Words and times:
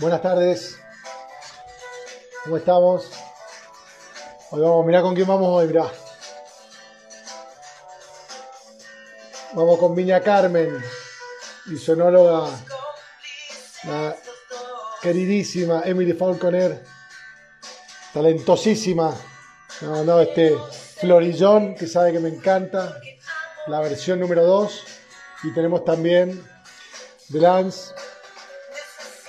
Buenas 0.00 0.22
tardes. 0.22 0.78
¿Cómo 2.44 2.56
estamos? 2.56 3.10
Hoy 4.52 4.60
vamos, 4.60 4.86
mirá 4.86 5.02
con 5.02 5.12
quién 5.12 5.26
vamos 5.26 5.48
hoy, 5.48 5.66
mirá. 5.66 5.90
Vamos 9.54 9.76
con 9.80 9.96
Viña 9.96 10.20
Carmen, 10.20 10.80
y 11.66 11.76
sonóloga, 11.78 12.48
la 13.88 14.14
queridísima 15.02 15.82
Emily 15.84 16.12
Falconer, 16.12 16.80
talentosísima. 18.14 19.16
Ha 19.82 19.84
mandado 19.84 20.20
este 20.20 20.56
florillón 21.00 21.74
que 21.74 21.88
sabe 21.88 22.12
que 22.12 22.20
me 22.20 22.28
encanta, 22.28 23.00
la 23.66 23.80
versión 23.80 24.20
número 24.20 24.44
2. 24.44 24.84
Y 25.42 25.52
tenemos 25.52 25.84
también 25.84 26.40
The 27.32 27.40
Lance 27.40 27.92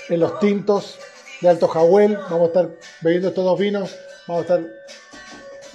en 0.09 0.19
los 0.19 0.39
tintos 0.39 0.97
de 1.41 1.49
Alto 1.49 1.67
Jahuel. 1.67 2.17
Vamos 2.17 2.41
a 2.41 2.45
estar 2.45 2.69
bebiendo 3.01 3.29
estos 3.29 3.45
dos 3.45 3.59
vinos. 3.59 3.95
Vamos 4.27 4.41
a 4.49 4.55
estar 4.55 4.69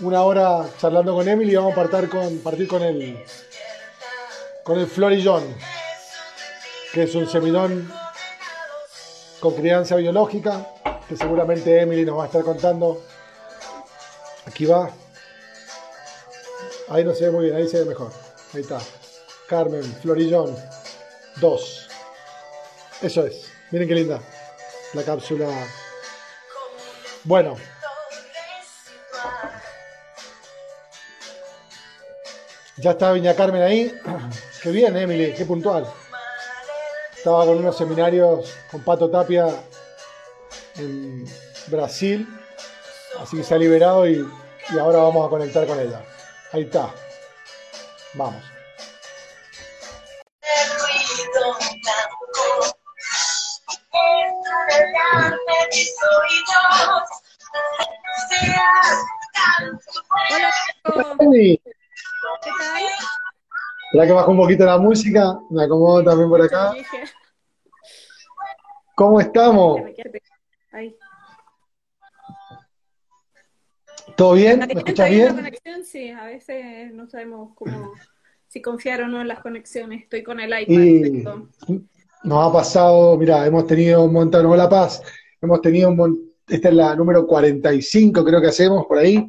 una 0.00 0.22
hora 0.22 0.68
charlando 0.78 1.14
con 1.14 1.28
Emily 1.28 1.52
y 1.52 1.56
vamos 1.56 1.72
a 1.72 1.76
partir 1.76 2.08
con, 2.08 2.38
partir 2.38 2.68
con 2.68 2.82
el 2.82 3.24
con 4.64 4.78
el 4.78 4.86
Florillón, 4.86 5.44
que 6.92 7.02
es 7.02 7.14
un 7.14 7.28
semidón 7.28 7.92
con 9.38 9.54
crianza 9.54 9.96
biológica, 9.96 10.66
que 11.06 11.16
seguramente 11.16 11.80
Emily 11.80 12.04
nos 12.04 12.18
va 12.18 12.24
a 12.24 12.26
estar 12.26 12.42
contando. 12.42 13.02
Aquí 14.46 14.64
va. 14.64 14.90
Ahí 16.88 17.04
no 17.04 17.14
se 17.14 17.26
ve 17.26 17.30
muy 17.30 17.44
bien, 17.44 17.56
ahí 17.56 17.68
se 17.68 17.80
ve 17.80 17.84
mejor. 17.84 18.10
Ahí 18.54 18.62
está. 18.62 18.80
Carmen, 19.46 19.82
Florillón 20.00 20.56
2. 21.40 21.88
Eso 23.02 23.26
es. 23.26 23.53
Miren 23.70 23.88
qué 23.88 23.94
linda 23.94 24.20
la 24.94 25.02
cápsula. 25.02 25.48
Bueno. 27.24 27.56
Ya 32.76 32.92
está 32.92 33.12
Viña 33.12 33.34
Carmen 33.34 33.62
ahí. 33.62 33.94
Qué 34.62 34.70
bien, 34.70 34.96
Emily, 34.96 35.34
qué 35.34 35.44
puntual. 35.44 35.86
Estaba 37.14 37.44
con 37.44 37.58
unos 37.58 37.76
seminarios 37.76 38.54
con 38.70 38.82
Pato 38.82 39.10
Tapia 39.10 39.46
en 40.76 41.26
Brasil. 41.66 42.26
Así 43.20 43.36
que 43.36 43.44
se 43.44 43.54
ha 43.54 43.58
liberado 43.58 44.08
y, 44.08 44.26
y 44.74 44.78
ahora 44.78 45.00
vamos 45.00 45.26
a 45.26 45.30
conectar 45.30 45.66
con 45.66 45.78
ella. 45.78 46.02
Ahí 46.50 46.62
está. 46.62 46.90
Vamos. 48.14 48.53
Emily, 61.24 61.60
¿qué 61.64 62.50
tal? 62.58 62.82
Espera 63.86 64.06
que 64.06 64.12
bajo 64.12 64.30
un 64.30 64.36
poquito 64.36 64.64
la 64.64 64.78
música. 64.78 65.38
Me 65.50 65.64
acomodo 65.64 66.04
también 66.04 66.28
por 66.28 66.42
acá. 66.42 66.72
¿Cómo 68.94 69.20
estamos? 69.20 69.80
¿Todo 74.16 74.34
bien? 74.34 74.60
¿La 74.60 74.66
¿Me 74.66 74.72
escuchas 74.74 75.10
bien? 75.10 75.34
conexión? 75.34 75.84
Sí, 75.84 76.10
a 76.10 76.24
veces 76.26 76.92
no 76.92 77.08
sabemos 77.08 77.52
cómo, 77.54 77.92
si 78.48 78.60
confiar 78.62 79.02
o 79.02 79.08
no 79.08 79.20
en 79.20 79.28
las 79.28 79.40
conexiones. 79.40 80.02
Estoy 80.02 80.22
con 80.22 80.40
el 80.40 80.50
iPad. 80.50 80.74
Y 80.74 81.24
nos 82.24 82.48
ha 82.48 82.52
pasado, 82.52 83.16
mira, 83.16 83.46
hemos 83.46 83.66
tenido 83.66 84.04
un 84.04 84.12
montón, 84.12 84.46
hola 84.46 84.68
Paz, 84.68 85.02
hemos 85.40 85.60
tenido 85.60 85.90
un 85.90 85.96
montón, 85.96 86.24
esta 86.46 86.68
es 86.68 86.74
la 86.74 86.94
número 86.94 87.26
45 87.26 88.24
creo 88.24 88.40
que 88.40 88.48
hacemos 88.48 88.86
por 88.86 88.98
ahí, 88.98 89.26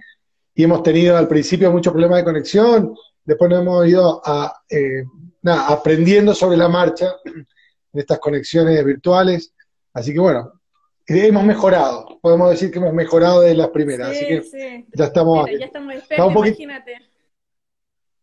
y 0.55 0.63
hemos 0.63 0.81
tenido 0.83 1.17
al 1.17 1.27
principio 1.27 1.71
muchos 1.71 1.91
problemas 1.93 2.17
de 2.19 2.23
conexión, 2.23 2.95
después 3.23 3.49
nos 3.51 3.61
hemos 3.61 3.87
ido 3.87 4.21
a, 4.25 4.61
eh, 4.69 5.03
nada, 5.41 5.67
aprendiendo 5.67 6.33
sobre 6.33 6.57
la 6.57 6.69
marcha 6.69 7.13
en 7.25 7.45
estas 7.99 8.19
conexiones 8.19 8.83
virtuales, 8.83 9.53
así 9.93 10.13
que 10.13 10.19
bueno, 10.19 10.53
eh, 11.07 11.27
hemos 11.27 11.43
mejorado, 11.43 12.19
podemos 12.21 12.49
decir 12.49 12.71
que 12.71 12.79
hemos 12.79 12.93
mejorado 12.93 13.41
de 13.41 13.53
las 13.53 13.67
primeras, 13.69 14.09
así 14.09 14.19
Sí, 14.19 14.25
que 14.27 14.41
sí. 14.43 14.87
ya 14.93 15.05
estamos 15.05 15.45
Mira, 15.45 15.59
ya 15.59 15.65
estamos 15.65 15.93
expertos, 15.95 16.33
poquito- 16.33 16.61
imagínate. 16.63 16.97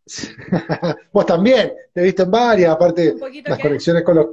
Vos 1.13 1.25
también, 1.25 1.71
te 1.93 2.01
he 2.01 2.03
visto 2.03 2.23
en 2.23 2.31
varias, 2.31 2.71
aparte 2.71 3.15
las 3.45 3.57
que- 3.57 3.63
conexiones 3.63 4.03
con 4.03 4.15
los 4.15 4.27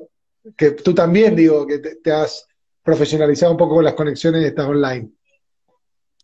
que 0.57 0.71
tú 0.73 0.95
también 0.95 1.37
digo 1.37 1.67
que 1.67 1.79
te, 1.79 1.97
te 1.97 2.11
has 2.13 2.47
profesionalizado 2.83 3.53
un 3.53 3.59
poco 3.59 3.77
con 3.77 3.85
las 3.85 3.95
conexiones 3.95 4.43
estas 4.45 4.67
online. 4.67 5.11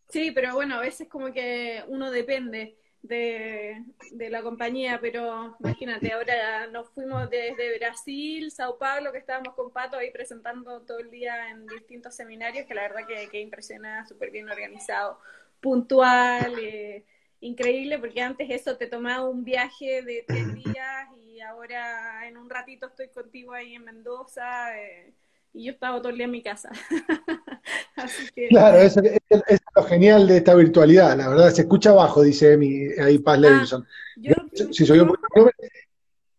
Sí, 0.09 0.31
pero 0.31 0.55
bueno, 0.55 0.77
a 0.77 0.81
veces 0.81 1.09
como 1.09 1.33
que 1.33 1.85
uno 1.89 2.11
depende 2.11 2.77
de, 3.03 3.85
de 4.11 4.31
la 4.31 4.43
compañía, 4.43 5.01
pero 5.01 5.57
imagínate, 5.61 6.13
ahora 6.13 6.67
nos 6.69 6.89
fuimos 6.91 7.29
desde 7.29 7.77
Brasil, 7.79 8.51
Sao 8.53 8.79
Paulo, 8.79 9.13
que 9.13 9.19
estábamos 9.19 9.55
con 9.55 9.73
Pato 9.73 9.97
ahí 9.97 10.11
presentando 10.13 10.83
todo 10.83 10.99
el 11.01 11.11
día 11.11 11.51
en 11.51 11.69
distintos 11.69 12.15
seminarios, 12.15 12.67
que 12.67 12.75
la 12.75 12.83
verdad 12.83 13.07
que, 13.07 13.29
que 13.31 13.41
impresiona, 13.41 14.07
súper 14.07 14.31
bien 14.31 14.49
organizado, 14.49 15.19
puntual, 15.61 16.57
eh, 16.59 17.05
increíble, 17.41 17.99
porque 17.99 18.23
antes 18.23 18.49
eso 18.51 18.77
te 18.77 18.87
tomaba 18.87 19.29
un 19.29 19.45
viaje 19.45 20.03
de 20.03 20.25
tres 20.27 20.53
días 20.55 21.09
y 21.19 21.41
ahora 21.41 22.27
en 22.29 22.37
un 22.37 22.49
ratito 22.49 22.87
estoy 22.87 23.09
contigo 23.09 23.53
ahí 23.53 23.75
en 23.75 23.85
Mendoza. 23.85 24.77
eh, 24.81 25.13
y 25.57 25.65
yo 25.65 25.73
estaba 25.73 25.99
todo 26.01 26.11
el 26.11 26.17
día 26.17 26.27
en 26.27 26.31
mi 26.31 26.43
casa. 26.43 26.71
Así 27.97 28.29
que... 28.35 28.49
Claro, 28.49 28.79
eso, 28.79 29.01
eso- 29.01 29.19
eso 29.31 29.43
es 29.49 29.61
lo 29.75 29.83
genial 29.85 30.29
de 30.29 30.37
esta 30.37 30.55
virtualidad, 30.55 31.17
la 31.17 31.29
verdad, 31.31 31.51
se 31.51 31.63
escucha 31.63 31.91
abajo, 31.91 32.23
dice 32.23 32.53
Emi, 32.53 32.89
ahí 33.03 33.19
Paz 33.19 33.37
Ah, 33.39 33.41
Levinson. 33.41 33.87
yo, 34.17 34.35
Si 34.73 34.85
soy 34.87 35.01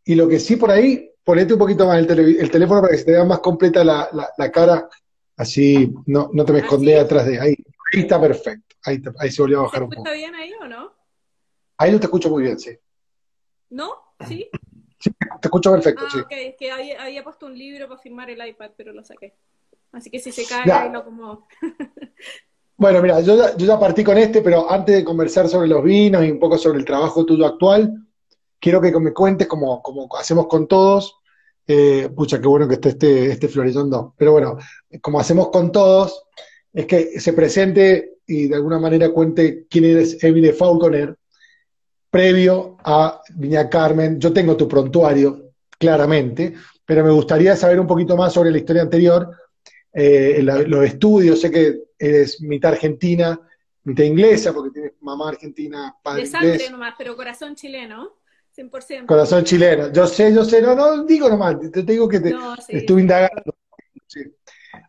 y 0.05 0.15
lo 0.15 0.29
que 0.29 0.39
sí 0.39 0.55
por 0.55 0.71
ahí, 0.71 1.11
ponete 1.23 1.53
un 1.53 1.59
poquito 1.59 1.85
más 1.87 1.97
el, 1.99 2.07
tele- 2.07 2.39
el 2.39 2.49
teléfono 2.51 2.79
para 2.81 2.91
que 2.91 2.99
se 2.99 3.05
te 3.05 3.11
vea 3.11 3.25
más 3.25 3.39
completa 3.39 3.83
la, 3.83 4.07
la- 4.13 4.29
la 4.37 4.51
cara, 4.51 4.87
así 5.35 5.93
no, 6.05 6.29
no 6.33 6.45
te 6.45 6.53
me 6.53 6.59
¿Ah, 6.59 6.61
escondes 6.61 6.99
atrás 6.99 7.25
de 7.25 7.39
ahí. 7.39 7.55
Ahí 7.93 8.01
está 8.01 8.21
perfecto, 8.21 8.75
ahí, 8.85 8.99
te- 9.01 9.11
ahí 9.19 9.31
se 9.31 9.41
volvió 9.41 9.57
a 9.57 9.61
¿Se 9.61 9.65
bajar 9.65 9.83
un 9.83 9.89
poco. 9.89 10.11
bien 10.11 10.35
ahí 10.35 10.53
o 10.61 10.67
no? 10.67 10.93
Ahí 11.79 11.91
no 11.91 11.99
te 11.99 12.05
escucho 12.05 12.29
muy 12.29 12.43
bien, 12.43 12.59
sí. 12.59 12.77
¿No? 13.69 13.89
¿Sí? 14.27 14.49
Te 15.09 15.47
escucho 15.47 15.71
perfecto, 15.71 16.05
Ah, 16.05 16.09
sí. 16.11 16.19
ok, 16.19 16.31
es 16.31 16.55
que 16.57 16.71
había, 16.71 17.03
había 17.03 17.23
puesto 17.23 17.45
un 17.45 17.57
libro 17.57 17.87
para 17.87 17.99
firmar 17.99 18.29
el 18.29 18.45
iPad, 18.47 18.71
pero 18.75 18.93
lo 18.93 19.03
saqué. 19.03 19.35
Así 19.91 20.09
que 20.09 20.19
si 20.19 20.31
se 20.31 20.45
cae, 20.45 20.71
ahí 20.71 20.91
lo 20.91 20.99
acomodo. 20.99 21.47
Bueno, 22.79 23.01
mira, 23.01 23.19
yo 23.21 23.35
ya, 23.35 23.57
yo 23.57 23.65
ya 23.65 23.79
partí 23.79 24.03
con 24.03 24.19
este, 24.19 24.41
pero 24.43 24.69
antes 24.69 24.97
de 24.97 25.03
conversar 25.03 25.47
sobre 25.49 25.67
los 25.67 25.83
vinos 25.83 26.23
y 26.23 26.29
un 26.29 26.37
poco 26.39 26.59
sobre 26.59 26.77
el 26.77 26.85
trabajo 26.85 27.25
tuyo 27.25 27.47
actual, 27.47 27.91
quiero 28.59 28.79
que 28.79 28.91
me 28.99 29.13
cuentes, 29.13 29.47
como, 29.47 29.81
como 29.81 30.07
hacemos 30.15 30.45
con 30.45 30.67
todos, 30.67 31.15
eh, 31.65 32.07
pucha, 32.15 32.39
qué 32.39 32.47
bueno 32.47 32.67
que 32.67 32.75
esté 32.75 32.89
este, 32.89 33.31
este 33.31 33.47
Florillón 33.47 33.89
2, 33.89 34.13
pero 34.15 34.33
bueno, 34.33 34.57
como 35.01 35.19
hacemos 35.19 35.49
con 35.49 35.71
todos, 35.71 36.23
es 36.71 36.85
que 36.85 37.19
se 37.19 37.33
presente 37.33 38.19
y 38.27 38.47
de 38.47 38.55
alguna 38.55 38.77
manera 38.77 39.09
cuente 39.09 39.65
quién 39.67 39.85
eres 39.85 40.23
Emily 40.23 40.51
Falconer, 40.51 41.17
previo 42.09 42.77
a 42.83 43.21
Viña 43.35 43.69
Carmen. 43.69 44.19
Yo 44.19 44.31
tengo 44.33 44.55
tu 44.55 44.67
prontuario, 44.67 45.51
claramente, 45.77 46.53
pero 46.85 47.03
me 47.03 47.11
gustaría 47.11 47.55
saber 47.55 47.79
un 47.79 47.87
poquito 47.87 48.15
más 48.15 48.33
sobre 48.33 48.51
la 48.51 48.57
historia 48.57 48.81
anterior, 48.81 49.29
eh, 49.93 50.41
la- 50.43 50.59
los 50.61 50.85
estudios, 50.85 51.39
sé 51.41 51.51
que 51.51 51.79
eres 51.99 52.41
mitad 52.41 52.71
argentina, 52.73 53.39
mitad 53.83 54.03
inglesa, 54.03 54.53
porque 54.53 54.71
tienes 54.71 54.93
mamá 55.01 55.29
argentina, 55.29 55.95
padre 56.01 56.21
De 56.21 56.27
sangre 56.27 56.49
inglés, 56.53 56.71
nomás, 56.71 56.93
pero 56.97 57.15
corazón 57.15 57.55
chileno, 57.55 58.13
100%. 58.51 59.07
corazón 59.07 59.43
chileno. 59.43 59.91
Yo 59.91 60.07
sé, 60.07 60.33
yo 60.33 60.43
sé, 60.43 60.61
no, 60.61 60.75
no 60.75 61.03
digo 61.05 61.29
nomás, 61.29 61.59
te, 61.59 61.69
te 61.69 61.83
digo 61.83 62.07
que 62.07 62.19
te, 62.19 62.31
No, 62.31 62.55
sí. 62.57 62.77
estuve 62.77 63.01
indagando. 63.01 63.53
sí. 64.07 64.21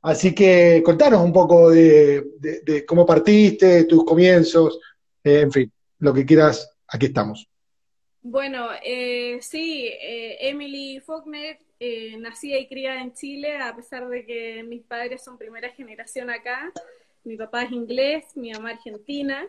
Así 0.03 0.35
que 0.35 0.83
contanos 0.85 1.23
un 1.25 1.33
poco 1.33 1.71
de, 1.71 2.25
de- 2.39 2.61
de 2.65 2.85
cómo 2.87 3.05
partiste, 3.07 3.85
tus 3.85 4.05
comienzos, 4.05 4.79
eh, 5.25 5.41
en 5.41 5.53
fin, 5.53 5.73
lo 6.01 6.13
que 6.15 6.25
quieras, 6.27 6.71
aquí 6.89 7.07
estamos. 7.07 7.49
Bueno, 8.23 8.69
eh, 8.85 9.39
sí, 9.43 9.87
eh, 9.87 10.49
Emily 10.49 11.01
Faulkner, 11.01 11.59
eh, 11.81 12.17
nacida 12.19 12.59
y 12.59 12.67
criada 12.67 13.01
en 13.01 13.15
Chile, 13.15 13.57
a 13.59 13.75
pesar 13.77 14.09
de 14.09 14.27
que 14.27 14.63
mis 14.65 14.83
padres 14.83 15.23
son 15.25 15.39
primera 15.39 15.71
generación 15.71 16.29
acá. 16.31 16.73
Mi 17.25 17.37
papá 17.37 17.63
es 17.65 17.73
inglés, 17.73 18.25
mi 18.37 18.51
mamá 18.53 18.71
argentina. 18.71 19.47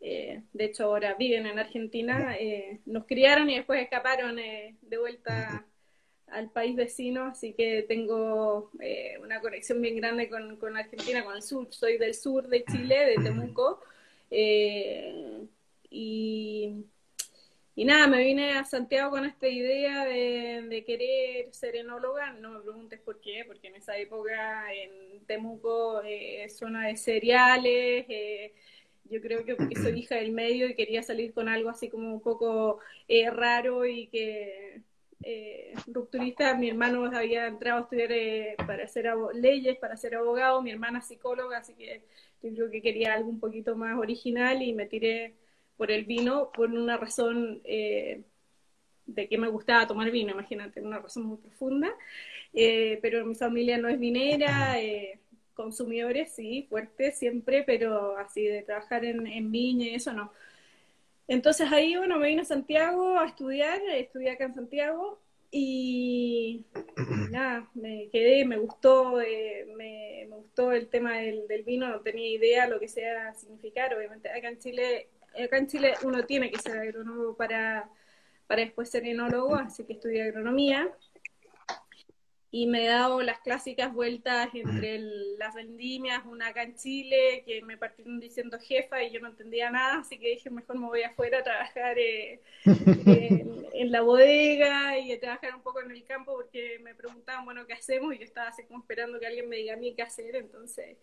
eh, 0.00 0.42
de 0.52 0.64
hecho, 0.64 0.84
ahora 0.84 1.14
viven 1.14 1.46
en 1.46 1.58
Argentina. 1.58 2.36
eh, 2.38 2.80
nos 2.86 3.06
criaron 3.06 3.48
y 3.50 3.56
después 3.56 3.82
escaparon 3.82 4.36
de 4.36 4.98
vuelta 4.98 5.66
al 6.28 6.50
país 6.50 6.76
vecino, 6.76 7.24
así 7.26 7.54
que 7.54 7.82
tengo 7.88 8.70
una 9.22 9.40
conexión 9.40 9.80
bien 9.80 9.96
grande 9.96 10.28
con, 10.28 10.76
Argentina, 10.76 11.24
con 11.24 11.34
el 11.36 11.42
sur. 11.42 11.68
Soy 11.70 11.98
del 11.98 12.14
sur 12.14 12.48
de 12.48 12.64
Chile, 12.64 13.06
de 13.06 13.14
Temuco. 13.24 13.80
Y 15.96 16.84
y 17.78 17.84
nada, 17.84 18.06
me 18.06 18.24
vine 18.24 18.52
a 18.54 18.64
Santiago 18.64 19.10
con 19.10 19.26
esta 19.26 19.48
idea 19.48 20.06
de, 20.06 20.82
querer 20.86 21.52
ser 21.52 21.76
enóloga. 21.76 22.32
No 22.32 22.52
me 22.52 22.60
preguntes 22.60 22.98
por 23.00 23.20
qué, 23.20 23.44
porque 23.46 23.68
en 23.68 23.76
esa 23.76 23.98
época 23.98 24.72
en 24.72 25.20
Temuco, 25.26 26.02
eh, 26.02 26.48
zona 26.48 26.86
de 26.86 26.96
cereales, 26.96 28.06
eh, 28.08 28.54
yo 29.10 29.20
creo 29.20 29.44
que 29.44 29.56
porque 29.56 29.76
soy 29.76 29.92
hija 30.00 30.16
del 30.16 30.32
medio 30.32 30.68
y 30.68 30.74
quería 30.74 31.02
salir 31.02 31.34
con 31.34 31.50
algo 31.50 31.68
así 31.68 31.90
como 31.90 32.14
un 32.14 32.22
poco 32.22 32.80
eh, 33.08 33.30
raro 33.30 33.84
y 33.84 34.06
que 34.06 34.80
eh, 35.22 35.74
rupturista. 35.86 36.54
Mi 36.54 36.70
hermano 36.70 37.04
había 37.14 37.46
entrado 37.46 37.80
a 37.80 37.82
estudiar 37.82 38.10
para 38.66 38.84
hacer 38.84 39.06
leyes, 39.34 39.76
para 39.78 39.98
ser 39.98 40.14
abogado, 40.14 40.62
mi 40.62 40.70
hermana 40.70 41.02
psicóloga, 41.02 41.58
así 41.58 41.74
que 41.74 42.02
yo 42.42 42.54
creo 42.54 42.70
que 42.70 42.82
quería 42.82 43.14
algo 43.14 43.28
un 43.28 43.40
poquito 43.40 43.76
más 43.76 43.98
original 43.98 44.62
y 44.62 44.72
me 44.72 44.86
tiré 44.86 45.34
por 45.76 45.90
el 45.90 46.04
vino 46.04 46.50
por 46.52 46.70
una 46.70 46.96
razón 46.96 47.60
eh, 47.64 48.22
de 49.06 49.28
que 49.28 49.38
me 49.38 49.48
gustaba 49.48 49.86
tomar 49.86 50.10
vino, 50.10 50.32
imagínate, 50.32 50.80
una 50.80 50.98
razón 50.98 51.24
muy 51.24 51.38
profunda. 51.38 51.92
Eh, 52.52 52.98
pero 53.02 53.24
mi 53.26 53.34
familia 53.34 53.78
no 53.78 53.88
es 53.88 53.98
vinera, 53.98 54.80
eh, 54.80 55.18
consumidores 55.54 56.32
sí, 56.34 56.66
fuertes 56.68 57.18
siempre, 57.18 57.62
pero 57.64 58.16
así 58.16 58.44
de 58.44 58.62
trabajar 58.62 59.04
en, 59.04 59.26
en 59.26 59.52
viña 59.52 59.86
y 59.86 59.94
eso 59.94 60.12
no. 60.12 60.32
Entonces 61.28 61.70
ahí, 61.72 61.96
bueno, 61.96 62.18
me 62.18 62.28
vine 62.28 62.42
a 62.42 62.44
Santiago 62.44 63.18
a 63.18 63.26
estudiar, 63.26 63.80
estudié 63.90 64.30
acá 64.30 64.44
en 64.44 64.54
Santiago 64.54 65.18
y 65.50 66.64
nada, 67.30 67.68
me 67.74 68.08
quedé, 68.10 68.44
me 68.44 68.58
gustó, 68.58 69.16
me, 69.76 70.26
gustó 70.28 70.72
el 70.72 70.88
tema 70.88 71.18
del, 71.18 71.46
del, 71.48 71.62
vino, 71.64 71.88
no 71.88 72.00
tenía 72.00 72.28
idea 72.28 72.68
lo 72.68 72.78
que 72.78 72.88
sea 72.88 73.34
significar, 73.34 73.94
obviamente 73.94 74.30
acá 74.30 74.48
en 74.48 74.58
Chile 74.58 75.08
acá 75.44 75.58
en 75.58 75.66
Chile 75.66 75.94
uno 76.02 76.24
tiene 76.24 76.50
que 76.50 76.58
ser 76.58 76.78
agrónomo 76.78 77.36
para, 77.36 77.88
para 78.46 78.62
después 78.62 78.90
ser 78.90 79.04
enólogo, 79.06 79.54
así 79.56 79.84
que 79.84 79.94
estudié 79.94 80.22
agronomía. 80.22 80.90
Y 82.50 82.66
me 82.66 82.84
he 82.84 82.88
dado 82.88 83.20
las 83.20 83.40
clásicas 83.40 83.92
vueltas 83.92 84.48
entre 84.54 85.00
las 85.36 85.54
vendimias, 85.54 86.24
una 86.24 86.48
acá 86.48 86.62
en 86.62 86.74
Chile, 86.76 87.42
que 87.44 87.60
me 87.62 87.76
partieron 87.76 88.18
diciendo 88.18 88.58
jefa 88.58 89.02
y 89.02 89.10
yo 89.10 89.20
no 89.20 89.28
entendía 89.28 89.70
nada, 89.70 89.98
así 89.98 90.18
que 90.18 90.30
dije, 90.30 90.48
mejor 90.48 90.78
me 90.78 90.86
voy 90.86 91.02
afuera 91.02 91.40
a 91.40 91.42
trabajar 91.42 91.98
eh, 91.98 92.40
en, 92.64 93.92
la 93.92 94.00
bodega 94.00 94.96
y 94.98 95.12
a 95.12 95.20
trabajar 95.20 95.54
un 95.54 95.62
poco 95.62 95.82
en 95.82 95.90
el 95.90 96.04
campo, 96.04 96.34
porque 96.34 96.78
me 96.82 96.94
preguntaban, 96.94 97.44
bueno, 97.44 97.66
¿qué 97.66 97.74
hacemos? 97.74 98.14
Y 98.14 98.18
yo 98.18 98.24
estaba 98.24 98.48
así 98.48 98.62
como 98.62 98.80
esperando 98.80 99.20
que 99.20 99.26
alguien 99.26 99.48
me 99.48 99.56
diga 99.56 99.74
a 99.74 99.76
mí 99.76 99.94
qué 99.94 100.02
hacer, 100.02 100.36
entonces 100.36 100.96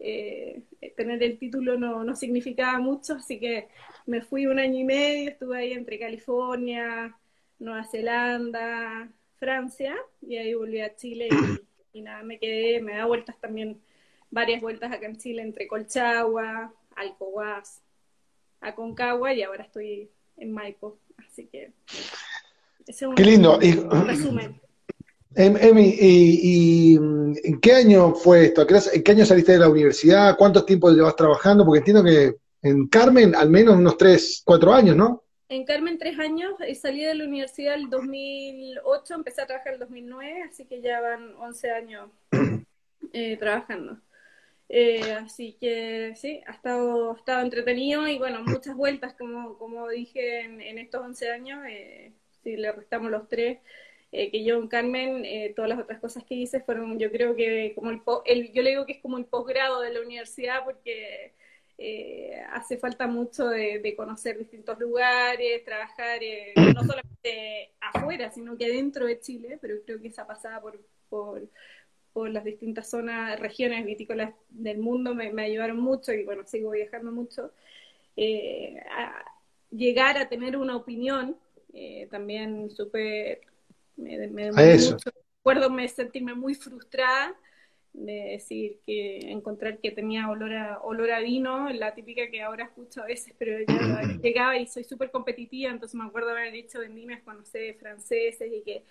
eh, 0.00 0.62
tener 0.96 1.22
el 1.22 1.38
título 1.38 1.78
no, 1.78 2.04
no, 2.04 2.14
significaba 2.14 2.78
mucho, 2.78 3.14
así 3.14 3.38
que 3.38 3.68
me 4.06 4.22
fui 4.22 4.46
un 4.46 4.58
año 4.58 4.78
y 4.78 4.84
medio, 4.84 5.30
estuve 5.30 5.58
ahí 5.58 5.72
entre 5.72 5.98
California, 5.98 7.16
Nueva 7.58 7.84
Zelanda, 7.84 9.08
Francia, 9.38 9.96
y 10.20 10.36
ahí 10.36 10.54
volví 10.54 10.80
a 10.80 10.94
Chile 10.96 11.28
y, 11.92 12.00
nada, 12.02 12.22
me 12.22 12.38
quedé, 12.38 12.80
me 12.80 12.96
da 12.96 13.06
vueltas 13.06 13.38
también, 13.40 13.80
varias 14.30 14.60
vueltas 14.60 14.92
acá 14.92 15.06
en 15.06 15.18
Chile, 15.18 15.42
entre 15.42 15.66
Colchagua, 15.66 16.72
Alcohuas, 16.96 17.82
Aconcagua, 18.60 19.32
y 19.34 19.42
ahora 19.42 19.64
estoy 19.64 20.10
en 20.36 20.52
Maipo, 20.52 20.98
así 21.16 21.46
que... 21.46 21.72
Ese 22.86 23.04
es 23.04 23.08
un, 23.10 23.14
Qué 23.16 23.24
lindo. 23.24 23.58
resumen. 23.58 24.58
Em, 25.34 25.56
Emi, 25.56 25.94
y, 26.00 26.96
en 26.96 27.60
qué 27.60 27.72
año 27.72 28.14
fue 28.14 28.46
esto? 28.46 28.66
¿En 28.92 29.02
qué 29.02 29.12
año 29.12 29.26
saliste 29.26 29.52
de 29.52 29.58
la 29.58 29.68
universidad? 29.68 30.36
¿Cuánto 30.36 30.64
tiempo 30.64 30.90
llevas 30.90 31.16
trabajando? 31.16 31.64
Porque 31.64 31.78
entiendo 31.78 32.02
que 32.02 32.36
en 32.62 32.88
Carmen 32.88 33.34
al 33.34 33.50
menos 33.50 33.76
unos 33.76 33.96
tres, 33.96 34.42
cuatro 34.44 34.72
años, 34.72 34.96
¿no? 34.96 35.22
En 35.50 35.64
Carmen 35.64 35.98
tres 35.98 36.18
años, 36.18 36.54
eh, 36.60 36.74
salí 36.74 37.02
de 37.04 37.14
la 37.14 37.24
universidad 37.24 37.74
el 37.74 37.88
2008, 37.88 39.14
empecé 39.14 39.42
a 39.42 39.46
trabajar 39.46 39.74
el 39.74 39.78
2009, 39.78 40.42
así 40.42 40.66
que 40.66 40.82
ya 40.82 41.00
van 41.00 41.34
11 41.36 41.70
años 41.70 42.10
eh, 43.12 43.36
trabajando. 43.38 43.98
Eh, 44.68 45.12
así 45.12 45.56
que 45.58 46.12
sí, 46.16 46.42
ha 46.46 46.52
estado, 46.52 47.16
estado 47.16 47.40
entretenido 47.40 48.06
y 48.06 48.18
bueno, 48.18 48.42
muchas 48.44 48.76
vueltas, 48.76 49.14
como, 49.14 49.56
como 49.56 49.88
dije 49.88 50.40
en, 50.40 50.60
en 50.60 50.78
estos 50.78 51.00
11 51.02 51.30
años, 51.30 51.60
si 52.42 52.56
le 52.56 52.72
restamos 52.72 53.10
los 53.10 53.26
tres, 53.28 53.58
eh, 54.10 54.30
que 54.30 54.42
yo 54.42 54.56
en 54.56 54.68
Carmen, 54.68 55.24
eh, 55.26 55.52
todas 55.54 55.68
las 55.68 55.78
otras 55.78 56.00
cosas 56.00 56.24
que 56.24 56.34
hice 56.34 56.60
fueron, 56.60 56.98
yo 56.98 57.10
creo 57.12 57.36
que 57.36 57.74
como 57.74 57.90
el, 58.24 58.52
yo 58.52 58.62
le 58.62 58.70
digo 58.70 58.86
que 58.86 58.92
es 58.92 59.02
como 59.02 59.18
el 59.18 59.26
posgrado 59.26 59.80
de 59.82 59.92
la 59.92 60.00
universidad 60.00 60.64
porque 60.64 61.34
eh, 61.76 62.40
hace 62.52 62.78
falta 62.78 63.06
mucho 63.06 63.48
de, 63.48 63.94
conocer 63.96 64.38
distintos 64.38 64.78
lugares, 64.78 65.62
trabajar 65.64 66.20
no 66.74 66.80
solamente 66.84 67.72
afuera, 67.80 68.30
sino 68.30 68.56
que 68.56 68.68
dentro 68.68 69.06
de 69.06 69.20
Chile, 69.20 69.58
pero 69.60 69.76
creo 69.84 70.00
que 70.00 70.08
esa 70.08 70.26
pasada 70.26 70.60
por, 70.62 70.80
por, 71.10 71.46
por 72.14 72.30
las 72.30 72.44
distintas 72.44 72.88
zonas, 72.88 73.38
regiones 73.38 73.84
vitícolas 73.84 74.32
del 74.48 74.78
mundo 74.78 75.14
me, 75.14 75.32
me 75.32 75.42
ayudaron 75.44 75.80
mucho 75.80 76.14
y 76.14 76.24
bueno, 76.24 76.46
sigo 76.46 76.70
viajando 76.70 77.12
mucho. 77.12 77.52
A 78.90 79.24
llegar 79.70 80.16
a 80.16 80.28
tener 80.28 80.56
una 80.56 80.76
opinión 80.76 81.36
también 82.10 82.70
súper 82.70 83.42
me, 83.98 84.28
me, 84.28 84.50
recuerdo 84.50 85.70
me 85.70 85.88
sentirme 85.88 86.34
muy 86.34 86.54
frustrada 86.54 87.36
de 87.92 88.12
decir 88.32 88.80
que 88.86 89.18
encontrar 89.30 89.78
que 89.78 89.90
tenía 89.90 90.28
olor 90.28 90.54
a, 90.54 90.80
olor 90.82 91.10
a 91.10 91.20
vino, 91.20 91.68
la 91.70 91.94
típica 91.94 92.30
que 92.30 92.42
ahora 92.42 92.64
escucho 92.64 93.02
a 93.02 93.06
veces, 93.06 93.34
pero 93.38 93.58
ya 93.66 94.02
llegaba 94.22 94.56
y 94.56 94.66
soy 94.66 94.84
súper 94.84 95.10
competitiva, 95.10 95.70
entonces 95.70 95.98
me 95.98 96.06
acuerdo 96.06 96.30
haber 96.30 96.52
dicho 96.52 96.78
vendimias 96.78 97.22
con, 97.22 97.38
no 97.38 97.44
sé, 97.44 97.74
franceses 97.74 98.50
y 98.52 98.62
que 98.62 98.84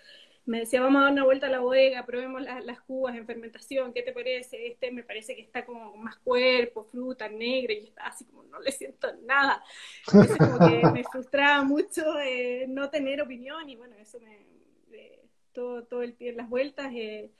me 0.44 0.60
decía, 0.60 0.80
vamos 0.80 1.00
a 1.00 1.04
dar 1.04 1.12
una 1.12 1.24
vuelta 1.24 1.46
a 1.46 1.50
la 1.50 1.60
bodega, 1.60 2.06
probemos 2.06 2.42
las 2.42 2.80
cubas 2.80 3.14
en 3.16 3.26
fermentación, 3.26 3.92
¿qué 3.92 4.02
te 4.02 4.12
parece? 4.12 4.66
Este 4.66 4.90
me 4.90 5.02
parece 5.02 5.36
que 5.36 5.42
está 5.42 5.64
como 5.66 5.94
más 5.96 6.16
cuerpo, 6.16 6.84
fruta, 6.84 7.28
negra, 7.28 7.74
y 7.74 7.84
estaba 7.84 8.08
así 8.08 8.24
como, 8.24 8.44
no 8.44 8.58
le 8.58 8.72
siento 8.72 9.08
nada. 9.24 9.62
Entonces 10.06 10.38
como 10.38 10.58
que 10.58 10.86
me 10.90 11.04
frustraba 11.04 11.62
mucho 11.64 12.02
no 12.68 12.88
tener 12.88 13.20
opinión 13.20 13.68
y 13.68 13.76
bueno, 13.76 13.96
eso 13.98 14.18
me, 14.20 14.57
todo, 15.58 15.82
todo 15.82 16.02
el 16.04 16.14
las 16.36 16.48
vueltas 16.48 16.92
eh, 16.94 17.32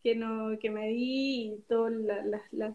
que, 0.00 0.14
no, 0.14 0.56
que 0.60 0.70
me 0.70 0.86
di 0.90 1.54
y 1.54 1.64
todo 1.68 1.88
las... 1.88 2.74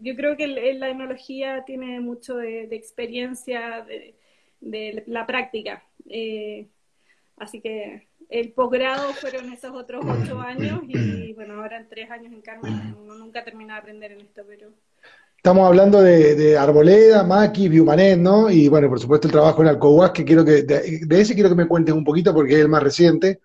yo 0.00 0.14
creo 0.14 0.36
que 0.36 0.46
la 0.46 0.88
enología 0.88 1.64
tiene 1.66 1.98
mucho 1.98 2.36
de, 2.36 2.68
experiencia, 2.70 3.84
de, 4.60 5.04
la 5.08 5.26
práctica. 5.26 5.82
Eh, 6.08 6.68
así 7.38 7.60
que 7.60 8.06
el 8.28 8.52
posgrado 8.52 9.12
fueron 9.14 9.52
esos 9.52 9.72
otros 9.72 10.04
ocho 10.06 10.38
años 10.38 10.80
y 10.86 11.32
bueno, 11.32 11.54
ahora 11.54 11.78
en 11.78 11.88
tres 11.88 12.08
años 12.08 12.32
en 12.32 12.40
Carmen 12.40 12.94
uno 13.02 13.16
nunca 13.16 13.42
termina 13.42 13.74
de 13.74 13.80
aprender 13.80 14.12
en 14.12 14.20
esto, 14.20 14.44
pero... 14.46 14.68
Estamos 15.36 15.66
hablando 15.66 16.00
de, 16.00 16.56
Arboleda, 16.56 17.24
Maki, 17.24 17.68
Biumanet, 17.68 18.16
¿no? 18.16 18.48
Y 18.48 18.68
bueno, 18.68 18.88
por 18.88 19.00
supuesto 19.00 19.26
el 19.26 19.32
trabajo 19.32 19.60
en 19.60 19.68
Alcohuas, 19.68 20.12
que 20.12 20.24
quiero 20.24 20.44
que, 20.44 20.62
de, 20.62 21.00
de, 21.04 21.20
ese 21.20 21.34
quiero 21.34 21.48
que 21.48 21.56
me 21.56 21.66
cuentes 21.66 21.92
un 21.92 22.04
poquito 22.04 22.32
porque 22.32 22.52
es 22.52 22.60
el 22.60 22.68
más 22.68 22.80
reciente. 22.80 23.40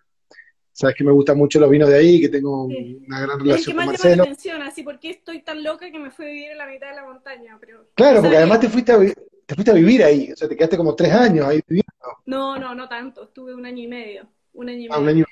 Sabes 0.77 0.95
que 0.95 1.03
me 1.03 1.11
gustan 1.11 1.39
mucho 1.39 1.59
los 1.59 1.71
vinos 1.71 1.89
de 1.89 1.97
ahí, 1.97 2.21
que 2.21 2.29
tengo 2.29 2.65
una 2.65 3.19
gran 3.19 3.39
relación 3.39 3.57
es 3.57 3.65
que 3.65 3.73
con 3.73 3.85
Marcelo. 3.87 4.15
La 4.17 4.23
atención, 4.23 4.61
así, 4.61 4.83
porque 4.83 5.09
estoy 5.09 5.41
tan 5.41 5.63
loca 5.63 5.89
que 5.89 5.97
me 5.97 6.11
fui 6.11 6.25
a 6.25 6.29
vivir 6.29 6.51
en 6.51 6.57
la 6.59 6.67
mitad 6.67 6.89
de 6.89 6.97
la 6.97 7.03
montaña. 7.03 7.57
Pero 7.59 7.87
claro, 7.95 8.21
porque 8.21 8.37
además 8.37 8.59
te 8.59 8.69
fuiste, 8.69 8.91
a, 8.91 8.99
te 8.99 9.55
fuiste 9.55 9.71
a 9.71 9.73
vivir 9.73 10.03
ahí, 10.03 10.31
o 10.31 10.35
sea, 10.35 10.47
te 10.47 10.55
quedaste 10.55 10.77
como 10.77 10.95
tres 10.95 11.11
años 11.11 11.47
ahí 11.47 11.61
viviendo. 11.67 11.91
No, 12.27 12.59
no, 12.59 12.75
no 12.75 12.87
tanto, 12.87 13.23
estuve 13.23 13.55
un 13.55 13.65
año 13.65 13.85
y 13.85 13.87
medio. 13.87 14.27
Un 14.53 14.69
año 14.69 14.81
y 14.81 14.87
ah, 14.91 14.99
medio. 14.99 15.01
Un 15.01 15.09
año. 15.09 15.25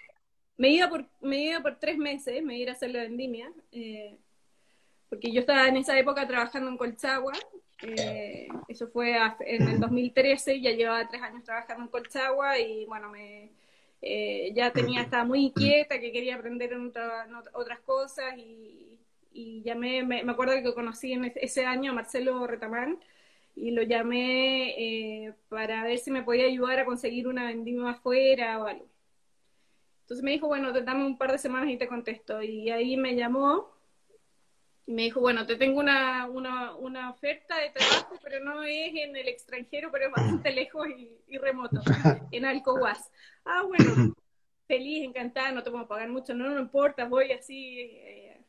Me 0.57 0.69
iba 0.69 0.89
por, 0.89 1.05
me 1.21 1.43
iba 1.43 1.61
por 1.61 1.77
tres 1.77 1.99
meses, 1.99 2.43
me 2.43 2.57
iba 2.57 2.71
a 2.71 2.73
hacer 2.73 2.89
la 2.89 3.03
vendimia, 3.03 3.51
eh, 3.71 4.17
porque 5.09 5.31
yo 5.31 5.41
estaba 5.41 5.67
en 5.67 5.77
esa 5.77 5.95
época 5.99 6.27
trabajando 6.27 6.71
en 6.71 6.77
Colchagua, 6.77 7.33
eh, 7.83 8.47
eso 8.67 8.87
fue 8.87 9.15
en 9.41 9.67
el 9.67 9.79
2013, 9.79 10.59
ya 10.59 10.71
llevaba 10.71 11.07
tres 11.07 11.21
años 11.21 11.43
trabajando 11.43 11.83
en 11.83 11.89
Colchagua 11.89 12.57
y 12.57 12.85
bueno, 12.85 13.11
me 13.11 13.51
eh, 14.07 14.53
ya 14.53 14.71
tenía, 14.71 15.01
estaba 15.01 15.25
muy 15.25 15.45
inquieta, 15.45 15.99
que 15.99 16.11
quería 16.11 16.35
aprender 16.35 16.73
en 16.73 16.91
otras 17.53 17.79
cosas 17.79 18.37
y, 18.37 18.99
y 19.33 19.63
llamé, 19.63 20.03
me, 20.03 20.21
acuerdo 20.21 20.53
que 20.53 20.73
conocí 20.75 21.13
en 21.13 21.33
ese 21.35 21.65
año 21.65 21.91
a 21.91 21.95
Marcelo 21.95 22.45
Retamán 22.45 22.99
y 23.55 23.71
lo 23.71 23.81
llamé 23.81 25.25
eh, 25.27 25.33
para 25.49 25.83
ver 25.83 25.97
si 25.97 26.11
me 26.11 26.23
podía 26.23 26.45
ayudar 26.45 26.79
a 26.79 26.85
conseguir 26.85 27.27
una 27.27 27.45
vendimia 27.45 27.89
afuera 27.91 28.61
o 28.61 28.67
algo. 28.67 28.87
Entonces 30.01 30.23
me 30.23 30.31
dijo, 30.31 30.47
bueno, 30.47 30.71
dame 30.71 31.05
un 31.05 31.17
par 31.17 31.31
de 31.31 31.39
semanas 31.39 31.69
y 31.71 31.77
te 31.77 31.87
contesto. 31.87 32.43
Y 32.43 32.69
ahí 32.69 32.95
me 32.95 33.15
llamó 33.15 33.74
y 34.85 34.93
me 34.93 35.03
dijo, 35.03 35.19
bueno, 35.19 35.45
te 35.45 35.55
tengo 35.55 35.79
una, 35.79 36.27
una, 36.27 36.75
una, 36.75 37.09
oferta 37.09 37.57
de 37.57 37.71
trabajo, 37.71 38.19
pero 38.23 38.43
no 38.43 38.63
es 38.63 38.93
en 38.93 39.15
el 39.15 39.27
extranjero, 39.27 39.89
pero 39.91 40.05
es 40.05 40.11
bastante 40.11 40.51
lejos 40.53 40.87
y, 40.87 41.37
remoto, 41.37 41.81
en 42.31 42.45
Alcohuas. 42.45 43.11
Ah, 43.45 43.63
bueno, 43.63 44.15
feliz, 44.67 45.03
encantada, 45.03 45.51
no 45.51 45.63
te 45.63 45.71
puedo 45.71 45.87
pagar 45.87 46.09
mucho, 46.09 46.33
no, 46.33 46.49
no 46.49 46.59
importa, 46.59 47.05
voy 47.05 47.31
así, 47.31 47.79
eh, 47.79 48.41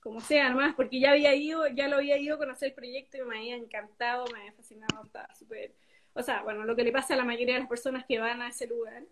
como 0.00 0.20
sea, 0.20 0.50
nomás, 0.50 0.74
porque 0.74 1.00
ya 1.00 1.12
había 1.12 1.34
ido, 1.34 1.66
ya 1.68 1.88
lo 1.88 1.96
había 1.96 2.18
ido 2.18 2.36
a 2.36 2.38
conocer 2.38 2.68
el 2.68 2.74
proyecto 2.74 3.18
y 3.18 3.22
me 3.22 3.38
había 3.38 3.56
encantado, 3.56 4.24
me 4.32 4.40
había 4.40 4.52
fascinado, 4.52 5.04
estaba 5.04 5.34
súper 5.34 5.74
o 6.14 6.22
sea, 6.22 6.42
bueno, 6.42 6.64
lo 6.64 6.76
que 6.76 6.84
le 6.84 6.92
pasa 6.92 7.14
a 7.14 7.16
la 7.16 7.24
mayoría 7.24 7.54
de 7.54 7.60
las 7.60 7.68
personas 7.68 8.04
que 8.06 8.18
van 8.18 8.40
a 8.40 8.48
ese 8.48 8.66
lugar. 8.66 9.02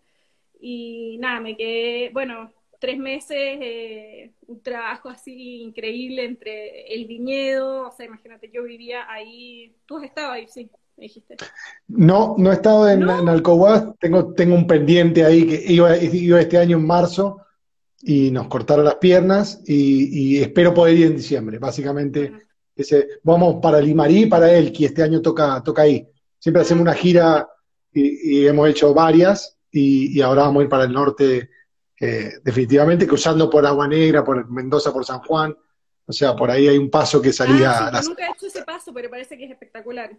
Y 0.59 1.17
nada, 1.19 1.41
me 1.41 1.57
quedé, 1.57 2.09
bueno, 2.13 2.53
tres 2.83 2.99
meses, 2.99 3.37
eh, 3.39 4.33
un 4.45 4.61
trabajo 4.61 5.07
así 5.07 5.61
increíble 5.61 6.25
entre 6.25 6.93
el 6.93 7.05
viñedo, 7.05 7.87
o 7.87 7.91
sea, 7.93 8.05
imagínate, 8.05 8.51
yo 8.53 8.63
vivía 8.63 9.09
ahí, 9.09 9.73
tú 9.85 9.95
has 9.95 10.03
estado 10.03 10.33
ahí, 10.33 10.47
sí, 10.49 10.69
me 10.97 11.03
dijiste. 11.03 11.37
No, 11.87 12.35
no 12.37 12.51
he 12.51 12.55
estado 12.55 12.89
en, 12.89 12.99
¿No? 12.99 13.95
tengo, 13.97 14.33
tengo 14.33 14.55
un 14.55 14.67
pendiente 14.67 15.23
ahí 15.23 15.47
que 15.47 15.63
iba, 15.71 15.95
iba 15.95 16.41
este 16.41 16.57
año 16.57 16.75
en 16.75 16.85
marzo 16.85 17.39
y 18.01 18.31
nos 18.31 18.49
cortaron 18.49 18.83
las 18.83 18.95
piernas 18.95 19.61
y, 19.65 20.41
espero 20.41 20.73
poder 20.73 20.97
ir 20.97 21.05
en 21.05 21.15
diciembre, 21.15 21.59
básicamente. 21.59 22.33
Ese, 22.75 23.07
vamos 23.23 23.61
para 23.61 23.79
Limarí, 23.79 24.25
para 24.25 24.51
Elqui, 24.51 24.83
este 24.83 25.03
año 25.03 25.21
toca, 25.21 25.63
toca 25.63 25.83
ahí. 25.83 26.05
Siempre 26.37 26.63
hacemos 26.63 26.81
una 26.81 26.95
gira 26.95 27.47
y, 27.93 28.45
hemos 28.45 28.67
hecho 28.67 28.93
varias 28.93 29.57
y, 29.71 30.19
ahora 30.19 30.41
vamos 30.41 30.59
a 30.59 30.63
ir 30.63 30.69
para 30.69 30.83
el 30.83 30.91
norte 30.91 31.49
eh, 32.03 32.39
definitivamente, 32.43 33.07
cruzando 33.07 33.49
por 33.49 33.65
Agua 33.65 33.87
Negra, 33.87 34.23
por 34.23 34.49
Mendoza, 34.49 34.91
por 34.91 35.05
San 35.05 35.19
Juan. 35.19 35.55
O 36.05 36.11
sea, 36.11 36.35
por 36.35 36.51
ahí 36.51 36.67
hay 36.67 36.77
un 36.77 36.89
paso 36.89 37.21
que 37.21 37.31
salía... 37.31 37.87
Ah, 37.87 38.01
nunca 38.03 38.27
he 38.27 38.31
hecho 38.31 38.47
ese 38.47 38.63
paso, 38.63 38.93
pero 38.93 39.09
parece 39.09 39.37
que 39.37 39.45
es 39.45 39.51
espectacular. 39.51 40.11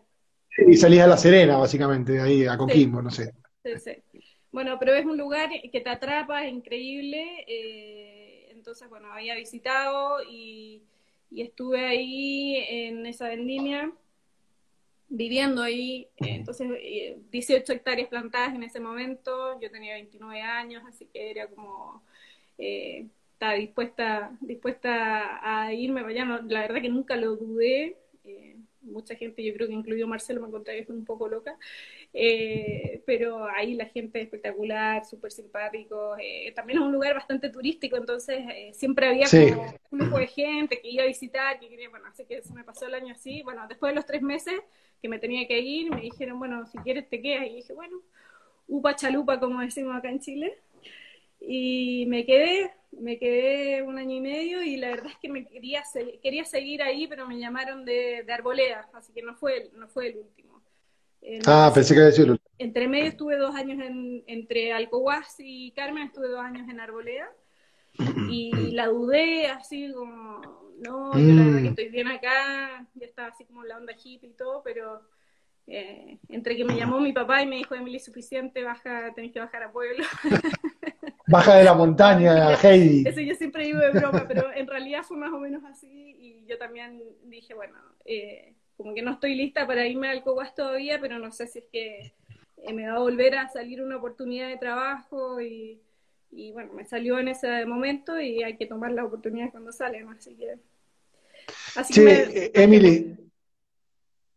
Y 0.67 0.76
salía 0.76 1.05
a 1.05 1.09
La 1.09 1.17
Serena, 1.17 1.59
básicamente, 1.59 2.21
ahí 2.21 2.47
a 2.47 2.57
Coquimbo, 2.57 3.03
no 3.03 3.11
sé. 3.11 3.35
Bueno, 4.50 4.79
pero 4.79 4.95
es 4.95 5.05
un 5.05 5.19
lugar 5.19 5.50
que 5.50 5.81
te 5.81 5.91
atrapa, 5.91 6.47
es 6.47 6.53
increíble. 6.53 7.45
Eh, 7.47 8.49
entonces, 8.53 8.88
bueno, 8.88 9.12
había 9.12 9.35
visitado 9.35 10.23
y, 10.23 10.83
estuve 11.37 11.85
ahí 11.85 12.57
en 12.69 13.07
esa 13.07 13.29
vendimia 13.29 13.93
viviendo 15.14 15.62
ahí, 15.62 16.09
eh, 16.16 16.35
entonces 16.35 16.68
18 17.30 17.73
eh, 17.73 17.76
hectáreas 17.76 18.09
plantadas 18.09 18.54
en 18.54 18.64
ese 18.64 18.80
momento, 18.80 19.61
yo 19.61 19.71
tenía 19.71 19.94
29 19.94 20.40
años, 20.42 20.83
así 20.88 21.06
que 21.06 21.30
era 21.30 21.47
como, 21.47 22.02
eh, 22.59 23.06
estaba 23.33 23.54
dispuesta, 23.54 24.37
dispuesta 24.40 25.38
a 25.40 25.73
irme 25.73 26.00
allá, 26.00 26.25
la 26.25 26.61
verdad 26.62 26.83
que 26.83 26.88
nunca 26.88 27.16
lo 27.16 27.37
dudé, 27.37 27.97
mucha 28.83 29.14
gente, 29.14 29.42
yo 29.44 29.54
creo 29.54 29.68
que 29.68 29.75
incluido 29.75 30.09
Marcelo, 30.09 30.40
me 30.40 30.49
encontré 30.49 30.75
que 30.75 30.80
es 30.80 30.90
un 30.90 31.04
poco 31.04 31.28
loca, 31.28 31.56
pero 33.06 33.49
ahí 33.49 33.75
la 33.75 33.87
gente 33.87 34.21
es 34.21 34.26
espectacular, 34.26 35.04
súper 35.04 35.33
simpático, 35.33 36.16
también 36.54 36.78
es 36.78 36.85
un 36.85 36.92
lugar 36.92 37.14
bastante 37.14 37.50
turístico, 37.50 37.97
entonces 37.97 38.44
siempre 38.73 39.09
había 39.09 39.26
como 39.28 39.75
un 39.90 39.99
grupo 39.99 40.18
de 40.18 40.28
gente 40.28 40.80
que 40.80 40.90
iba 40.90 41.02
a 41.02 41.06
visitar, 41.06 41.59
que 41.59 41.68
quería, 41.68 41.88
bueno, 41.88 42.06
así 42.06 42.25
que 42.25 42.40
se 42.40 42.54
me 42.54 42.62
pasó 42.62 42.87
el 42.87 42.94
año 42.94 43.12
así, 43.14 43.42
bueno, 43.42 43.66
después 43.68 43.90
de 43.90 43.97
los 43.97 44.06
tres 44.06 44.23
meses, 44.23 44.54
que 45.02 45.09
me 45.09 45.18
tenía 45.18 45.47
que 45.49 45.59
ir, 45.59 45.90
me 45.90 46.02
dijeron, 46.02 46.38
bueno, 46.38 46.64
si 46.66 46.78
quieres 46.78 47.09
te 47.11 47.21
quedas, 47.21 47.47
y 47.47 47.56
dije, 47.56 47.73
bueno, 47.73 48.00
upa 48.68 48.94
chalupa, 48.94 49.40
como 49.40 49.61
decimos 49.61 49.97
acá 49.97 50.09
en 50.09 50.21
Chile, 50.21 50.56
y 51.40 52.06
me 52.06 52.25
quedé, 52.25 52.71
me 52.92 53.18
quedé 53.18 53.83
un 53.83 53.99
año 53.99 54.16
y 54.16 54.21
medio, 54.21 54.62
y 54.62 54.76
la 54.76 54.90
verdad 54.90 55.09
es 55.09 55.18
que 55.18 55.28
me 55.28 55.44
quería, 55.44 55.83
quería 56.23 56.44
seguir 56.44 56.80
ahí, 56.83 57.06
pero 57.09 57.26
me 57.26 57.38
llamaron 57.38 57.85
de, 57.85 58.23
de 58.25 58.33
Arboleda, 58.33 58.88
así 58.94 59.12
que 59.12 59.23
no 59.23 59.35
fue, 59.35 59.71
no 59.75 59.88
fue 59.88 60.09
el 60.09 60.18
último. 60.18 60.63
Ah, 61.47 61.71
pensé 61.75 61.95
que 61.95 62.12
sido 62.12 62.37
Entre 62.59 62.88
medio 62.88 63.07
estuve 63.07 63.37
dos 63.37 63.54
años 63.54 63.81
en, 63.81 64.25
entre 64.26 64.73
Alcohuas 64.73 65.37
y 65.38 65.73
Carmen, 65.73 66.04
estuve 66.04 66.28
dos 66.28 66.40
años 66.40 66.69
en 66.69 66.81
Arboleda, 66.81 67.28
y 68.31 68.50
la 68.73 68.87
dudé 68.88 69.49
así 69.49 69.93
como 69.93 70.64
no, 70.78 71.12
yo 71.14 71.35
la 71.35 71.45
verdad 71.45 71.59
que 71.59 71.62
mm. 71.62 71.66
estoy 71.66 71.88
bien 71.88 72.09
acá, 72.09 72.87
ya 72.95 73.07
estaba 73.07 73.28
así 73.28 73.45
como 73.45 73.64
la 73.64 73.76
onda 73.76 73.93
hippie 73.93 74.31
y 74.31 74.35
todo, 74.35 74.62
pero 74.62 75.02
eh, 75.66 76.19
entre 76.28 76.57
que 76.57 76.64
me 76.64 76.76
llamó 76.76 77.00
mi 77.00 77.12
papá 77.12 77.43
y 77.43 77.47
me 77.47 77.57
dijo, 77.57 77.75
Emily, 77.75 77.99
suficiente, 77.99 78.62
baja, 78.62 79.12
tenés 79.14 79.33
que 79.33 79.40
bajar 79.40 79.62
a 79.64 79.73
pueblo. 79.73 80.04
Baja 81.26 81.57
de 81.57 81.64
la 81.64 81.73
montaña, 81.73 82.54
Heidi. 82.62 83.09
Eso 83.09 83.21
yo 83.23 83.35
siempre 83.35 83.64
digo 83.64 83.78
de 83.78 83.93
broma, 83.93 84.26
pero 84.28 84.52
en 84.54 84.66
realidad 84.66 85.02
fue 85.04 85.16
más 85.16 85.33
o 85.33 85.38
menos 85.38 85.64
así 85.64 86.14
y 86.19 86.45
yo 86.45 86.59
también 86.59 87.02
dije, 87.25 87.54
bueno, 87.54 87.78
eh, 88.04 88.54
como 88.76 88.95
que 88.95 89.02
no 89.02 89.12
estoy 89.12 89.35
lista 89.35 89.66
para 89.66 89.87
irme 89.87 90.09
al 90.09 90.23
Coguas 90.23 90.54
todavía, 90.54 91.00
pero 91.00 91.19
no 91.19 91.31
sé 91.33 91.47
si 91.47 91.61
es 91.61 91.64
que 91.73 92.14
eh, 92.57 92.73
me 92.73 92.87
va 92.88 92.97
a 92.97 93.00
volver 93.00 93.37
a 93.37 93.49
salir 93.49 93.83
una 93.83 93.97
oportunidad 93.97 94.49
de 94.49 94.57
trabajo 94.57 95.40
y 95.40 95.81
y 96.37 96.52
bueno, 96.52 96.73
me 96.75 96.85
salió 96.85 97.19
en 97.19 97.28
ese 97.28 97.64
momento 97.64 98.21
y 98.21 98.43
hay 98.43 98.57
que 98.57 98.66
tomar 98.66 98.93
la 98.93 99.04
oportunidad 99.04 99.50
cuando 99.50 99.73
salen, 99.73 100.09
así 100.09 100.35
que... 100.35 100.59
Así 101.76 102.00
eh, 102.00 102.50
Emily, 102.54 103.16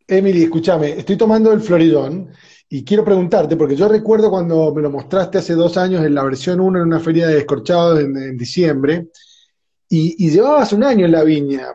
Emily, 0.06 0.44
escúchame, 0.44 0.90
estoy 0.90 1.16
tomando 1.16 1.52
el 1.52 1.60
Floridón 1.60 2.30
y 2.68 2.84
quiero 2.84 3.04
preguntarte, 3.04 3.56
porque 3.56 3.76
yo 3.76 3.88
recuerdo 3.88 4.30
cuando 4.30 4.72
me 4.74 4.82
lo 4.82 4.90
mostraste 4.90 5.38
hace 5.38 5.54
dos 5.54 5.76
años 5.76 6.04
en 6.04 6.14
la 6.14 6.22
versión 6.22 6.60
1 6.60 6.78
en 6.78 6.84
una 6.84 7.00
feria 7.00 7.26
de 7.26 7.38
escorchados 7.38 8.00
en, 8.00 8.36
diciembre, 8.36 9.08
y, 9.88 10.30
llevabas 10.30 10.72
un 10.72 10.84
año 10.84 11.06
en 11.06 11.12
la 11.12 11.24
viña 11.24 11.68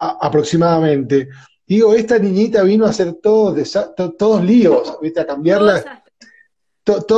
aproximadamente. 0.00 1.28
Digo, 1.68 1.94
esta 1.94 2.18
niñita 2.18 2.62
vino 2.62 2.86
a 2.86 2.90
hacer 2.90 3.14
todos, 3.14 3.78
todos 4.18 4.42
líos, 4.42 4.96
¿viste? 5.02 5.20
a 5.20 5.26
cambiarla 5.26 6.02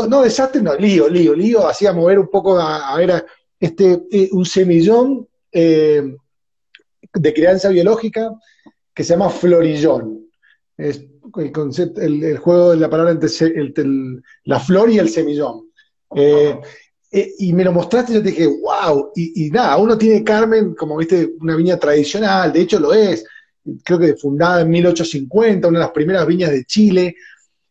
no, 0.09 0.23
desastre, 0.23 0.63
no, 0.63 0.75
lío, 0.75 1.09
lío, 1.09 1.35
lío, 1.35 1.67
hacía 1.67 1.93
mover 1.93 2.19
un 2.19 2.29
poco 2.29 2.59
a, 2.59 2.97
ver 2.97 3.25
este, 3.59 4.03
eh, 4.11 4.29
un 4.33 4.45
semillón 4.45 5.29
eh, 5.53 6.17
de 7.15 7.35
crianza 7.35 7.69
biológica 7.69 8.35
que 8.95 9.05
se 9.05 9.11
llama 9.15 9.31
florillón. 9.31 10.27
Es 10.77 11.05
el, 11.37 11.53
concepto, 11.53 12.01
el, 12.01 12.39
juego 12.39 12.71
de 12.71 12.77
la 12.79 12.91
palabra 12.91 13.13
entre 13.13 13.87
la 14.45 14.61
flor 14.61 14.91
y 14.91 14.99
el 14.99 15.09
semillón. 15.09 15.71
Eh, 16.17 16.59
y 17.39 17.53
me 17.53 17.65
lo 17.65 17.73
mostraste 17.73 18.13
y 18.13 18.15
yo 18.17 18.23
te 18.23 18.31
dije, 18.31 18.47
wow, 18.47 19.11
y, 19.17 19.47
y, 19.47 19.51
nada, 19.51 19.77
uno 19.79 19.99
tiene 19.99 20.23
Carmen 20.23 20.75
como, 20.75 20.97
viste, 20.97 21.35
una 21.41 21.57
viña 21.57 21.77
tradicional, 21.77 22.53
de 22.53 22.61
hecho 22.61 22.79
lo 22.79 22.93
es, 22.93 23.25
creo 23.85 23.99
que 23.99 24.17
fundada 24.17 24.63
en 24.63 24.71
1850, 24.71 25.69
una 25.69 25.79
de 25.79 25.85
las 25.85 25.93
primeras 25.93 26.27
viñas 26.27 26.51
de 26.51 26.65
Chile, 26.65 27.17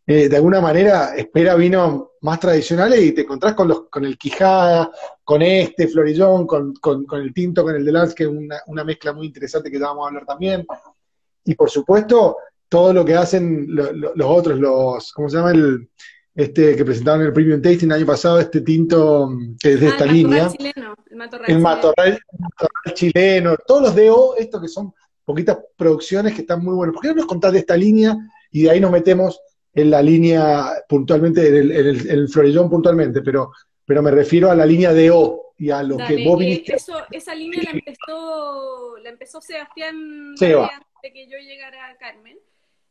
eh, 0.06 0.28
de 0.28 0.36
alguna 0.36 0.60
manera 0.60 1.16
espera 1.16 1.56
vinos 1.56 2.04
más 2.22 2.40
tradicionales 2.40 3.00
y 3.00 3.12
te 3.12 3.22
encontrás 3.22 3.54
con, 3.54 3.68
los, 3.68 3.90
con 3.90 4.04
el 4.06 4.18
Quijada, 4.18 4.92
con 5.24 5.42
este 5.42 5.88
Florillón, 5.88 6.48
con, 6.48 6.74
el 7.14 7.34
Tinto, 7.34 7.64
con 7.64 7.76
el 7.76 7.86
de 7.86 7.92
Lance, 7.92 8.16
que 8.16 8.24
es 8.24 8.30
una, 8.30 8.84
mezcla 8.84 9.14
muy 9.14 9.28
interesante 9.28 9.70
que 9.70 9.80
ya 9.80 9.86
vamos 9.86 10.06
a 10.06 10.08
hablar 10.08 10.26
también. 10.26 10.66
Y 11.46 11.54
por 11.54 11.70
supuesto, 11.70 12.38
todo 12.68 12.92
lo 12.92 13.06
que 13.06 13.16
hacen 13.16 13.68
los 13.70 14.28
otros, 14.28 14.60
los, 14.60 15.14
¿cómo 15.14 15.30
se 15.30 15.38
llama? 15.38 15.52
El, 15.52 15.90
este 16.36 16.76
que 16.76 16.86
presentaron 16.86 17.26
el 17.26 17.34
Premium 17.34 17.62
Tasting 17.62 17.90
el 17.90 17.98
año 17.98 18.06
pasado, 18.06 18.40
este 18.40 18.62
tinto 18.62 19.30
que 19.60 19.74
es 19.74 19.80
de 19.80 19.88
ah, 19.88 19.90
esta 19.90 20.06
línea. 20.06 20.50
Chileno, 20.50 20.96
el 21.10 21.18
matorral, 21.18 21.52
el 21.52 21.60
matorral, 21.60 22.20
chileno, 22.94 23.58
todos 23.68 23.82
los 23.84 23.96
DO, 23.96 24.36
estos 24.38 24.62
que 24.62 24.68
son 24.68 24.94
poquitas 25.30 25.60
producciones 25.78 26.34
que 26.34 26.42
están 26.42 26.66
muy 26.66 26.74
buenos. 26.74 26.96
¿Por 26.96 27.04
qué 27.04 27.10
no 27.10 27.14
nos 27.18 27.28
contás 27.28 27.54
de 27.54 27.60
esta 27.60 27.78
línea 27.78 28.18
y 28.50 28.64
de 28.64 28.72
ahí 28.72 28.80
nos 28.80 28.90
metemos 28.90 29.40
en 29.76 29.92
la 29.92 30.02
línea 30.02 30.72
puntualmente, 30.88 31.48
en 31.48 31.72
el, 31.72 32.30
Florillón 32.30 32.68
puntualmente, 32.68 33.22
pero, 33.22 33.52
pero 33.86 34.02
me 34.02 34.10
refiero 34.10 34.50
a 34.50 34.56
la 34.56 34.66
línea 34.66 34.92
de 34.92 35.12
O 35.12 35.54
y 35.56 35.70
a 35.70 35.84
lo 35.84 35.98
que 35.98 36.26
vos 36.26 36.40
viniste. 36.40 36.76
esa 37.12 37.36
línea 37.36 37.62
la 37.62 37.70
empezó, 37.70 38.98
la 39.04 39.10
empezó 39.10 39.40
Sebastián 39.40 40.30
antes 40.32 40.50
de 41.04 41.14
que 41.14 41.28
yo 41.28 41.38
llegara 41.38 41.92
a 41.92 41.98
Carmen. 41.98 42.40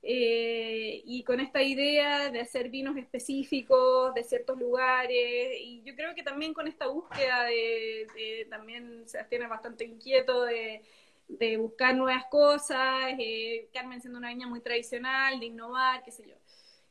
Eh, 0.01 1.03
y 1.05 1.25
con 1.25 1.41
esta 1.41 1.61
idea 1.61 2.31
de 2.31 2.39
hacer 2.39 2.71
vinos 2.71 2.97
específicos 2.97 4.15
de 4.15 4.23
ciertos 4.23 4.57
lugares, 4.57 5.59
y 5.61 5.83
yo 5.85 5.97
creo 5.97 6.15
que 6.15 6.23
también 6.23 6.55
con 6.55 6.69
esta 6.69 6.87
búsqueda 6.87 7.47
de, 7.47 8.47
también 8.49 9.09
Sebastián 9.09 9.43
es 9.43 9.49
bastante 9.49 9.85
inquieto 9.85 10.45
de, 10.45 10.83
de 11.29 11.59
buscar 11.59 11.95
nuevas 11.95 12.25
cosas, 12.31 13.13
eh, 13.19 13.69
Carmen 13.73 14.01
siendo 14.01 14.19
una 14.19 14.29
viña 14.29 14.47
muy 14.47 14.61
tradicional, 14.61 15.39
de 15.39 15.47
innovar, 15.47 16.03
qué 16.03 16.11
sé 16.11 16.27
yo. 16.27 16.35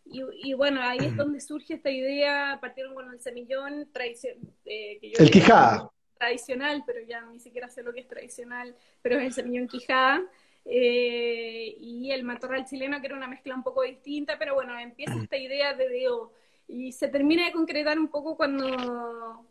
Y, 0.09 0.53
bueno, 0.53 0.81
ahí 0.81 0.99
es 0.99 1.15
donde 1.15 1.41
surge 1.41 1.73
esta 1.73 1.89
idea, 1.89 2.57
partieron 2.61 2.95
con 2.95 3.11
el 3.11 3.19
semillón 3.19 3.89
tradicional. 3.91 4.39
Eh, 4.65 4.99
el 5.01 5.31
Quijada. 5.31 5.91
Tradicional, 6.17 6.83
pero 6.85 7.01
ya 7.01 7.21
ni 7.21 7.39
siquiera 7.39 7.69
sé 7.69 7.83
lo 7.83 7.93
que 7.93 7.99
es 7.99 8.07
tradicional, 8.07 8.75
pero 9.01 9.17
es 9.17 9.25
el 9.25 9.33
semillón 9.33 9.67
Quijada. 9.67 10.23
Eh, 10.65 11.75
y 11.79 12.11
el 12.11 12.23
matorral 12.23 12.65
chileno, 12.65 12.99
que 12.99 13.07
era 13.07 13.17
una 13.17 13.27
mezcla 13.27 13.55
un 13.55 13.63
poco 13.63 13.83
distinta, 13.83 14.37
pero 14.37 14.53
bueno, 14.55 14.77
empieza 14.79 15.15
esta 15.21 15.37
idea 15.37 15.73
de 15.73 16.03
DO. 16.03 16.31
Y 16.69 16.91
se 16.91 17.07
termina 17.07 17.45
de 17.45 17.53
concretar 17.53 17.97
un 17.97 18.09
poco 18.09 18.35
cuando, 18.35 19.45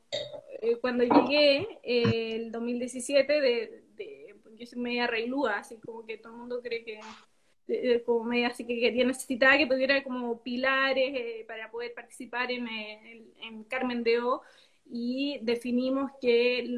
eh, 0.61 0.77
cuando 0.81 1.05
llegué 1.05 1.79
el 1.83 2.51
2017, 2.51 3.33
de, 3.33 3.41
de, 3.41 3.86
yo 4.57 4.67
soy 4.67 4.81
media 4.81 5.07
reilúa, 5.07 5.59
así 5.59 5.77
como 5.77 6.05
que 6.05 6.19
todo 6.19 6.33
el 6.33 6.39
mundo 6.39 6.61
cree 6.63 6.85
que 6.85 7.01
como 8.05 8.25
media 8.25 8.49
así 8.49 8.65
que 8.65 8.79
quería 8.79 9.05
necesitaba 9.05 9.59
que 9.59 9.67
tuviera 9.67 10.03
como 10.05 10.41
pilares 10.41 11.13
eh, 11.15 11.45
para 11.49 11.71
poder 11.71 11.93
participar 11.95 12.51
en, 12.53 12.69
en, 12.69 13.65
Carmen 13.65 14.03
de 14.05 14.21
O. 14.21 14.43
Y 14.89 15.41
definimos 15.43 16.13
que 16.21 16.73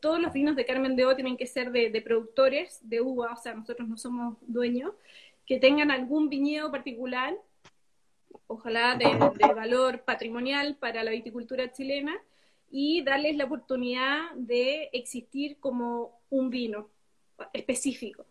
todos 0.00 0.20
los 0.20 0.32
vinos 0.32 0.56
de 0.56 0.66
Carmen 0.66 0.96
de 0.96 1.06
O 1.06 1.14
tienen 1.14 1.36
que 1.36 1.46
ser 1.46 1.70
de, 1.70 2.02
productores 2.02 2.80
de 2.82 3.00
uva, 3.00 3.32
o 3.32 3.36
sea, 3.36 3.54
nosotros 3.54 3.88
no 3.88 3.96
somos 3.96 4.36
dueños, 4.40 4.92
que 5.46 5.60
tengan 5.60 5.90
algún 5.92 6.28
viñedo 6.28 6.70
particular 6.70 7.36
ojalá 8.48 8.96
de, 8.96 9.06
valor 9.54 10.00
patrimonial 10.02 10.76
para 10.76 11.04
la 11.04 11.10
viticultura 11.10 11.70
chilena 11.70 12.16
y 12.70 13.02
darles 13.02 13.36
la 13.36 13.44
oportunidad 13.44 14.32
de 14.34 14.90
existir 14.92 15.58
como 15.60 16.18
un 16.30 16.50
vino 16.50 16.88
específico. 17.52 18.26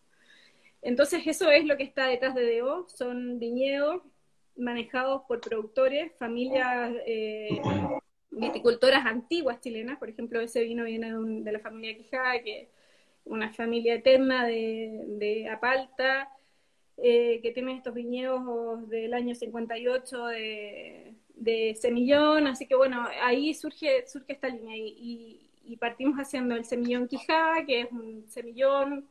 Entonces 0.81 1.25
eso 1.25 1.49
es 1.51 1.65
lo 1.65 1.77
que 1.77 1.83
está 1.83 2.07
detrás 2.07 2.35
de 2.35 2.59
DO, 2.59 2.87
son 2.87 3.39
viñedos 3.39 4.01
manejados 4.55 5.23
por 5.27 5.41
productores, 5.41 6.11
familias 6.17 6.93
eh, 7.05 7.61
viticultoras 8.31 9.05
antiguas 9.05 9.59
chilenas, 9.61 9.97
por 9.99 10.09
ejemplo, 10.09 10.39
ese 10.41 10.63
vino 10.63 10.83
viene 10.83 11.13
de, 11.43 11.51
la 11.51 11.59
familia 11.59 11.97
Quijada, 11.97 12.41
que 12.41 12.61
es 12.61 12.69
una 13.25 13.53
familia 13.53 13.95
eterna 13.95 14.45
de, 14.45 15.49
Apalta, 15.51 16.29
eh, 16.97 17.39
que 17.41 17.51
tiene 17.51 17.75
estos 17.75 17.93
viñedos 17.93 18.89
del 18.89 19.13
año 19.13 19.35
58 19.35 20.25
de, 20.27 21.15
de 21.37 21.75
semillón, 21.75 22.47
así 22.47 22.67
que 22.67 22.75
bueno, 22.75 23.07
ahí 23.21 23.53
surge, 23.53 24.07
surge 24.07 24.33
esta 24.33 24.49
línea. 24.49 24.75
Y, 24.77 25.46
partimos 25.75 26.17
haciendo 26.17 26.55
el 26.55 26.63
semillón 26.63 27.09
Quijada, 27.09 27.65
que 27.65 27.81
es 27.81 27.91
un 27.91 28.25
semillón 28.29 29.05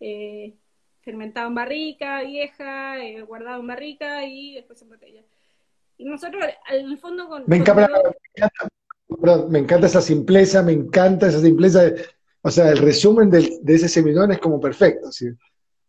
eh, 0.00 0.54
fermentado 1.00 1.48
en 1.48 1.54
barrica 1.54 2.22
vieja, 2.22 3.02
eh, 3.02 3.22
guardado 3.22 3.60
en 3.60 3.66
barrica 3.66 4.24
y 4.26 4.56
después 4.56 4.82
en 4.82 4.90
botella. 4.90 5.22
Y 5.96 6.04
nosotros, 6.04 6.44
en 6.70 6.86
el 6.86 6.98
fondo, 6.98 7.28
con. 7.28 7.44
Me, 7.46 7.56
encanta, 7.56 7.88
me, 9.48 9.58
encanta, 9.58 9.86
esa 9.86 10.00
simpleza, 10.00 10.62
me 10.62 10.72
encanta 10.72 11.28
esa 11.28 11.40
simpleza. 11.40 11.82
o 12.42 12.50
sea, 12.50 12.70
el 12.70 12.78
resumen 12.78 13.30
de 13.30 13.60
ese 13.66 13.88
semillón 13.88 14.32
es 14.32 14.38
como 14.38 14.60
perfecto. 14.60 15.10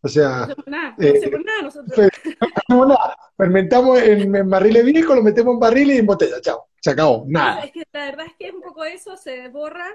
O 0.03 0.07
sea. 0.09 0.47
No 0.47 0.55
nada, 0.67 0.95
no 0.97 1.07
hacemos 1.07 1.41
nada 1.45 1.61
nosotros. 1.63 1.97
No 1.97 2.47
hacemos 2.55 2.87
nada. 2.87 3.17
Fermentamos 3.37 3.99
en, 4.01 4.49
barriles 4.49 4.85
viejos, 4.85 5.15
lo 5.15 5.23
metemos 5.23 5.53
en 5.53 5.59
barriles 5.59 5.95
y 5.95 5.99
en 5.99 6.05
botella, 6.05 6.41
chao. 6.41 6.67
Se 6.79 6.91
acabó, 6.91 7.23
nada. 7.27 7.63
Es 7.63 7.71
que 7.71 7.83
la 7.93 8.05
verdad 8.05 8.25
es 8.27 8.33
que 8.37 8.47
es 8.47 8.53
un 8.53 8.61
poco 8.61 8.83
eso, 8.83 9.15
se 9.15 9.47
borra 9.47 9.87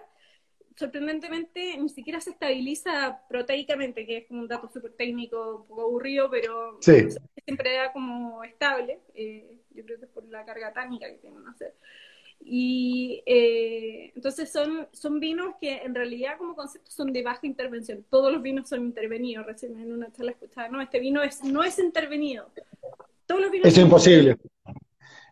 sorprendentemente 0.78 1.76
ni 1.76 1.88
siquiera 1.88 2.20
se 2.20 2.30
estabiliza 2.30 3.20
proteicamente, 3.28 4.06
que 4.06 4.18
es 4.18 4.26
como 4.28 4.40
un 4.40 4.48
dato 4.48 4.68
súper 4.68 4.92
técnico, 4.92 5.56
un 5.56 5.66
poco 5.66 5.82
aburrido, 5.82 6.30
pero 6.30 6.78
siempre 6.80 7.74
da 7.74 7.92
como 7.92 8.44
estable. 8.44 9.00
Eh, 9.14 9.58
yo 9.74 9.84
creo 9.84 9.98
que 9.98 10.04
es 10.04 10.10
por 10.10 10.24
la 10.28 10.44
carga 10.44 10.72
tánica 10.72 11.08
que 11.08 11.18
tienen, 11.18 11.42
no 11.42 11.52
sé. 11.54 11.74
Y 12.40 13.22
eh, 13.26 14.12
entonces 14.14 14.52
son, 14.52 14.86
son 14.92 15.18
vinos 15.18 15.56
que 15.60 15.78
en 15.78 15.94
realidad 15.94 16.38
como 16.38 16.54
concepto 16.54 16.90
son 16.90 17.12
de 17.12 17.22
baja 17.22 17.46
intervención. 17.46 18.04
Todos 18.08 18.32
los 18.32 18.40
vinos 18.40 18.68
son 18.68 18.84
intervenidos. 18.84 19.44
Recién 19.46 19.78
en 19.80 19.92
una 19.92 20.12
charla 20.12 20.30
escuchada, 20.30 20.68
no, 20.68 20.80
este 20.80 21.00
vino 21.00 21.22
es, 21.22 21.42
no 21.42 21.64
es 21.64 21.78
intervenido. 21.80 22.48
Todos 23.26 23.40
los 23.40 23.50
vinos 23.50 23.68
es 23.68 23.78
imposible. 23.78 24.36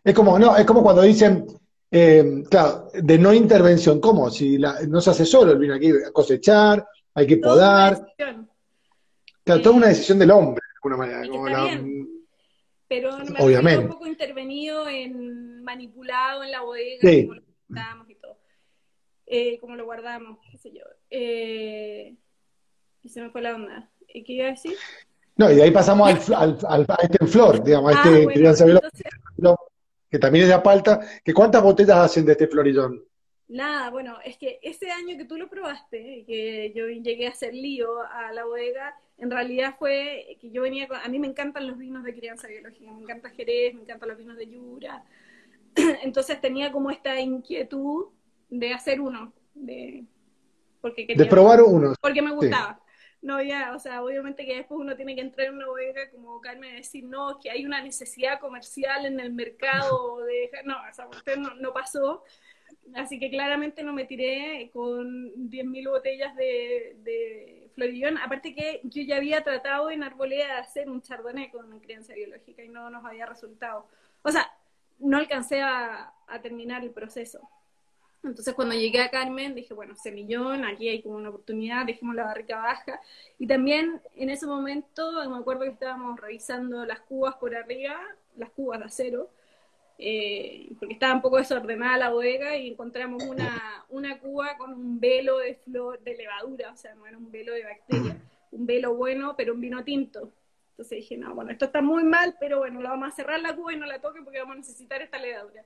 Es 0.03 0.13
como, 0.13 0.37
no, 0.37 0.57
es 0.57 0.65
como 0.65 0.83
cuando 0.83 1.03
dicen, 1.03 1.45
eh, 1.89 2.43
claro, 2.49 2.89
de 2.93 3.17
no 3.17 3.33
intervención, 3.33 3.99
¿cómo? 3.99 4.29
Si 4.29 4.57
no 4.57 5.01
se 5.01 5.09
hace 5.09 5.25
solo 5.25 5.53
el 5.53 5.57
vino, 5.57 5.73
hay 5.73 5.79
que 5.79 6.11
cosechar, 6.11 6.85
hay 7.13 7.27
que 7.27 7.37
podar. 7.37 8.13
Claro, 9.43 9.61
toda 9.61 9.75
una 9.75 9.87
decisión 9.87 10.19
del 10.19 10.31
hombre, 10.31 10.61
de 10.61 10.75
alguna 10.75 10.97
manera. 10.97 11.81
pero 12.87 13.09
obviamente. 13.39 13.85
un 13.85 13.91
poco 13.91 14.07
intervenido 14.07 14.87
en 14.89 15.63
manipulado 15.63 16.43
en 16.43 16.51
la 16.51 16.61
bodega, 16.61 16.99
como 17.01 17.33
lo 17.35 17.43
guardamos 17.69 18.09
y 18.09 18.15
todo. 18.15 18.37
Eh, 19.25 19.59
como 19.59 19.75
lo 19.75 19.85
guardamos, 19.85 20.39
qué 20.51 20.57
sé 20.57 20.73
yo. 20.73 20.83
Eh, 21.09 22.15
y 23.03 23.09
se 23.09 23.21
me 23.21 23.29
fue 23.29 23.41
la 23.41 23.55
onda. 23.55 23.89
¿Qué 24.07 24.23
iba 24.27 24.47
a 24.47 24.51
decir? 24.51 24.75
No, 25.37 25.51
y 25.51 25.55
de 25.55 25.63
ahí 25.63 25.71
pasamos 25.71 26.29
al, 26.29 26.57
al, 26.67 26.85
a 26.89 26.97
este 27.03 27.25
flor, 27.27 27.63
digamos, 27.63 27.93
a 27.93 28.01
ah, 28.01 28.09
este 28.09 28.25
bueno, 28.25 29.57
que 30.09 30.19
también 30.19 30.43
es 30.43 30.49
de 30.49 30.55
Apalta, 30.55 31.01
que 31.23 31.33
¿cuántas 31.33 31.63
botellas 31.63 31.97
hacen 31.97 32.25
de 32.25 32.33
este 32.33 32.47
florillón? 32.47 33.03
Nada, 33.49 33.89
bueno, 33.89 34.17
es 34.25 34.37
que 34.37 34.59
ese 34.61 34.91
año 34.91 35.17
que 35.17 35.25
tú 35.25 35.37
lo 35.37 35.49
probaste, 35.49 36.25
que 36.25 36.73
yo 36.75 36.87
llegué 36.87 37.27
a 37.27 37.31
hacer 37.31 37.53
lío 37.53 38.01
a 38.01 38.33
la 38.33 38.43
bodega, 38.43 38.93
en 39.17 39.31
realidad 39.31 39.75
fue 39.79 40.37
que 40.41 40.51
yo 40.51 40.61
venía 40.61 40.87
a 41.03 41.07
mí 41.07 41.17
me 41.17 41.27
encantan 41.27 41.65
los 41.65 41.77
vinos 41.77 42.03
de 42.03 42.13
crianza 42.13 42.47
biológica, 42.47 42.91
me 42.91 43.01
encanta 43.01 43.29
Jerez, 43.29 43.73
me 43.73 43.81
encantan 43.81 44.09
los 44.09 44.17
vinos 44.17 44.37
de 44.37 44.47
Yura, 44.47 45.03
entonces 46.03 46.41
tenía 46.41 46.71
como 46.71 46.91
esta 46.91 47.19
inquietud 47.19 48.07
de 48.49 48.73
hacer 48.73 48.99
uno, 48.99 49.31
de, 49.53 50.03
porque 50.81 51.07
quería, 51.07 51.23
de 51.23 51.29
probar 51.29 51.61
uno. 51.61 51.93
Porque 52.01 52.21
me 52.21 52.33
gustaba 52.33 52.81
no 53.27 53.41
ya, 53.43 53.75
o 53.75 53.79
sea, 53.79 54.01
obviamente 54.01 54.45
que 54.45 54.55
después 54.55 54.79
uno 54.79 54.95
tiene 54.95 55.13
que 55.13 55.21
entrar 55.21 55.47
en 55.47 55.55
una 55.55 55.67
bodega 55.67 56.09
como 56.11 56.39
Carmen 56.39 56.73
y 56.73 56.77
decir, 56.77 57.03
no, 57.03 57.37
que 57.39 57.51
hay 57.51 57.65
una 57.65 57.81
necesidad 57.83 58.39
comercial 58.39 59.05
en 59.05 59.19
el 59.19 59.33
mercado 59.33 60.19
de 60.21 60.49
no, 60.63 60.77
o 60.77 60.93
sea, 60.93 61.07
usted 61.09 61.35
no, 61.35 61.53
no 61.55 61.73
pasó, 61.73 62.23
así 62.95 63.19
que 63.19 63.29
claramente 63.29 63.83
no 63.83 63.91
me 63.91 64.05
tiré 64.05 64.71
con 64.71 65.33
10.000 65.49 65.89
botellas 65.89 66.35
de, 66.37 66.95
de 67.03 67.69
florillón, 67.75 68.17
aparte 68.17 68.55
que 68.55 68.79
yo 68.85 69.01
ya 69.03 69.17
había 69.17 69.43
tratado 69.43 69.91
en 69.91 70.03
Arboleda 70.03 70.45
de 70.45 70.61
hacer 70.61 70.89
un 70.89 71.01
chardonnay 71.01 71.51
con 71.51 71.79
crianza 71.81 72.13
biológica 72.13 72.63
y 72.63 72.69
no 72.69 72.89
nos 72.89 73.03
había 73.03 73.25
resultado, 73.25 73.87
o 74.23 74.31
sea, 74.31 74.49
no 74.99 75.17
alcancé 75.17 75.61
a 75.61 76.13
terminar 76.41 76.81
el 76.81 76.91
proceso. 76.91 77.41
Entonces 78.23 78.53
cuando 78.53 78.75
llegué 78.75 78.99
a 79.01 79.09
Carmen 79.09 79.55
dije, 79.55 79.73
bueno, 79.73 79.95
semillón, 79.95 80.65
aquí 80.65 80.89
hay 80.89 81.01
como 81.01 81.15
una 81.15 81.29
oportunidad, 81.29 81.85
dejemos 81.85 82.15
la 82.15 82.25
barrica 82.25 82.57
baja. 82.57 82.99
Y 83.39 83.47
también 83.47 84.01
en 84.15 84.29
ese 84.29 84.45
momento 84.45 85.11
me 85.29 85.37
acuerdo 85.37 85.61
que 85.61 85.69
estábamos 85.69 86.19
revisando 86.19 86.85
las 86.85 86.99
cubas 87.01 87.35
por 87.35 87.55
arriba, 87.55 87.95
las 88.35 88.49
cubas 88.51 88.79
de 88.79 88.85
acero, 88.85 89.29
eh, 89.99 90.69
porque 90.79 90.93
estaba 90.93 91.15
un 91.15 91.21
poco 91.21 91.37
desordenada 91.37 91.97
la 91.97 92.09
bodega 92.09 92.55
y 92.55 92.69
encontramos 92.69 93.23
una, 93.23 93.85
una 93.89 94.19
cuba 94.19 94.57
con 94.57 94.73
un 94.73 94.99
velo 94.99 95.39
de 95.39 95.55
flor, 95.55 95.99
de 96.01 96.15
levadura, 96.15 96.71
o 96.71 96.77
sea, 96.77 96.93
no 96.95 97.07
era 97.07 97.17
un 97.17 97.31
velo 97.31 97.53
de 97.53 97.63
bacteria, 97.63 98.17
un 98.51 98.65
velo 98.67 98.93
bueno, 98.95 99.35
pero 99.35 99.53
un 99.53 99.61
vino 99.61 99.83
tinto. 99.83 100.31
Entonces 100.71 100.99
dije, 100.99 101.17
no, 101.17 101.33
bueno, 101.33 101.49
esto 101.49 101.65
está 101.65 101.81
muy 101.81 102.03
mal, 102.03 102.35
pero 102.39 102.59
bueno, 102.59 102.79
la 102.81 102.91
vamos 102.91 103.09
a 103.09 103.15
cerrar 103.15 103.39
la 103.39 103.55
cuba 103.55 103.73
y 103.73 103.77
no 103.77 103.87
la 103.87 103.99
toque 103.99 104.21
porque 104.21 104.37
vamos 104.37 104.53
a 104.53 104.59
necesitar 104.59 105.01
esta 105.01 105.17
levadura. 105.17 105.65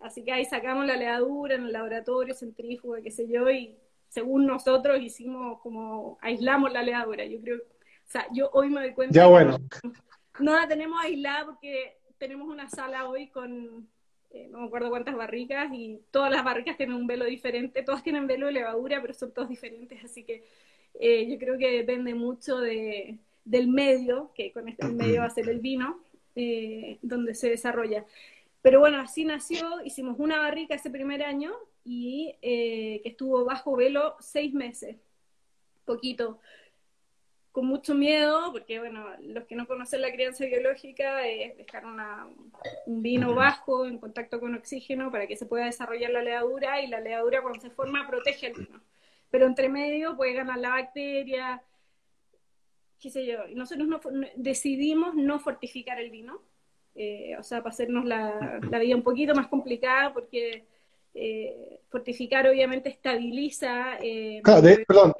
Así 0.00 0.22
que 0.22 0.32
ahí 0.32 0.44
sacamos 0.44 0.86
la 0.86 0.96
levadura 0.96 1.54
en 1.54 1.64
el 1.64 1.72
laboratorio, 1.72 2.34
centrífuga, 2.34 3.00
qué 3.00 3.10
sé 3.10 3.26
yo, 3.28 3.50
y 3.50 3.76
según 4.08 4.46
nosotros 4.46 5.00
hicimos 5.00 5.60
como 5.60 6.18
aislamos 6.20 6.72
la 6.72 6.82
levadura. 6.82 7.24
Yo 7.24 7.40
creo, 7.40 7.56
o 7.58 8.10
sea, 8.10 8.26
yo 8.32 8.50
hoy 8.52 8.68
me 8.70 8.80
doy 8.80 8.92
cuenta. 8.92 9.14
Ya 9.14 9.26
bueno. 9.26 9.58
no 10.40 10.54
la 10.54 10.68
tenemos 10.68 11.02
aislada 11.02 11.46
porque 11.46 11.96
tenemos 12.18 12.48
una 12.48 12.68
sala 12.68 13.08
hoy 13.08 13.28
con 13.28 13.88
eh, 14.36 14.48
no 14.50 14.60
me 14.60 14.66
acuerdo 14.66 14.90
cuántas 14.90 15.16
barricas 15.16 15.70
y 15.72 16.00
todas 16.10 16.30
las 16.30 16.44
barricas 16.44 16.76
tienen 16.76 16.96
un 16.96 17.06
velo 17.06 17.24
diferente, 17.24 17.82
todas 17.82 18.02
tienen 18.02 18.26
velo 18.26 18.46
de 18.46 18.52
levadura, 18.52 19.00
pero 19.00 19.14
son 19.14 19.32
todas 19.32 19.48
diferentes, 19.48 20.04
así 20.04 20.24
que 20.24 20.44
eh, 21.00 21.26
yo 21.28 21.38
creo 21.38 21.56
que 21.56 21.70
depende 21.70 22.14
mucho 22.14 22.58
de, 22.58 23.18
del 23.44 23.68
medio, 23.68 24.32
que 24.34 24.52
con 24.52 24.68
este 24.68 24.88
medio 24.88 25.20
va 25.20 25.26
a 25.26 25.30
ser 25.30 25.48
el 25.48 25.60
vino, 25.60 26.02
eh, 26.34 26.98
donde 27.02 27.34
se 27.34 27.48
desarrolla. 27.48 28.04
Pero 28.66 28.80
bueno, 28.80 28.98
así 28.98 29.24
nació, 29.24 29.80
hicimos 29.84 30.16
una 30.18 30.40
barrica 30.40 30.74
ese 30.74 30.90
primer 30.90 31.22
año 31.22 31.52
y 31.84 32.34
eh, 32.42 32.98
que 33.00 33.10
estuvo 33.10 33.44
bajo 33.44 33.76
velo 33.76 34.16
seis 34.18 34.52
meses, 34.52 34.96
poquito, 35.84 36.40
con 37.52 37.66
mucho 37.66 37.94
miedo, 37.94 38.50
porque 38.50 38.80
bueno, 38.80 39.06
los 39.20 39.44
que 39.44 39.54
no 39.54 39.68
conocen 39.68 40.00
la 40.00 40.10
crianza 40.10 40.46
biológica 40.46 41.24
es 41.28 41.56
dejar 41.56 41.84
un 41.86 43.02
vino 43.02 43.36
bajo 43.36 43.86
en 43.86 43.98
contacto 43.98 44.40
con 44.40 44.56
oxígeno 44.56 45.12
para 45.12 45.28
que 45.28 45.36
se 45.36 45.46
pueda 45.46 45.66
desarrollar 45.66 46.10
la 46.10 46.24
levadura 46.24 46.82
y 46.82 46.88
la 46.88 46.98
levadura 46.98 47.42
cuando 47.42 47.60
se 47.60 47.70
forma 47.70 48.08
protege 48.08 48.48
el 48.48 48.54
vino. 48.54 48.80
Pero 49.30 49.46
entre 49.46 49.68
medio 49.68 50.16
puede 50.16 50.32
ganar 50.32 50.58
la 50.58 50.70
bacteria, 50.70 51.62
qué 52.98 53.10
sé 53.10 53.26
yo. 53.26 53.46
Y 53.46 53.54
nosotros 53.54 53.88
decidimos 54.34 55.14
no 55.14 55.38
fortificar 55.38 56.00
el 56.00 56.10
vino, 56.10 56.42
eh, 56.96 57.36
o 57.38 57.42
sea, 57.42 57.58
para 57.58 57.74
hacernos 57.74 58.06
la, 58.06 58.58
vida 58.80 58.96
un 58.96 59.02
poquito 59.02 59.34
más 59.34 59.48
complicada, 59.48 60.14
porque 60.14 60.64
eh, 61.12 61.80
fortificar 61.90 62.48
obviamente 62.48 62.88
estabiliza. 62.88 63.98
Eh, 64.00 64.40
claro, 64.42 64.62
de, 64.62 64.78
perdón. 64.86 65.12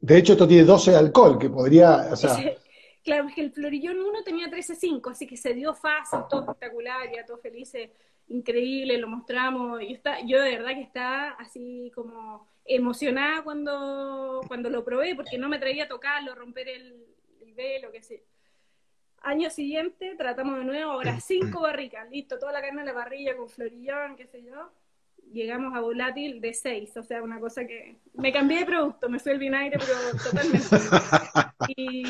De 0.00 0.18
hecho, 0.18 0.32
esto 0.32 0.48
tiene 0.48 0.64
12 0.64 0.90
de 0.90 0.96
alcohol, 0.96 1.38
que 1.38 1.48
podría. 1.48 2.08
O 2.10 2.16
sea... 2.16 2.36
claro, 3.04 3.28
es 3.28 3.34
que 3.34 3.42
el 3.42 3.52
Florillón 3.52 4.00
1 4.00 4.24
tenía 4.24 4.48
13.5, 4.48 5.12
así 5.12 5.26
que 5.28 5.36
se 5.36 5.54
dio 5.54 5.72
fácil, 5.72 6.18
todo 6.28 6.40
espectacular, 6.40 7.08
ya 7.14 7.24
todo 7.24 7.38
feliz, 7.38 7.72
increíble, 8.26 8.98
lo 8.98 9.06
mostramos. 9.06 9.80
Y 9.82 9.92
está, 9.92 10.18
yo 10.26 10.40
de 10.40 10.50
verdad 10.50 10.74
que 10.74 10.82
está 10.82 11.30
así 11.30 11.92
como 11.94 12.48
emocionada 12.64 13.44
cuando, 13.44 14.40
cuando 14.48 14.68
lo 14.68 14.84
probé, 14.84 15.14
porque 15.14 15.38
no 15.38 15.48
me 15.48 15.60
traía 15.60 15.84
a 15.84 15.88
tocarlo, 15.88 16.34
romper 16.34 16.68
el, 16.68 17.06
el 17.40 17.54
velo, 17.54 17.92
que 17.92 18.02
sé. 18.02 18.24
Año 19.24 19.50
siguiente 19.50 20.14
tratamos 20.16 20.58
de 20.58 20.64
nuevo, 20.64 20.92
ahora 20.92 21.20
cinco 21.20 21.60
barricas, 21.62 22.10
listo, 22.10 22.38
toda 22.38 22.52
la 22.52 22.60
carne 22.60 22.80
en 22.80 22.86
la 22.86 22.94
parrilla 22.94 23.36
con 23.36 23.48
florillón, 23.48 24.16
qué 24.16 24.26
sé 24.26 24.42
yo. 24.42 24.70
llegamos 25.32 25.74
a 25.74 25.80
volátil 25.80 26.40
de 26.40 26.54
6, 26.54 26.96
o 26.98 27.02
sea, 27.02 27.22
una 27.22 27.40
cosa 27.40 27.66
que 27.66 27.96
me 28.14 28.32
cambié 28.32 28.60
de 28.60 28.66
producto, 28.66 29.08
me 29.08 29.18
fui 29.18 29.32
el 29.32 29.38
vinagre, 29.38 29.78
pero 29.78 29.94
totalmente. 30.22 30.68
Y 31.68 32.04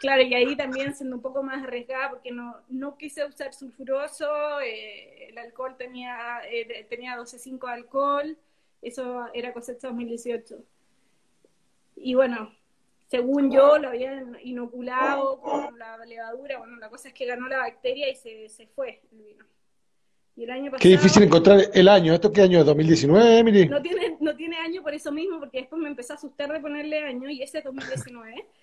claro, 0.00 0.22
y 0.22 0.34
ahí 0.34 0.56
también 0.56 0.94
siendo 0.94 1.16
un 1.16 1.22
poco 1.22 1.42
más 1.42 1.62
arriesgada 1.62 2.10
porque 2.10 2.32
no, 2.32 2.56
no 2.68 2.96
quise 2.98 3.24
usar 3.24 3.54
sulfuroso, 3.54 4.60
eh, 4.60 5.28
el 5.30 5.38
alcohol 5.38 5.76
tenía, 5.78 6.40
eh, 6.50 6.86
tenía 6.90 7.16
12.5 7.16 7.66
de 7.68 7.72
alcohol, 7.72 8.38
eso 8.82 9.26
era 9.32 9.52
cosecha 9.52 9.88
2018. 9.88 10.56
Y 11.96 12.14
bueno, 12.14 12.54
según 13.06 13.50
yo 13.50 13.78
lo 13.78 13.88
habían 13.88 14.36
inoculado 14.42 15.40
con 15.40 15.78
la 15.78 15.96
levadura, 16.04 16.58
bueno, 16.58 16.76
la 16.76 16.88
cosa 16.88 17.08
es 17.08 17.14
que 17.14 17.26
ganó 17.26 17.48
la 17.48 17.58
bacteria 17.58 18.10
y 18.10 18.16
se, 18.16 18.48
se 18.48 18.66
fue 18.66 19.00
el 19.12 19.18
vino. 19.18 19.44
Y 20.36 20.44
el 20.44 20.50
año 20.50 20.64
pasado, 20.70 20.80
Qué 20.82 20.88
difícil 20.90 21.22
encontrar 21.22 21.60
el 21.72 21.88
año. 21.88 22.12
¿Esto 22.12 22.30
qué 22.30 22.42
año 22.42 22.60
es? 22.60 22.66
¿2019, 22.66 23.38
Emily? 23.38 23.68
No 23.68 23.80
tiene, 23.80 24.16
no 24.20 24.36
tiene 24.36 24.58
año 24.58 24.82
por 24.82 24.92
eso 24.92 25.10
mismo, 25.10 25.38
porque 25.38 25.60
después 25.60 25.80
me 25.80 25.88
empezó 25.88 26.12
a 26.12 26.16
asustar 26.16 26.52
de 26.52 26.60
ponerle 26.60 26.98
año 26.98 27.30
y 27.30 27.42
ese 27.42 27.58
es 27.58 27.64
2019. 27.64 28.46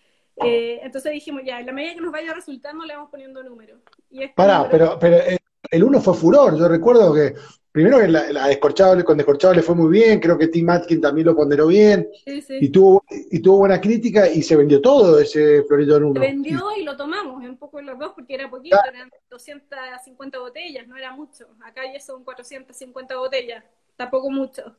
Eh, 0.44 0.80
entonces 0.82 1.12
dijimos, 1.12 1.44
ya, 1.46 1.60
en 1.60 1.68
la 1.68 1.72
medida 1.72 1.94
que 1.94 2.02
nos 2.02 2.12
vaya 2.12 2.34
resultando 2.34 2.84
le 2.86 2.96
vamos 2.96 3.12
poniendo 3.12 3.44
número. 3.44 3.78
Y 4.10 4.24
este 4.24 4.34
Pará, 4.34 4.64
número- 4.64 4.72
pero, 4.72 5.00
pero 5.00 5.16
eh, 5.18 5.38
el 5.74 5.84
uno 5.84 6.00
fue 6.00 6.14
furor. 6.14 6.58
Yo 6.58 6.68
recuerdo 6.68 7.14
que 7.14 7.34
primero 7.72 8.00
que 8.00 8.08
la, 8.08 8.32
la 8.32 8.48
Descorchable, 8.48 9.04
con 9.04 9.18
Descorchable 9.18 9.58
le 9.58 9.64
fue 9.64 9.76
muy 9.76 9.90
bien. 9.92 10.20
Creo 10.20 10.38
que 10.38 10.48
Tim 10.48 10.70
Atkin 10.70 11.02
también 11.02 11.28
lo 11.28 11.36
ponderó 11.36 11.68
bien. 11.68 12.08
Sí, 12.26 12.42
sí. 12.42 12.58
Y 12.62 12.70
tuvo, 12.70 13.04
y 13.10 13.40
tuvo 13.42 13.58
buena 13.58 13.82
crítica 13.82 14.30
y 14.30 14.42
se 14.44 14.56
vendió 14.56 14.82
todo 14.82 15.20
ese 15.20 15.64
Florido 15.64 15.98
en 15.98 16.04
Se 16.04 16.10
uno. 16.10 16.22
vendió 16.22 16.62
y 16.78 16.84
lo 16.84 16.96
tomamos 16.96 17.44
un 17.44 17.58
poco 17.58 17.82
los 17.82 17.98
dos 17.98 18.14
porque 18.16 18.36
era 18.36 18.50
poquito, 18.50 18.78
eran 18.88 19.10
250 19.30 20.40
botellas, 20.40 20.88
no 20.88 20.96
era 20.98 21.12
mucho. 21.16 21.48
Acá 21.64 21.82
ya 21.92 22.00
son 22.00 22.24
450 22.24 23.18
botellas, 23.18 23.64
tampoco 23.96 24.30
mucho. 24.30 24.76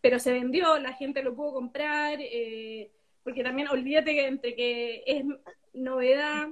Pero 0.00 0.18
se 0.18 0.32
vendió, 0.32 0.78
la 0.78 0.92
gente 0.94 1.22
lo 1.22 1.34
pudo 1.34 1.54
comprar, 1.54 2.18
eh, 2.20 2.90
porque 3.24 3.42
también 3.42 3.68
olvídate 3.68 4.14
que 4.14 4.26
entre 4.26 4.54
que 4.54 5.02
es 5.06 5.24
novedad, 5.74 6.48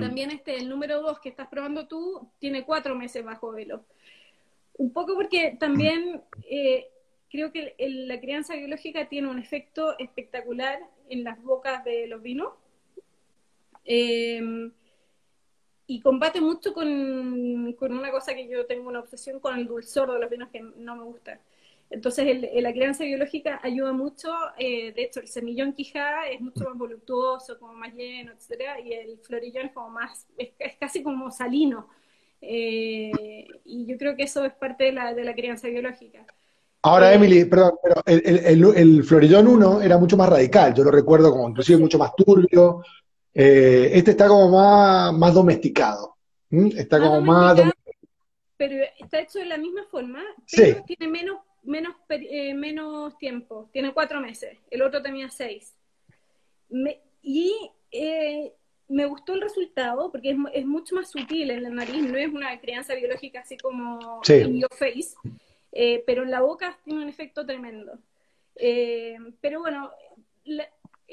también 0.00 0.30
este, 0.30 0.56
el 0.56 0.68
número 0.68 1.02
2 1.02 1.20
que 1.20 1.28
estás 1.28 1.48
probando 1.48 1.86
tú 1.86 2.28
tiene 2.38 2.64
cuatro 2.64 2.94
meses 2.94 3.24
bajo 3.24 3.52
velo. 3.52 3.84
Un 4.78 4.92
poco 4.92 5.14
porque 5.14 5.56
también 5.58 6.22
eh, 6.48 6.88
creo 7.30 7.52
que 7.52 7.74
la 7.78 8.20
crianza 8.20 8.56
biológica 8.56 9.08
tiene 9.08 9.28
un 9.28 9.38
efecto 9.38 9.98
espectacular 9.98 10.80
en 11.08 11.24
las 11.24 11.42
bocas 11.42 11.84
de 11.84 12.06
los 12.06 12.22
vinos. 12.22 12.54
Eh, 13.84 14.70
y 15.86 16.00
combate 16.00 16.40
mucho 16.40 16.72
con, 16.72 17.74
con 17.74 17.92
una 17.92 18.10
cosa 18.10 18.34
que 18.34 18.48
yo 18.48 18.64
tengo 18.66 18.88
una 18.88 19.00
obsesión 19.00 19.40
con 19.40 19.58
el 19.58 19.66
dulzor 19.66 20.12
de 20.12 20.18
los 20.18 20.30
vinos 20.30 20.48
que 20.50 20.60
no 20.60 20.96
me 20.96 21.04
gusta. 21.04 21.40
Entonces, 21.92 22.26
el- 22.26 22.44
el- 22.46 22.62
la 22.64 22.72
crianza 22.72 23.04
biológica 23.04 23.60
ayuda 23.62 23.92
mucho. 23.92 24.28
eh, 24.58 24.92
de 24.92 25.02
hecho, 25.04 25.20
el 25.20 25.28
semillón 25.28 25.72
quijada 25.74 26.28
es 26.28 26.40
mucho 26.40 26.64
más 26.64 26.76
voluptuoso, 26.78 27.58
como 27.58 27.74
más 27.74 27.94
lleno, 27.94 28.32
etcétera, 28.32 28.80
y 28.80 28.92
el 28.94 29.18
florillón 29.20 29.66
es 29.66 29.72
como 29.72 29.90
más, 29.90 30.26
es, 30.38 30.50
es 30.58 30.76
casi 30.78 31.02
como 31.02 31.30
salino. 31.30 31.88
Eh, 32.40 33.12
y 33.64 33.86
yo 33.86 33.96
creo 33.98 34.16
que 34.16 34.24
eso 34.24 34.44
es 34.44 34.52
parte 34.54 34.84
de 34.84 34.92
la, 34.92 35.14
de 35.14 35.24
la 35.24 35.34
crianza 35.34 35.68
biológica. 35.68 36.26
Ahora, 36.82 37.12
Eh, 37.12 37.16
Emily, 37.16 37.44
perdón, 37.44 37.74
pero 37.82 38.02
el, 38.06 38.22
el, 38.44 38.64
el, 38.76 39.04
Florillón 39.04 39.46
1 39.46 39.80
era 39.82 39.98
mucho 39.98 40.16
más 40.16 40.28
radical. 40.28 40.74
Yo 40.74 40.82
lo 40.84 40.90
recuerdo 40.90 41.30
como 41.30 41.48
inclusive 41.48 41.78
mucho 41.78 41.98
más 41.98 42.12
turbio. 42.16 42.82
Eh, 43.34 43.90
este 43.94 44.12
está 44.12 44.26
como 44.28 44.50
más, 44.50 45.12
más 45.14 45.34
domesticado. 45.34 46.16
Está 46.50 46.98
más 46.98 47.08
como 47.08 47.20
más... 47.22 47.56
domesticado, 47.56 47.72
pero 48.56 48.84
está 48.98 49.20
hecho 49.20 49.38
de 49.38 49.46
la 49.46 49.58
misma 49.58 49.84
forma, 49.90 50.22
Sí. 50.46 50.74
tiene 50.86 51.08
menos, 51.10 51.38
menos, 51.62 51.94
eh, 52.08 52.54
menos 52.54 53.16
tiempo, 53.18 53.68
tiene 53.72 53.92
cuatro 53.92 54.20
meses, 54.20 54.58
el 54.70 54.82
otro 54.82 55.02
tenía 55.02 55.28
seis. 55.30 55.74
Me- 56.68 57.00
y 57.22 57.54
eh, 57.90 58.52
me 58.88 59.04
gustó 59.06 59.34
el 59.34 59.40
resultado 59.42 60.10
porque 60.10 60.30
es, 60.30 60.36
es 60.54 60.66
mucho 60.66 60.94
más 60.94 61.10
sutil 61.10 61.50
en 61.50 61.62
la 61.62 61.70
nariz, 61.70 62.02
no 62.02 62.16
es 62.18 62.28
una 62.32 62.58
crianza 62.60 62.94
biológica 62.94 63.40
así 63.40 63.56
como 63.56 64.20
Sí. 64.24 64.34
in 64.34 64.60
your 64.60 64.74
face, 64.74 65.14
eh, 65.72 66.02
pero 66.06 66.22
en 66.24 66.30
la 66.30 66.40
boca 66.40 66.78
tiene 66.84 67.02
un 67.02 67.08
efecto 67.08 67.46
tremendo. 67.46 67.98
Eh, 68.56 69.16
pero 69.40 69.60
bueno, 69.60 69.90
la- 70.44 70.68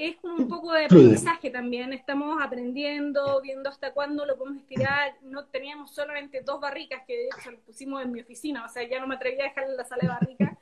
es 0.07 0.15
como 0.15 0.35
un 0.35 0.47
poco 0.47 0.71
de 0.71 0.85
aprendizaje 0.85 1.49
también, 1.49 1.91
estamos 1.91 2.41
aprendiendo, 2.41 3.41
viendo 3.41 3.69
hasta 3.69 3.91
cuándo 3.91 4.25
lo 4.25 4.37
podemos 4.37 4.61
estirar, 4.61 5.13
no 5.23 5.45
teníamos 5.45 5.91
solamente 5.91 6.41
dos 6.41 6.61
barricas 6.61 7.03
que 7.05 7.17
de 7.17 7.25
hecho 7.25 7.51
las 7.51 7.59
pusimos 7.61 8.01
en 8.01 8.11
mi 8.13 8.21
oficina, 8.21 8.65
o 8.65 8.69
sea, 8.69 8.87
ya 8.87 8.99
no 8.99 9.07
me 9.07 9.15
atrevía 9.15 9.43
a 9.43 9.47
dejar 9.49 9.65
en 9.65 9.75
la 9.75 9.83
sala 9.83 10.01
de 10.03 10.07
barrica, 10.07 10.57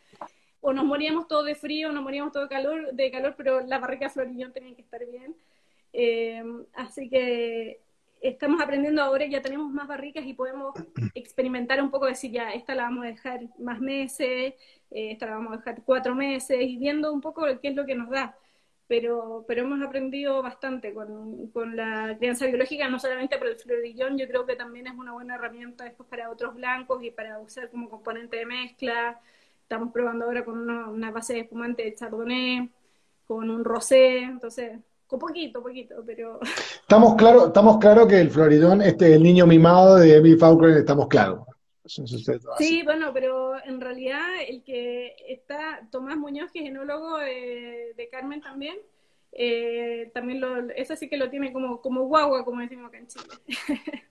o 0.62 0.74
nos 0.74 0.86
moríamos 0.86 1.28
todos 1.28 1.46
de 1.46 1.54
frío, 1.54 1.92
nos 1.92 2.04
moríamos 2.04 2.34
todos 2.34 2.50
de 2.50 2.56
calor, 2.56 2.92
de 2.92 3.12
calor 3.12 3.36
pero 3.38 3.62
las 3.62 3.80
barricas 3.80 4.14
Florillón 4.14 4.52
tenían 4.54 4.76
que 4.76 4.82
estar 4.82 5.06
bien. 5.06 5.36
Eh, 5.94 6.44
así 6.74 7.08
que 7.08 7.80
estamos 8.22 8.60
aprendiendo 8.62 9.02
ahora, 9.04 9.26
ya 9.28 9.42
tenemos 9.42 9.72
más 9.72 9.88
barricas 9.88 10.26
y 10.26 10.34
podemos 10.34 10.74
experimentar 11.14 11.82
un 11.82 11.92
poco, 11.92 12.08
decir 12.08 12.32
ya, 12.32 12.52
esta 12.54 12.74
la 12.74 12.84
vamos 12.84 13.06
a 13.06 13.08
dejar 13.10 13.42
más 13.60 13.80
meses, 13.80 14.56
eh, 14.92 15.12
esta 15.12 15.28
la 15.28 15.34
vamos 15.34 15.54
a 15.54 15.58
dejar 15.58 15.84
cuatro 15.84 16.16
meses, 16.16 16.58
y 16.60 16.78
viendo 16.78 17.14
un 17.14 17.22
poco 17.22 17.46
qué 17.62 17.68
es 17.70 17.76
lo 17.76 17.86
que 17.86 17.96
nos 17.96 18.10
da. 18.10 18.36
Pero, 18.88 19.44
pero 19.48 19.64
hemos 19.64 19.86
aprendido 19.86 20.42
bastante 20.42 20.94
con, 20.94 21.48
con 21.48 21.76
la 21.76 22.16
crianza 22.18 22.46
biológica, 22.46 22.88
no 22.88 23.00
solamente 23.00 23.38
por 23.38 23.48
el 23.48 23.58
florillón, 23.58 24.18
yo 24.18 24.28
creo 24.28 24.46
que 24.46 24.56
también 24.56 24.88
es 24.88 24.94
una 24.98 25.12
buena 25.12 25.36
herramienta 25.36 25.84
después 25.84 26.08
para 26.10 26.30
otros 26.30 26.56
blancos 26.56 27.04
y 27.04 27.12
para 27.12 27.38
usar 27.40 27.70
como 27.70 27.90
componente 27.90 28.38
de 28.38 28.46
mezcla. 28.46 29.20
Estamos 29.62 29.92
probando 29.92 30.24
ahora 30.26 30.46
con 30.46 30.58
una, 30.58 30.88
una 30.88 31.12
base 31.12 31.34
de 31.34 31.40
espumante 31.42 31.84
de 31.84 31.96
chardonnay, 31.96 32.70
con 33.28 33.50
un 33.50 33.66
rosé, 33.66 34.20
entonces, 34.20 34.80
con 35.06 35.20
poquito, 35.20 35.62
poquito, 35.62 36.02
pero 36.06 36.40
Estamos 36.82 37.16
claro, 37.16 37.48
estamos 37.48 37.80
claro 37.80 38.08
que 38.08 38.22
el 38.22 38.32
Floridón, 38.32 38.82
este, 38.82 39.14
el 39.14 39.22
niño 39.22 39.46
mimado 39.46 39.98
de 39.98 40.16
Emily 40.16 40.38
Faulkner, 40.38 40.78
estamos 40.78 41.10
claros. 41.10 41.40
Eso- 41.88 42.04
eso- 42.04 42.18
eso- 42.18 42.34
eso- 42.34 42.50
Sí, 42.58 42.84
bueno, 42.84 43.14
pero 43.14 43.64
en 43.64 43.80
realidad 43.80 44.20
el 44.48 44.62
que 44.64 45.16
está, 45.28 45.88
Tomás 45.92 46.18
Muñoz, 46.18 46.52
que 46.52 46.60
es 46.60 46.66
enólogo 46.66 47.18
de, 47.18 47.94
de 47.96 48.10
Carmen 48.10 48.42
también, 48.42 48.78
eh, 49.32 50.12
también 50.14 50.42
lo, 50.42 50.70
ese 50.72 50.98
sí 50.98 51.08
que 51.08 51.18
lo 51.18 51.30
tiene 51.30 51.54
como, 51.54 51.82
como 51.82 52.04
guagua, 52.06 52.44
como 52.44 52.62
decimos 52.62 52.88
acá 52.90 52.98
en 52.98 53.08
Chile. 53.08 53.26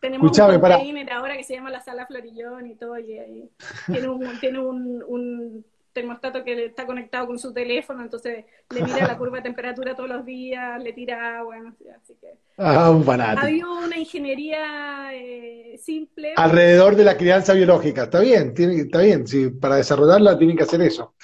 Tenemos 0.00 0.26
Escuchame, 0.32 0.56
un 0.56 0.60
container 0.60 1.12
ahora 1.12 1.36
que 1.36 1.44
se 1.44 1.54
llama 1.54 1.70
la 1.70 1.80
sala 1.80 2.06
Florillón 2.06 2.66
y 2.66 2.74
todo, 2.74 2.98
y 2.98 3.18
ahí 3.18 3.50
tiene 3.86 4.08
un, 4.08 4.40
tiene 4.40 4.58
un, 4.58 5.04
un 5.06 5.64
termostato 5.92 6.42
que 6.44 6.66
está 6.66 6.86
conectado 6.86 7.26
con 7.26 7.38
su 7.38 7.52
teléfono, 7.52 8.02
entonces 8.02 8.44
le 8.70 8.82
mira 8.82 9.06
la 9.06 9.18
curva 9.18 9.38
de 9.38 9.42
temperatura 9.44 9.94
todos 9.94 10.08
los 10.08 10.24
días, 10.24 10.82
le 10.82 10.92
tira 10.92 11.38
agua, 11.38 11.58
no 11.58 11.72
sé, 11.74 11.90
así 11.90 12.14
que 12.20 12.38
Ah, 12.58 12.90
un 12.90 13.04
fanático. 13.04 13.46
había 13.46 13.66
una 13.68 13.98
ingeniería 13.98 15.10
eh, 15.14 15.78
simple. 15.82 16.32
Alrededor 16.36 16.96
de 16.96 17.04
la 17.04 17.16
crianza 17.16 17.52
biológica. 17.54 18.04
Está 18.04 18.20
bien, 18.20 18.54
tiene, 18.54 18.76
está 18.76 19.00
bien. 19.00 19.26
Sí, 19.26 19.50
para 19.50 19.76
desarrollarla 19.76 20.38
tienen 20.38 20.56
que 20.56 20.62
hacer 20.64 20.80
eso. 20.82 21.14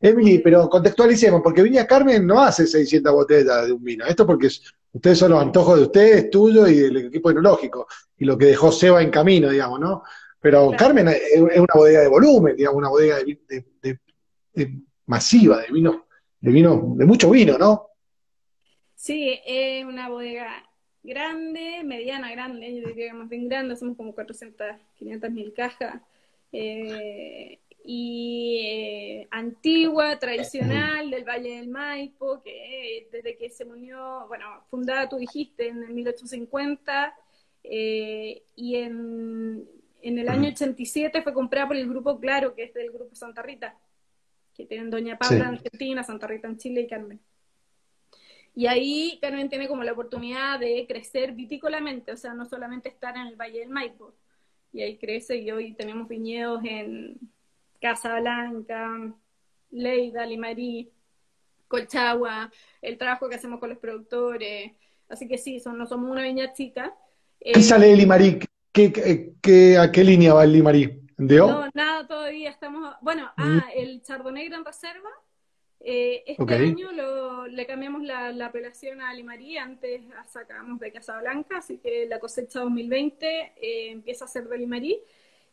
Emily, 0.00 0.38
pero 0.40 0.68
contextualicemos, 0.68 1.40
porque 1.42 1.62
Viña 1.62 1.86
Carmen 1.86 2.26
no 2.26 2.40
hace 2.40 2.66
600 2.66 3.12
botellas 3.12 3.66
de 3.66 3.72
un 3.72 3.82
vino. 3.84 4.04
Esto 4.04 4.26
porque 4.26 4.48
es- 4.48 4.62
ustedes 4.92 5.18
son 5.18 5.30
los 5.30 5.40
antojos 5.40 5.76
de 5.78 5.82
ustedes, 5.84 6.30
tuyo 6.30 6.66
y 6.66 6.74
del 6.80 6.96
equipo 7.06 7.30
enológico, 7.30 7.86
y 8.18 8.24
lo 8.24 8.36
que 8.36 8.46
dejó 8.46 8.72
Seba 8.72 9.00
en 9.02 9.10
camino, 9.10 9.48
digamos, 9.48 9.78
¿no? 9.80 10.02
Pero 10.40 10.68
Claro. 10.70 10.76
Carmen 10.76 11.08
es 11.08 11.40
una 11.40 11.72
bodega 11.74 12.00
de 12.00 12.08
volumen, 12.08 12.56
digamos, 12.56 12.78
una 12.78 12.88
bodega 12.88 13.16
de, 13.18 13.24
vi- 13.24 13.40
de- 13.48 13.64
de- 13.80 13.98
de 14.54 14.80
masiva, 15.06 15.58
de 15.60 15.72
vino, 15.72 16.06
de 16.40 16.50
vino, 16.52 16.94
de 16.96 17.06
mucho 17.06 17.30
vino, 17.30 17.58
¿no? 17.58 17.88
Sí, 18.94 19.40
es 19.46 19.84
una 19.84 20.08
bodega 20.08 20.64
grande, 21.02 21.82
mediana, 21.84 22.30
grande, 22.30 22.74
yo 22.80 22.88
diría 22.88 23.08
que 23.08 23.12
más 23.14 23.28
bien 23.28 23.48
grande, 23.48 23.74
somos 23.76 23.96
como 23.96 24.14
400, 24.14 24.66
500 24.94 25.30
mil 25.30 25.52
cajas. 25.54 26.00
eh, 26.52 27.58
y 27.84 28.60
eh, 28.64 29.28
antigua, 29.32 30.16
tradicional, 30.20 31.10
del 31.10 31.24
Valle 31.24 31.56
del 31.56 31.68
Maipo, 31.68 32.40
que 32.42 32.98
eh, 32.98 33.08
desde 33.10 33.36
que 33.36 33.50
se 33.50 33.64
unió, 33.64 34.26
bueno, 34.28 34.46
fundada, 34.70 35.08
tú 35.08 35.16
dijiste, 35.16 35.66
en 35.68 35.82
el 35.82 35.90
1850, 35.92 37.12
eh, 37.64 38.44
y 38.54 38.76
en, 38.76 39.68
en 40.02 40.18
el 40.18 40.28
año 40.28 40.48
87 40.50 41.22
fue 41.22 41.34
comprada 41.34 41.66
por 41.68 41.76
el 41.76 41.88
Grupo 41.88 42.20
Claro, 42.20 42.54
que 42.54 42.64
es 42.64 42.74
del 42.74 42.92
Grupo 42.92 43.14
Santa 43.16 43.42
Rita, 43.42 43.76
que 44.56 44.66
tienen 44.66 44.90
Doña 44.90 45.18
Paula 45.18 45.36
Sí. 45.36 45.42
en 45.42 45.54
Argentina, 45.54 46.04
Santa 46.04 46.26
Rita 46.26 46.48
en 46.48 46.58
Chile 46.58 46.82
y 46.82 46.86
Carmen. 46.86 47.20
Y 48.54 48.66
ahí 48.66 49.18
Carmen 49.22 49.48
tiene 49.48 49.66
como 49.66 49.82
la 49.82 49.92
oportunidad 49.92 50.60
de 50.60 50.84
crecer 50.86 51.32
vitícolamente, 51.32 52.12
o 52.12 52.16
sea, 52.16 52.34
no 52.34 52.44
solamente 52.44 52.88
estar 52.90 53.16
en 53.16 53.26
el 53.28 53.36
Valle 53.36 53.60
del 53.60 53.70
Maipo. 53.70 54.12
Y 54.74 54.82
ahí 54.82 54.96
crece 54.98 55.36
y 55.36 55.50
hoy 55.50 55.72
tenemos 55.74 56.06
viñedos 56.08 56.62
en 56.64 57.18
Casablanca, 57.80 59.12
Leida, 59.70 60.26
Limarí, 60.26 60.90
Colchagua, 61.68 62.50
el 62.82 62.98
trabajo 62.98 63.28
que 63.28 63.36
hacemos 63.36 63.58
con 63.58 63.70
los 63.70 63.78
productores. 63.78 64.72
Así 65.08 65.28
que 65.28 65.38
sí, 65.38 65.60
son, 65.60 65.78
no 65.78 65.86
somos 65.86 66.10
una 66.10 66.22
viña 66.22 66.52
chica. 66.52 66.94
¿Qué 67.40 67.52
Eh, 67.52 67.62
sale 67.62 67.88
de 67.88 67.96
Limarí? 67.96 68.38
¿Qué, 68.72 68.92
qué- 68.92 69.32
qué- 69.42 69.78
a 69.78 69.90
qué 69.90 70.04
línea 70.04 70.34
va 70.34 70.44
el 70.44 70.52
Limarí? 70.52 71.01
No, 71.46 71.68
nada 71.74 72.06
todavía. 72.06 72.50
Estamos. 72.50 72.94
Bueno, 73.00 73.30
mm. 73.36 73.42
ah, 73.42 73.68
el 73.74 74.02
chardonnay 74.02 74.46
en 74.46 74.64
reserva. 74.64 75.10
Eh, 75.84 76.22
este 76.26 76.54
año 76.54 76.92
lo, 76.92 77.46
le 77.48 77.66
cambiamos 77.66 78.02
la, 78.04 78.28
apelación 78.46 79.00
a 79.00 79.12
Limarí, 79.12 79.56
antes 79.56 80.02
sacamos 80.28 80.78
de 80.78 80.92
Casablanca, 80.92 81.58
así 81.58 81.78
que 81.78 82.06
la 82.06 82.20
cosecha 82.20 82.60
2020 82.60 83.26
eh, 83.26 83.90
empieza 83.90 84.24
a 84.26 84.28
ser 84.28 84.48
de 84.48 84.58
Limarí. 84.58 85.00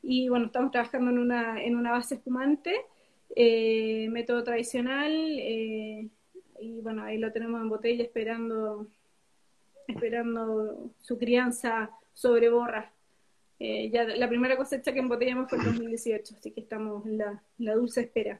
Y 0.03 0.29
bueno, 0.29 0.45
estamos 0.45 0.71
trabajando 0.71 1.09
en 1.11 1.17
una, 1.17 1.61
en 1.61 1.75
una 1.75 1.91
base 1.91 2.15
espumante, 2.15 2.85
eh, 3.35 4.07
método 4.11 4.43
tradicional, 4.43 5.11
y 6.61 6.81
bueno, 6.81 7.03
ahí 7.03 7.17
lo 7.17 7.31
tenemos 7.31 7.59
en 7.61 7.69
botella 7.69 8.03
esperando, 8.03 8.87
esperando 9.87 10.91
su 10.99 11.17
crianza 11.17 11.89
sobre 12.13 12.49
borra. 12.49 12.93
Eh, 13.61 13.89
ya 13.91 14.05
la 14.05 14.29
primera 14.29 14.55
cosecha 14.55 14.93
que 14.93 14.99
embotellamos 14.99 15.49
fue 15.49 15.59
en 15.59 15.65
2018, 15.65 16.35
así 16.37 16.51
que 16.51 16.61
estamos 16.61 17.05
en 17.05 17.17
la, 17.17 17.75
dulce 17.75 18.01
espera. 18.01 18.39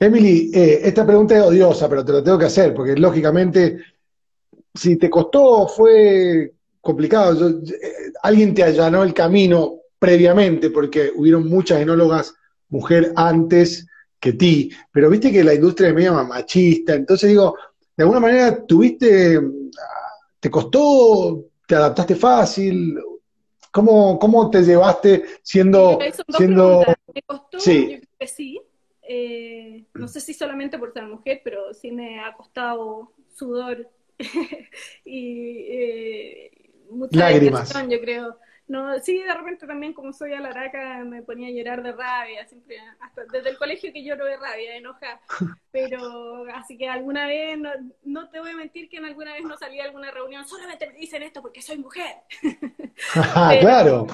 Emily, 0.00 0.50
eh, 0.54 0.80
esta 0.82 1.06
pregunta 1.06 1.36
es 1.36 1.42
odiosa, 1.42 1.88
pero 1.90 2.02
te 2.02 2.12
lo 2.12 2.22
tengo 2.22 2.38
que 2.38 2.46
hacer, 2.46 2.72
porque 2.72 2.96
lógicamente, 2.96 3.78
si 4.74 4.96
te 4.96 5.10
costó, 5.10 5.68
fue 5.68 6.54
complicado. 6.80 7.50
Eh, 7.50 8.12
alguien 8.22 8.54
te 8.54 8.62
allanó 8.62 9.02
el 9.02 9.12
camino 9.12 9.80
previamente, 9.98 10.70
porque 10.70 11.12
hubieron 11.14 11.46
muchas 11.46 11.82
enólogas 11.82 12.34
mujer 12.68 13.12
antes 13.16 13.86
que 14.18 14.32
ti, 14.32 14.70
pero 14.90 15.10
viste 15.10 15.30
que 15.30 15.44
la 15.44 15.52
industria 15.52 15.90
es 15.90 15.94
medio 15.94 16.14
machista, 16.24 16.94
entonces 16.94 17.28
digo, 17.28 17.54
de 17.94 18.04
alguna 18.04 18.20
manera 18.20 18.64
tuviste, 18.64 19.38
te 20.40 20.50
costó, 20.50 21.44
te 21.66 21.74
adaptaste 21.74 22.14
fácil, 22.14 22.98
¿Cómo, 23.74 24.20
cómo 24.20 24.50
te 24.50 24.62
llevaste 24.62 25.24
siendo... 25.42 25.98
siendo... 26.38 26.84
Me 27.12 27.22
costó, 27.22 27.58
sí. 27.58 27.80
yo 27.82 27.86
creo 27.98 28.00
que 28.20 28.26
sí. 28.28 28.62
Eh, 29.02 29.84
no 29.94 30.06
sé 30.06 30.20
si 30.20 30.32
solamente 30.32 30.78
por 30.78 30.92
ser 30.92 31.06
mujer, 31.06 31.40
pero 31.42 31.74
sí 31.74 31.90
me 31.90 32.20
ha 32.20 32.32
costado 32.34 33.10
sudor 33.34 33.90
y 35.04 35.66
eh, 35.68 36.50
mucha 36.88 37.18
lágrimas. 37.18 37.72
yo 37.88 38.00
creo. 38.00 38.38
No, 38.66 38.98
sí, 38.98 39.22
de 39.22 39.34
repente 39.34 39.66
también 39.66 39.92
como 39.92 40.12
soy 40.14 40.32
alaraca 40.32 41.04
me 41.04 41.22
ponía 41.22 41.48
a 41.48 41.50
llorar 41.50 41.82
de 41.82 41.92
rabia, 41.92 42.46
siempre, 42.46 42.78
hasta 42.98 43.24
desde 43.26 43.50
el 43.50 43.58
colegio 43.58 43.92
que 43.92 44.02
lloro 44.02 44.24
de 44.24 44.38
rabia, 44.38 44.70
de 44.70 44.76
enoja, 44.78 45.20
pero 45.70 46.46
así 46.54 46.78
que 46.78 46.88
alguna 46.88 47.26
vez, 47.26 47.58
no, 47.58 47.70
no, 48.04 48.30
te 48.30 48.40
voy 48.40 48.52
a 48.52 48.56
mentir 48.56 48.88
que 48.88 48.96
en 48.96 49.04
alguna 49.04 49.34
vez 49.34 49.42
no 49.42 49.58
salí 49.58 49.80
a 49.80 49.84
alguna 49.84 50.10
reunión, 50.10 50.48
solamente 50.48 50.88
me 50.90 50.98
dicen 50.98 51.22
esto 51.22 51.42
porque 51.42 51.60
soy 51.60 51.76
mujer. 51.76 52.16
claro. 53.60 54.06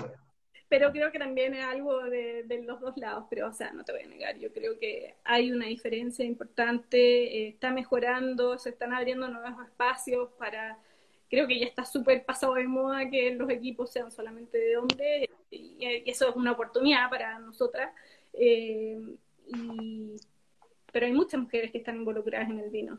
Pero 0.68 0.92
creo 0.92 1.10
que 1.10 1.18
también 1.18 1.54
es 1.54 1.64
algo 1.64 2.04
de, 2.04 2.44
de, 2.44 2.62
los 2.62 2.80
dos 2.80 2.96
lados, 2.96 3.26
pero 3.28 3.48
o 3.48 3.52
sea, 3.52 3.72
no 3.72 3.84
te 3.84 3.92
voy 3.92 4.02
a 4.02 4.06
negar, 4.06 4.38
yo 4.38 4.52
creo 4.52 4.78
que 4.78 5.16
hay 5.24 5.52
una 5.52 5.66
diferencia 5.66 6.24
importante, 6.24 6.98
eh, 6.98 7.48
está 7.48 7.70
mejorando, 7.70 8.58
se 8.58 8.70
están 8.70 8.92
abriendo 8.92 9.28
nuevos 9.28 9.64
espacios 9.64 10.28
para 10.38 10.78
creo 11.30 11.46
que 11.46 11.58
ya 11.58 11.66
está 11.66 11.84
súper 11.84 12.24
pasado 12.24 12.54
de 12.54 12.66
moda 12.66 13.08
que 13.08 13.34
los 13.34 13.48
equipos 13.48 13.90
sean 13.90 14.10
solamente 14.10 14.58
de 14.58 14.76
hombres 14.76 15.30
y, 15.50 15.76
eso 15.80 16.28
es 16.28 16.36
una 16.36 16.52
oportunidad 16.52 17.08
para 17.08 17.38
nosotras. 17.38 17.90
Eh, 18.34 19.00
pero 20.92 21.06
hay 21.06 21.12
muchas 21.12 21.40
mujeres 21.40 21.70
que 21.70 21.78
están 21.78 21.96
involucradas 21.96 22.50
en 22.50 22.58
el 22.58 22.70
vino. 22.70 22.98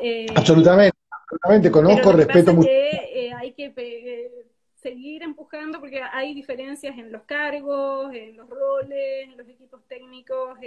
Eh, 0.00 0.26
absolutamente, 0.34 0.96
absolutamente, 1.10 1.70
conozco, 1.70 2.12
respeto 2.12 2.54
mucho. 2.54 2.68
Eh, 2.68 3.32
hay 3.36 3.52
que 3.52 4.48
seguir 4.74 5.22
empujando 5.22 5.78
porque 5.78 6.00
hay 6.00 6.34
diferencias 6.34 6.96
en 6.98 7.12
los 7.12 7.22
cargos, 7.22 8.12
en 8.14 8.36
los 8.36 8.48
roles, 8.48 9.28
en 9.28 9.36
los 9.36 9.46
equipos 9.46 9.82
técnicos, 9.86 10.58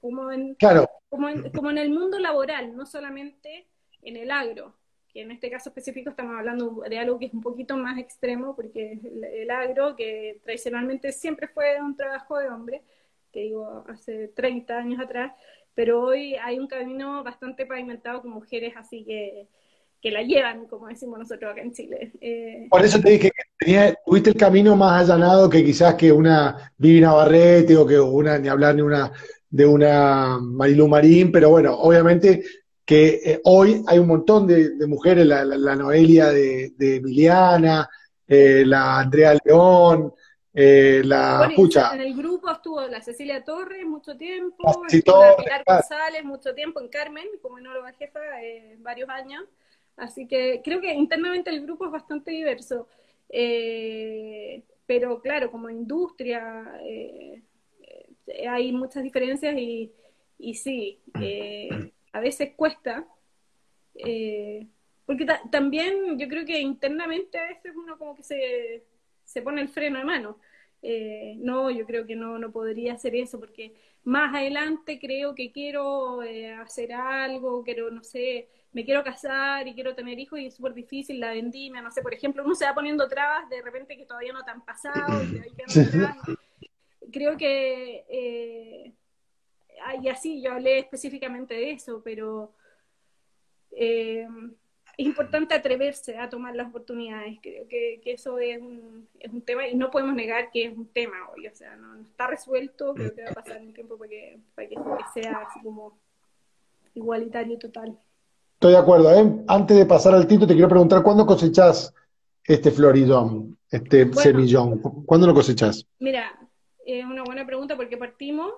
como, 0.00 0.32
en, 0.32 0.54
claro. 0.54 0.88
como, 1.08 1.28
en, 1.28 1.50
como 1.50 1.70
en 1.70 1.78
el 1.78 1.90
mundo 1.90 2.18
laboral, 2.18 2.74
no 2.76 2.86
solamente 2.86 3.66
en 4.02 4.16
el 4.16 4.30
agro 4.30 4.74
que 5.12 5.22
en 5.22 5.30
este 5.30 5.50
caso 5.50 5.70
específico 5.70 6.10
estamos 6.10 6.36
hablando 6.36 6.82
de 6.88 6.98
algo 6.98 7.18
que 7.18 7.26
es 7.26 7.34
un 7.34 7.40
poquito 7.40 7.76
más 7.76 7.98
extremo, 7.98 8.54
porque 8.54 8.92
el, 8.92 9.24
el 9.24 9.50
agro, 9.50 9.96
que 9.96 10.40
tradicionalmente 10.44 11.12
siempre 11.12 11.48
fue 11.48 11.80
un 11.80 11.96
trabajo 11.96 12.38
de 12.38 12.48
hombre, 12.48 12.82
que 13.32 13.40
digo, 13.40 13.84
hace 13.88 14.28
30 14.28 14.76
años 14.76 15.00
atrás, 15.00 15.32
pero 15.74 16.02
hoy 16.02 16.34
hay 16.34 16.58
un 16.58 16.66
camino 16.66 17.22
bastante 17.22 17.66
pavimentado 17.66 18.22
con 18.22 18.32
mujeres 18.32 18.74
así 18.76 19.04
que, 19.04 19.46
que 20.00 20.10
la 20.10 20.22
llevan, 20.22 20.66
como 20.66 20.88
decimos 20.88 21.18
nosotros 21.18 21.52
acá 21.52 21.62
en 21.62 21.72
Chile. 21.72 22.12
Eh, 22.20 22.66
Por 22.70 22.84
eso 22.84 23.00
te 23.00 23.10
dije 23.10 23.30
que 23.58 23.94
tuviste 24.04 24.30
el 24.30 24.36
camino 24.36 24.76
más 24.76 25.02
allanado 25.02 25.48
que 25.48 25.64
quizás 25.64 25.94
que 25.94 26.10
una 26.10 26.72
Divina 26.76 27.12
Barrete 27.12 27.76
o 27.76 27.86
que 27.86 27.98
una, 28.00 28.38
ni 28.38 28.48
hablar 28.48 28.74
ni 28.74 28.82
una 28.82 29.12
de 29.48 29.66
una 29.66 30.38
Marilu 30.40 30.86
Marín, 30.86 31.32
pero 31.32 31.50
bueno, 31.50 31.74
obviamente 31.74 32.42
que 32.90 33.20
eh, 33.24 33.40
hoy 33.44 33.84
hay 33.86 34.00
un 34.00 34.08
montón 34.08 34.48
de, 34.48 34.84
mujeres, 34.88 35.24
la, 35.24 35.76
Noelia 35.76 36.32
de, 36.32 36.74
Emiliana, 36.80 37.88
eh, 38.26 38.64
la 38.66 38.98
Andrea 38.98 39.38
León, 39.44 40.12
eh, 40.52 41.00
la 41.04 41.48
pucha. 41.54 41.94
En 41.94 42.00
el 42.00 42.16
grupo 42.16 42.50
estuvo 42.50 42.84
la 42.88 43.00
Cecilia 43.00 43.44
Torres 43.44 43.86
mucho 43.86 44.16
tiempo, 44.16 44.84
la 45.06 45.36
Pilar 45.36 45.62
González 45.64 46.24
mucho 46.24 46.52
tiempo 46.52 46.80
en 46.80 46.88
Carmen, 46.88 47.26
como 47.40 47.60
enóloga 47.60 47.92
jefa, 47.92 48.18
varios 48.78 49.08
años. 49.08 49.44
Así 49.96 50.26
que 50.26 50.60
creo 50.64 50.80
que 50.80 50.92
internamente 50.92 51.48
el 51.50 51.62
grupo 51.62 51.86
es 51.86 51.92
bastante 51.92 52.32
diverso. 52.32 52.88
pero 54.84 55.20
claro, 55.20 55.52
como 55.52 55.70
industria 55.70 56.72
hay 58.48 58.72
muchas 58.72 59.04
diferencias 59.04 59.56
y, 59.56 59.92
y 60.40 60.54
sí 60.54 60.98
a 62.12 62.20
veces 62.20 62.52
cuesta, 62.56 63.06
eh, 63.94 64.66
porque 65.06 65.26
también 65.50 66.18
yo 66.18 66.28
creo 66.28 66.44
que 66.44 66.60
internamente 66.60 67.38
a 67.38 67.46
veces 67.46 67.74
uno 67.74 67.98
como 67.98 68.14
que 68.14 68.22
se, 68.22 68.84
se 69.24 69.42
pone 69.42 69.60
el 69.60 69.68
freno 69.68 69.98
de 69.98 70.04
mano. 70.04 70.38
Eh, 70.82 71.34
no, 71.38 71.70
yo 71.70 71.84
creo 71.84 72.06
que 72.06 72.16
no, 72.16 72.38
no 72.38 72.50
podría 72.52 72.94
hacer 72.94 73.14
eso 73.14 73.38
porque 73.38 73.74
más 74.04 74.34
adelante 74.34 74.98
creo 74.98 75.34
que 75.34 75.52
quiero 75.52 76.22
eh, 76.22 76.54
hacer 76.54 76.92
algo, 76.92 77.62
quiero, 77.62 77.90
no 77.90 78.02
sé, 78.02 78.48
me 78.72 78.84
quiero 78.84 79.04
casar 79.04 79.68
y 79.68 79.74
quiero 79.74 79.94
tener 79.94 80.18
hijos 80.18 80.38
y 80.38 80.46
es 80.46 80.54
súper 80.54 80.72
difícil 80.72 81.20
la 81.20 81.32
vendimia, 81.32 81.82
no 81.82 81.90
sé, 81.90 82.00
por 82.00 82.14
ejemplo, 82.14 82.42
uno 82.44 82.54
se 82.54 82.64
va 82.64 82.74
poniendo 82.74 83.08
trabas 83.08 83.50
de 83.50 83.60
repente 83.60 83.96
que 83.96 84.06
todavía 84.06 84.32
no 84.32 84.42
te 84.42 84.52
han 84.52 84.64
pasado. 84.64 85.20
Creo 87.12 87.36
que 87.36 88.94
y 90.02 90.08
así 90.08 90.42
yo 90.42 90.52
hablé 90.52 90.78
específicamente 90.78 91.54
de 91.54 91.72
eso, 91.72 92.00
pero 92.04 92.52
eh, 93.72 94.26
es 94.96 95.06
importante 95.06 95.54
atreverse 95.54 96.18
a 96.18 96.28
tomar 96.28 96.54
las 96.54 96.68
oportunidades. 96.68 97.38
Creo 97.42 97.66
que, 97.68 98.00
eso 98.04 98.38
es 98.38 98.60
un, 98.60 99.08
es 99.18 99.32
un, 99.32 99.42
tema 99.42 99.66
y 99.66 99.74
no 99.74 99.90
podemos 99.90 100.14
negar 100.14 100.50
que 100.50 100.66
es 100.66 100.76
un 100.76 100.86
tema 100.86 101.16
hoy. 101.34 101.46
O 101.46 101.54
sea, 101.54 101.76
no, 101.76 102.00
está 102.00 102.26
resuelto, 102.26 102.94
creo 102.94 103.14
que 103.14 103.24
va 103.24 103.30
a 103.30 103.34
pasar 103.34 103.60
un 103.60 103.72
tiempo 103.72 103.96
para 103.96 104.10
que, 104.10 104.38
para 104.54 104.68
que 104.68 104.76
sea 105.14 105.38
así 105.48 105.60
como 105.62 105.98
igualitario 106.94 107.58
total. 107.58 107.98
Estoy 108.54 108.72
de 108.72 108.78
acuerdo. 108.78 109.14
¿eh? 109.14 109.44
Antes 109.48 109.76
de 109.76 109.86
pasar 109.86 110.14
al 110.14 110.26
título, 110.26 110.46
te 110.46 110.54
quiero 110.54 110.68
preguntar, 110.68 111.02
¿cuándo 111.02 111.24
cosechás 111.24 111.94
este 112.44 112.70
floridón, 112.70 113.56
este 113.70 114.12
semillón? 114.12 114.80
¿Cuándo 115.06 115.26
lo 115.26 115.34
cosechás? 115.34 115.86
Mira, 115.98 116.38
es 116.84 117.04
una 117.04 117.22
buena 117.22 117.46
pregunta 117.46 117.74
porque 117.76 117.96
partimos 117.96 118.52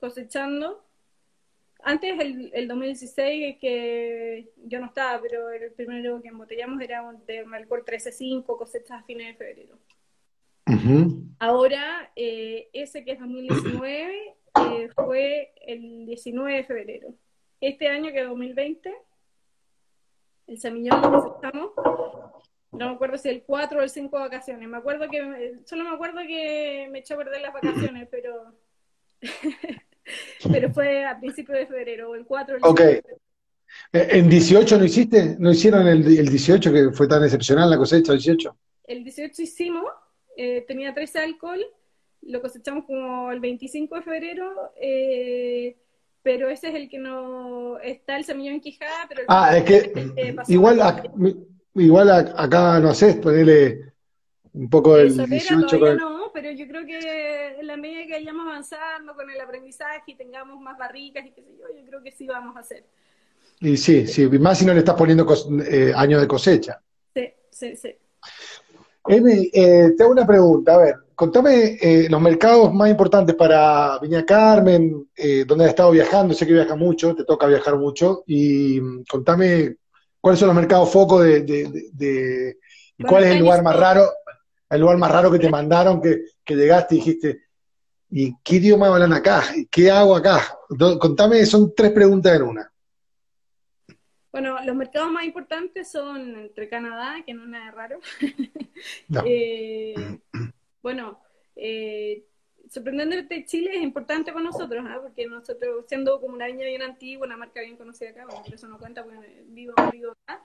cosechando. 0.00 0.84
Antes, 1.82 2.18
el, 2.18 2.50
el 2.52 2.68
2016, 2.68 3.58
que 3.58 4.50
yo 4.64 4.80
no 4.80 4.86
estaba, 4.86 5.20
pero 5.22 5.50
el 5.50 5.72
primero 5.72 6.20
que 6.20 6.28
embotellamos 6.28 6.80
era 6.80 7.02
de 7.26 7.44
Malcor 7.44 7.84
13.5, 7.84 8.44
cosechas 8.58 9.00
a 9.00 9.02
fines 9.04 9.28
de 9.28 9.34
febrero. 9.34 9.78
Ahora, 11.38 12.12
eh, 12.16 12.68
ese 12.72 13.04
que 13.04 13.12
es 13.12 13.20
2019, 13.20 14.36
eh, 14.54 14.88
fue 14.94 15.52
el 15.66 16.06
19 16.06 16.54
de 16.54 16.64
febrero. 16.64 17.14
Este 17.60 17.88
año, 17.88 18.12
que 18.12 18.20
es 18.22 18.28
2020, 18.28 18.94
el 20.46 20.58
semillón 20.58 21.00
lo 21.00 21.10
cosechamos, 21.10 21.70
no 22.72 22.88
me 22.88 22.94
acuerdo 22.94 23.18
si 23.18 23.28
el 23.28 23.42
4 23.42 23.78
o 23.78 23.82
el 23.82 23.90
5 23.90 24.16
de 24.16 24.22
vacaciones. 24.22 24.68
Me 24.68 24.76
acuerdo 24.76 25.08
que, 25.08 25.58
solo 25.64 25.84
me 25.84 25.90
acuerdo 25.90 26.20
que 26.26 26.88
me 26.90 27.00
echó 27.00 27.14
a 27.14 27.18
perder 27.18 27.40
las 27.40 27.52
vacaciones, 27.52 28.08
pero 28.10 28.52
pero 30.50 30.70
fue 30.72 31.04
a 31.04 31.18
principios 31.18 31.58
de 31.58 31.66
febrero, 31.66 32.14
el 32.14 32.24
4. 32.24 32.56
El 32.56 32.64
ok. 32.64 32.80
Eh, 32.80 33.02
¿En 33.92 34.28
18 34.28 34.78
no 34.78 34.84
hiciste? 34.84 35.36
¿No 35.38 35.50
hicieron 35.50 35.86
el, 35.86 36.06
el 36.18 36.28
18 36.28 36.72
que 36.72 36.90
fue 36.92 37.08
tan 37.08 37.22
excepcional 37.24 37.70
la 37.70 37.78
cosecha, 37.78 38.12
18? 38.12 38.56
El 38.84 39.04
18 39.04 39.42
hicimos, 39.42 39.84
eh, 40.36 40.64
tenía 40.66 40.92
13 40.92 41.20
alcohol, 41.20 41.60
lo 42.22 42.42
cosechamos 42.42 42.84
como 42.84 43.30
el 43.30 43.40
25 43.40 43.94
de 43.96 44.02
febrero, 44.02 44.72
eh, 44.80 45.76
pero 46.22 46.50
ese 46.50 46.68
es 46.68 46.74
el 46.74 46.88
que 46.88 46.98
no 46.98 47.78
está 47.78 48.16
el 48.16 48.24
semillón 48.24 48.60
Quijada, 48.60 49.06
pero 49.08 49.22
Ah, 49.28 49.56
es 49.56 49.64
que 49.64 49.92
igual, 50.48 50.80
igual 51.74 52.10
acá 52.10 52.80
no 52.80 52.94
sé, 52.94 53.14
ponerle 53.14 53.92
un 54.52 54.68
poco 54.68 54.96
del 54.96 55.16
18 55.16 55.78
con... 55.78 55.96
no, 55.96 56.19
pero 56.32 56.50
yo 56.50 56.66
creo 56.66 56.84
que 56.86 57.58
en 57.60 57.66
la 57.66 57.76
medida 57.76 58.06
que 58.06 58.12
vayamos 58.12 58.46
avanzando 58.46 59.14
con 59.14 59.30
el 59.30 59.40
aprendizaje 59.40 60.12
y 60.12 60.16
tengamos 60.16 60.60
más 60.60 60.78
barricas 60.78 61.24
y 61.26 61.30
qué 61.30 61.42
sé 61.42 61.50
yo, 61.58 61.66
yo 61.76 61.86
creo 61.86 62.02
que 62.02 62.12
sí 62.12 62.26
vamos 62.26 62.56
a 62.56 62.60
hacer. 62.60 62.84
Y 63.60 63.76
sí, 63.76 64.06
sí, 64.06 64.26
más 64.26 64.58
si 64.58 64.64
no 64.64 64.72
le 64.72 64.78
estás 64.78 64.94
poniendo 64.94 65.26
eh, 65.68 65.92
años 65.94 66.20
de 66.20 66.28
cosecha. 66.28 66.80
Sí, 67.14 67.28
sí, 67.50 67.76
sí. 67.76 67.94
Amy, 69.04 69.50
eh, 69.52 69.92
te 69.96 70.02
hago 70.02 70.12
una 70.12 70.26
pregunta. 70.26 70.74
A 70.74 70.78
ver, 70.78 70.94
contame 71.14 71.78
eh, 71.80 72.06
los 72.08 72.20
mercados 72.20 72.72
más 72.72 72.90
importantes 72.90 73.34
para 73.34 73.98
Viña 73.98 74.24
Carmen, 74.24 75.08
eh, 75.16 75.44
donde 75.46 75.64
has 75.64 75.70
estado 75.70 75.90
viajando. 75.90 76.34
Sé 76.34 76.46
que 76.46 76.52
viajas 76.52 76.76
mucho, 76.76 77.14
te 77.14 77.24
toca 77.24 77.46
viajar 77.46 77.76
mucho. 77.76 78.22
Y 78.26 78.80
mm, 78.80 79.04
contame 79.10 79.76
cuáles 80.20 80.38
son 80.38 80.48
los 80.48 80.56
mercados 80.56 80.90
foco 80.90 81.20
de, 81.20 81.42
de, 81.42 82.56
y 82.98 83.04
cuál 83.04 83.24
es 83.24 83.30
el 83.30 83.38
lugar 83.38 83.62
más 83.62 83.76
raro, 83.78 84.06
el 84.70 84.80
lugar 84.80 84.98
más 84.98 85.10
raro 85.10 85.30
que 85.30 85.38
te 85.38 85.50
mandaron, 85.50 86.00
que, 86.00 86.24
que 86.44 86.54
llegaste 86.54 86.94
y 86.94 86.98
dijiste, 86.98 87.42
¿y 88.10 88.34
qué 88.42 88.56
idioma 88.56 88.88
hablan 88.88 89.12
acá? 89.12 89.42
¿Qué 89.70 89.90
hago 89.90 90.16
acá? 90.16 90.58
Contame, 90.98 91.44
son 91.46 91.74
tres 91.74 91.92
preguntas 91.92 92.36
en 92.36 92.42
una. 92.42 92.72
Bueno, 94.32 94.56
los 94.64 94.76
mercados 94.76 95.10
más 95.10 95.24
importantes 95.24 95.90
son 95.90 96.36
entre 96.36 96.68
Canadá, 96.68 97.16
que 97.26 97.34
no 97.34 97.42
es 97.42 97.48
nada 97.48 97.70
raro. 97.72 97.98
eh, 99.24 100.18
bueno, 100.82 101.20
eh, 101.56 102.24
sorprendentemente 102.68 103.44
Chile 103.44 103.76
es 103.76 103.82
importante 103.82 104.32
para 104.32 104.44
nosotros, 104.44 104.84
¿ah? 104.88 105.00
porque 105.02 105.26
nosotros, 105.26 105.84
siendo 105.88 106.20
como 106.20 106.34
una 106.34 106.46
viña 106.46 106.66
bien 106.66 106.82
antigua, 106.82 107.26
una 107.26 107.36
marca 107.36 107.60
bien 107.60 107.76
conocida 107.76 108.10
acá, 108.10 108.24
bueno, 108.26 108.44
por 108.44 108.54
eso 108.54 108.68
no 108.68 108.78
cuenta 108.78 109.02
porque 109.02 109.44
vivo, 109.48 109.74
vivo 109.92 110.12
acá, 110.12 110.40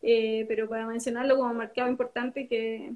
eh, 0.00 0.46
pero 0.48 0.66
para 0.66 0.86
mencionarlo 0.86 1.36
como 1.36 1.52
mercado 1.52 1.90
importante 1.90 2.48
que, 2.48 2.94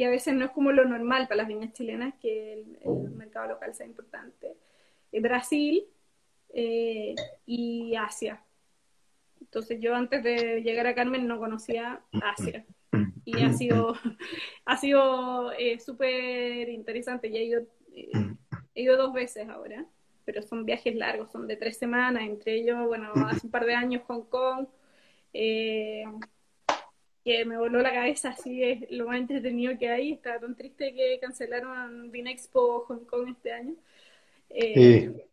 que 0.00 0.06
a 0.06 0.10
veces 0.10 0.34
no 0.34 0.46
es 0.46 0.50
como 0.52 0.72
lo 0.72 0.86
normal 0.86 1.28
para 1.28 1.42
las 1.42 1.48
viñas 1.48 1.74
chilenas, 1.74 2.14
que 2.20 2.54
el, 2.54 3.10
mercado 3.16 3.48
local 3.48 3.74
sea 3.74 3.86
importante. 3.86 4.56
Eh, 5.12 5.20
Brasil 5.20 5.84
eh, 6.54 7.14
y 7.44 7.94
Asia 7.96 8.42
entonces 9.50 9.80
yo 9.80 9.96
antes 9.96 10.22
de 10.22 10.62
llegar 10.62 10.86
a 10.86 10.94
Carmen 10.94 11.26
no 11.26 11.40
conocía 11.40 12.00
Asia. 12.22 12.64
Y 13.24 13.42
ha 13.42 13.52
sido, 13.52 13.94
ha 14.64 14.76
sido 14.76 15.50
eh, 15.52 15.80
súper 15.80 16.68
interesante. 16.68 17.32
Ya 17.32 17.40
he 17.40 17.44
ido, 17.44 17.62
eh, 17.92 18.12
he 18.76 18.82
ido 18.82 18.96
dos 18.96 19.12
veces 19.12 19.48
ahora, 19.48 19.84
pero 20.24 20.42
son 20.42 20.64
viajes 20.64 20.94
largos, 20.94 21.32
son 21.32 21.48
de 21.48 21.56
tres 21.56 21.78
semanas, 21.78 22.22
entre 22.22 22.54
ellos, 22.54 22.86
bueno, 22.86 23.12
hace 23.26 23.46
un 23.46 23.50
par 23.50 23.66
de 23.66 23.74
años 23.74 24.02
Hong 24.06 24.22
Kong, 24.28 24.68
eh, 25.32 26.04
que 27.30 27.44
me 27.44 27.56
voló 27.56 27.80
la 27.80 27.92
cabeza, 27.92 28.30
así 28.30 28.60
es 28.64 28.90
lo 28.90 29.06
más 29.06 29.18
entretenido 29.18 29.78
que 29.78 29.88
hay. 29.88 30.12
Estaba 30.14 30.40
tan 30.40 30.56
triste 30.56 30.92
que 30.92 31.20
cancelaron 31.20 32.10
Vinexpo 32.10 32.86
Hong 32.88 33.04
Kong 33.04 33.28
este 33.28 33.52
año. 33.52 33.74
Eh, 34.48 35.28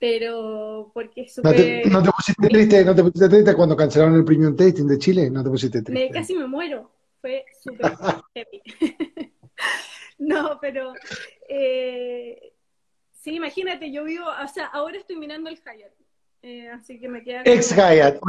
pero 0.00 0.90
porque 0.92 1.22
es 1.22 1.34
súper... 1.34 1.86
¿No, 1.86 2.02
te, 2.02 2.10
pusiste 2.10 2.48
triste, 2.48 2.84
¿No 2.84 2.92
te 2.92 3.02
pusiste 3.04 3.28
triste 3.28 3.54
cuando 3.54 3.76
cancelaron 3.76 4.16
el 4.16 4.24
Premium 4.24 4.56
Tasting 4.56 4.88
de 4.88 4.98
Chile? 4.98 5.30
¿No 5.30 5.44
te 5.44 5.50
pusiste 5.50 5.80
triste? 5.80 6.06
Me, 6.06 6.10
casi 6.10 6.34
me 6.34 6.48
muero, 6.48 6.90
fue 7.20 7.44
súper 7.62 7.92
heavy. 8.34 8.62
no, 10.18 10.58
pero... 10.60 10.92
Eh, 11.48 12.52
sí, 13.12 13.36
imagínate, 13.36 13.92
yo 13.92 14.02
vivo, 14.02 14.26
o 14.26 14.48
sea, 14.48 14.66
ahora 14.66 14.98
estoy 14.98 15.14
mirando 15.14 15.50
el 15.50 15.56
Hyatt, 15.56 15.94
eh, 16.42 16.68
así 16.70 16.98
que 17.00 17.08
me 17.08 17.22
queda... 17.22 17.42
Ex 17.44 17.74
Hyatt, 17.74 18.20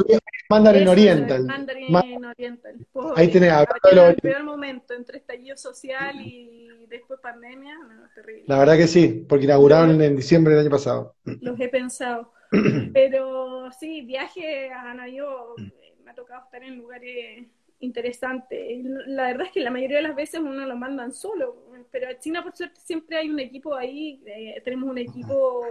Mandarin 0.49 0.87
Oriental. 0.87 1.45
Mandarin 1.45 2.25
Oriental. 2.25 2.75
Ahí 3.15 3.27
tenés, 3.27 3.53
el 3.91 4.15
peor 4.15 4.43
momento 4.43 4.93
entre 4.93 5.19
estallido 5.19 5.55
social 5.57 6.15
y 6.21 6.85
después 6.87 7.19
pandemia, 7.19 7.77
no, 7.77 8.05
es 8.05 8.13
terrible. 8.13 8.43
La 8.47 8.59
verdad 8.59 8.77
que 8.77 8.87
sí, 8.87 9.25
porque 9.27 9.45
inauguraron 9.45 10.01
en 10.01 10.15
diciembre 10.15 10.53
del 10.53 10.63
año 10.63 10.71
pasado. 10.71 11.15
Los 11.23 11.59
he 11.59 11.69
pensado. 11.69 12.33
Pero 12.93 13.71
sí, 13.71 14.01
viaje 14.01 14.71
a 14.71 14.91
Anayo, 14.91 15.55
eh, 15.59 15.95
me 16.03 16.11
ha 16.11 16.15
tocado 16.15 16.43
estar 16.45 16.63
en 16.63 16.77
lugares 16.77 17.45
interesantes. 17.79 18.83
La 19.07 19.27
verdad 19.27 19.47
es 19.47 19.53
que 19.53 19.59
la 19.59 19.71
mayoría 19.71 19.97
de 19.97 20.03
las 20.03 20.15
veces 20.15 20.39
uno 20.39 20.65
lo 20.65 20.75
mandan 20.75 21.13
solo, 21.13 21.63
pero 21.91 22.09
a 22.09 22.19
China 22.19 22.43
por 22.43 22.55
suerte 22.55 22.79
siempre 22.81 23.17
hay 23.17 23.29
un 23.29 23.39
equipo 23.39 23.75
ahí, 23.75 24.21
eh, 24.25 24.61
tenemos 24.63 24.89
un 24.89 24.97
equipo 24.97 25.63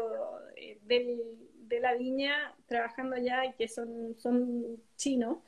eh, 0.57 0.79
de 1.69 1.81
la 1.81 1.95
viña 1.95 2.55
trabajando 2.67 3.17
allá 3.17 3.45
y 3.47 3.53
que 3.53 3.69
son, 3.69 4.17
son 4.19 4.79
chinos 4.97 5.39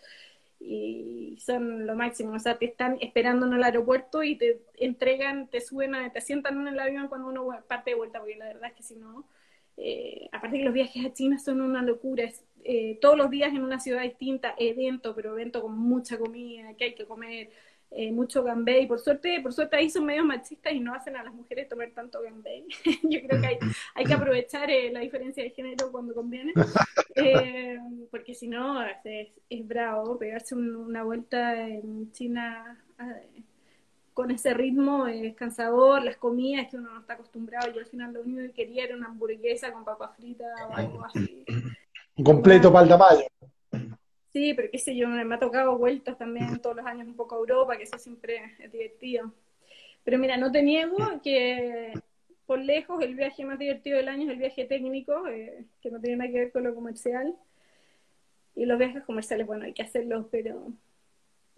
y 0.61 1.39
son 1.41 1.87
lo 1.87 1.97
máximo, 1.97 2.35
o 2.35 2.39
sea, 2.39 2.59
te 2.59 2.67
están 2.67 2.99
esperando 3.01 3.47
en 3.47 3.55
el 3.55 3.65
aeropuerto 3.65 4.23
y 4.23 4.37
te 4.37 4.61
entregan, 4.77 5.49
te 5.49 5.61
suben, 5.63 5.93
te 6.13 6.21
sientan 6.21 6.61
en 6.61 6.69
el 6.69 6.79
avión 6.79 7.09
cuando 7.09 7.29
uno 7.29 7.49
parte 7.67 7.91
de 7.91 7.97
vuelta, 7.97 8.19
porque 8.19 8.37
la 8.37 8.47
verdad 8.47 8.69
es 8.69 8.75
que 8.75 8.83
si 8.83 8.97
no, 8.97 9.27
eh, 9.79 10.29
aparte 10.33 10.59
que 10.59 10.65
los 10.65 10.75
viajes 10.75 11.07
a 11.07 11.15
China 11.15 11.39
son 11.39 11.63
una 11.63 11.83
locura, 11.83 12.29
eh, 12.63 12.99
todos 13.01 13.17
los 13.17 13.31
días 13.31 13.55
en 13.55 13.63
una 13.63 13.81
ciudad 13.81 14.03
distinta, 14.03 14.55
evento, 14.59 15.15
pero 15.15 15.33
evento 15.33 15.63
con 15.63 15.79
mucha 15.79 16.19
comida, 16.19 16.75
que 16.75 16.85
hay 16.85 16.95
que 16.95 17.07
comer, 17.07 17.51
eh, 17.93 18.13
mucho 18.13 18.45
gambé, 18.45 18.83
y 18.83 18.87
por 18.87 19.01
suerte, 19.01 19.41
por 19.43 19.53
suerte 19.53 19.77
ahí 19.77 19.91
son 19.91 20.05
medios 20.05 20.25
machistas 20.25 20.73
y 20.73 20.79
no 20.79 20.95
hacen 20.95 21.17
a 21.17 21.25
las 21.25 21.35
mujeres 21.35 21.69
tomar 21.69 21.91
tanto 21.91 22.23
gambé. 22.23 22.65
Yo 23.03 23.21
creo 23.27 23.41
que 23.41 23.47
hay, 23.47 23.59
hay 23.95 24.05
que 24.05 24.15
aprovechar 24.15 24.71
eh, 24.71 24.93
la 24.93 25.01
diferencia 25.01 25.43
de 25.43 25.51
género 25.51 25.91
cuando 25.91 26.15
conviene, 26.15 26.53
eh, 27.17 27.79
porque 28.11 28.35
si 28.35 28.47
no 28.47 28.81
es, 28.85 29.29
es, 29.49 29.67
bravo 29.67 30.19
pegarse 30.19 30.55
una 30.55 31.03
vuelta 31.03 31.67
en 31.67 32.13
China 32.13 32.79
con 34.15 34.31
ese 34.31 34.53
ritmo 34.55 35.07
es 35.07 35.35
cansador, 35.35 36.03
las 36.05 36.17
comidas 36.17 36.69
que 36.69 36.77
uno 36.77 36.93
no 36.93 37.01
está 37.01 37.15
acostumbrado, 37.15 37.73
yo 37.73 37.81
al 37.81 37.87
final 37.87 38.13
lo 38.13 38.21
único 38.21 38.41
que 38.43 38.53
quería 38.53 38.85
era 38.85 38.97
una 38.97 39.07
hamburguesa 39.07 39.73
con 39.73 39.85
papa 39.85 40.09
frita 40.17 40.45
o 40.69 40.75
algo 40.75 41.05
así. 41.05 41.45
Un 42.17 42.25
completo. 42.25 42.71
Sí, 44.33 44.55
pero 44.55 44.71
qué 44.71 44.79
sé 44.79 44.95
yo, 44.97 45.09
me 45.09 45.35
ha 45.35 45.39
tocado 45.39 45.77
vueltas 45.77 46.17
también 46.17 46.61
todos 46.61 46.77
los 46.77 46.87
años 46.87 47.09
un 47.09 47.17
poco 47.17 47.35
a 47.35 47.39
Europa, 47.39 47.77
que 47.77 47.83
eso 47.85 47.99
siempre 47.99 48.41
es 48.61 48.71
divertido. 48.71 49.33
Pero 50.05 50.19
mira, 50.19 50.37
no 50.37 50.53
te 50.53 50.63
niego 50.63 50.97
que 51.23 51.93
por 52.47 52.61
lejos 52.61 53.03
el 53.03 53.15
viaje 53.17 53.45
más 53.45 53.59
divertido 53.59 53.97
del 53.99 54.09
año 54.09 54.25
es 54.25 54.31
el 54.31 54.39
viaje 54.39 54.65
técnico, 54.67 55.27
eh, 55.27 55.67
que 55.81 55.91
no 55.91 56.01
tiene 56.01 56.17
nada 56.17 56.31
que 56.31 56.39
ver 56.39 56.53
con 56.53 56.65
lo 56.65 56.75
comercial. 56.75 57.37
Y 58.55 58.67
los 58.67 58.79
viajes 58.79 59.03
comerciales, 59.05 59.47
bueno, 59.47 59.65
hay 59.65 59.73
que 59.73 59.83
hacerlos, 59.83 60.27
pero 60.31 60.73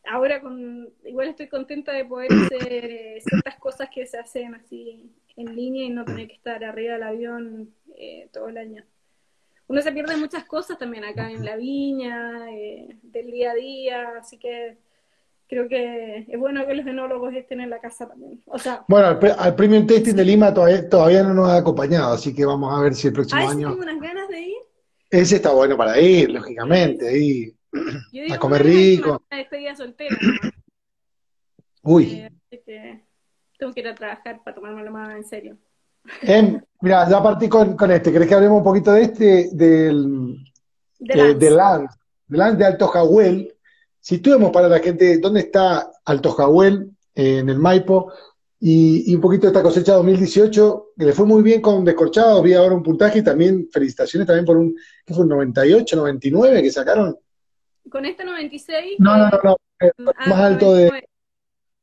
ahora 0.04 0.40
con 0.40 0.90
igual 1.04 1.28
estoy 1.28 1.48
contenta 1.48 1.92
de 1.92 2.04
poder 2.04 2.32
hacer 2.32 2.72
eh, 2.72 3.20
ciertas 3.20 3.56
cosas 3.58 3.88
que 3.90 4.06
se 4.06 4.18
hacen 4.18 4.54
así 4.54 5.12
en 5.36 5.54
línea 5.54 5.84
y 5.84 5.90
no 5.90 6.04
tener 6.04 6.28
que 6.28 6.34
estar 6.34 6.64
arriba 6.64 6.94
del 6.94 7.02
avión 7.02 7.74
eh, 7.96 8.28
todo 8.32 8.48
el 8.48 8.58
año 8.58 8.84
uno 9.72 9.80
se 9.80 9.90
pierde 9.90 10.18
muchas 10.18 10.44
cosas 10.44 10.76
también 10.76 11.02
acá 11.02 11.30
en 11.30 11.46
la 11.46 11.56
viña, 11.56 12.46
eh, 12.50 12.94
del 13.02 13.30
día 13.30 13.52
a 13.52 13.54
día, 13.54 14.08
así 14.20 14.38
que 14.38 14.76
creo 15.48 15.66
que 15.66 16.26
es 16.28 16.38
bueno 16.38 16.66
que 16.66 16.74
los 16.74 16.86
enólogos 16.86 17.32
estén 17.32 17.62
en 17.62 17.70
la 17.70 17.80
casa 17.80 18.06
también. 18.06 18.42
O 18.44 18.58
sea, 18.58 18.84
bueno, 18.86 19.18
al, 19.38 19.56
Premium 19.56 19.86
Tasting 19.86 20.14
de 20.14 20.26
Lima 20.26 20.52
todavía, 20.52 20.86
todavía, 20.86 21.22
no 21.22 21.32
nos 21.32 21.48
ha 21.48 21.56
acompañado, 21.56 22.12
así 22.12 22.34
que 22.34 22.44
vamos 22.44 22.70
a 22.70 22.82
ver 22.82 22.94
si 22.94 23.06
el 23.06 23.14
próximo 23.14 23.48
año... 23.48 23.70
tengo 23.70 23.82
unas 23.82 23.98
ganas 23.98 24.28
de 24.28 24.40
ir? 24.42 24.56
Ese 25.08 25.36
está 25.36 25.52
bueno 25.52 25.74
para 25.74 25.98
ir, 25.98 26.30
lógicamente, 26.30 27.08
ahí 27.08 27.56
a 28.30 28.38
comer 28.38 28.64
rico. 28.64 29.22
Una 29.30 29.38
despedida 29.38 29.74
soltera. 29.74 30.14
Uy. 31.80 32.28
Eh, 32.50 33.02
tengo 33.58 33.72
que 33.72 33.80
ir 33.80 33.88
a 33.88 33.94
trabajar 33.94 34.42
para 34.44 34.54
tomármelo 34.54 34.90
más 34.90 35.16
en 35.16 35.24
serio. 35.24 35.56
Em, 36.22 36.60
mira, 36.80 37.08
ya 37.08 37.22
partí 37.22 37.48
con, 37.48 37.76
este. 37.90 38.12
¿Querés 38.12 38.28
que 38.28 38.34
hablemos 38.34 38.58
un 38.58 38.64
poquito 38.64 38.92
de 38.92 39.02
este? 39.02 39.50
Del, 39.52 40.36
de, 40.98 41.34
de 41.34 41.50
Lance. 41.50 41.96
De 42.26 42.56
de 42.56 42.64
Alto 42.64 42.88
Jahuel. 42.88 43.54
Situemos 44.00 44.50
para 44.50 44.68
la 44.68 44.80
gente 44.80 45.18
dónde 45.18 45.40
está 45.40 45.90
Alto 46.04 46.32
Jahuel, 46.32 46.90
eh, 47.14 47.38
en 47.38 47.48
el 47.48 47.58
Maipo, 47.58 48.12
y, 48.64 49.14
un 49.14 49.20
poquito 49.20 49.42
de 49.42 49.48
esta 49.48 49.62
cosecha 49.62 49.94
2018, 49.94 50.92
que 50.96 51.04
le 51.04 51.12
fue 51.12 51.26
muy 51.26 51.42
bien 51.42 51.60
con 51.60 51.84
Descorchado, 51.84 52.42
vi 52.42 52.54
ahora 52.54 52.76
un 52.76 52.82
puntaje 52.82 53.18
y 53.18 53.24
también 53.24 53.68
felicitaciones 53.72 54.26
también 54.26 54.44
por 54.44 54.56
un, 54.56 54.76
¿qué 55.04 55.12
fue? 55.14 55.24
Un 55.24 55.30
98, 55.30 55.96
99 55.96 56.62
que 56.62 56.70
sacaron. 56.70 57.16
Con 57.90 58.04
este 58.04 58.24
96. 58.24 59.00
No, 59.00 59.16
no, 59.16 59.30
no, 59.42 59.56
eh, 59.80 59.90
ah, 60.16 60.28
más 60.28 60.38
alto 60.38 60.74
de... 60.74 61.04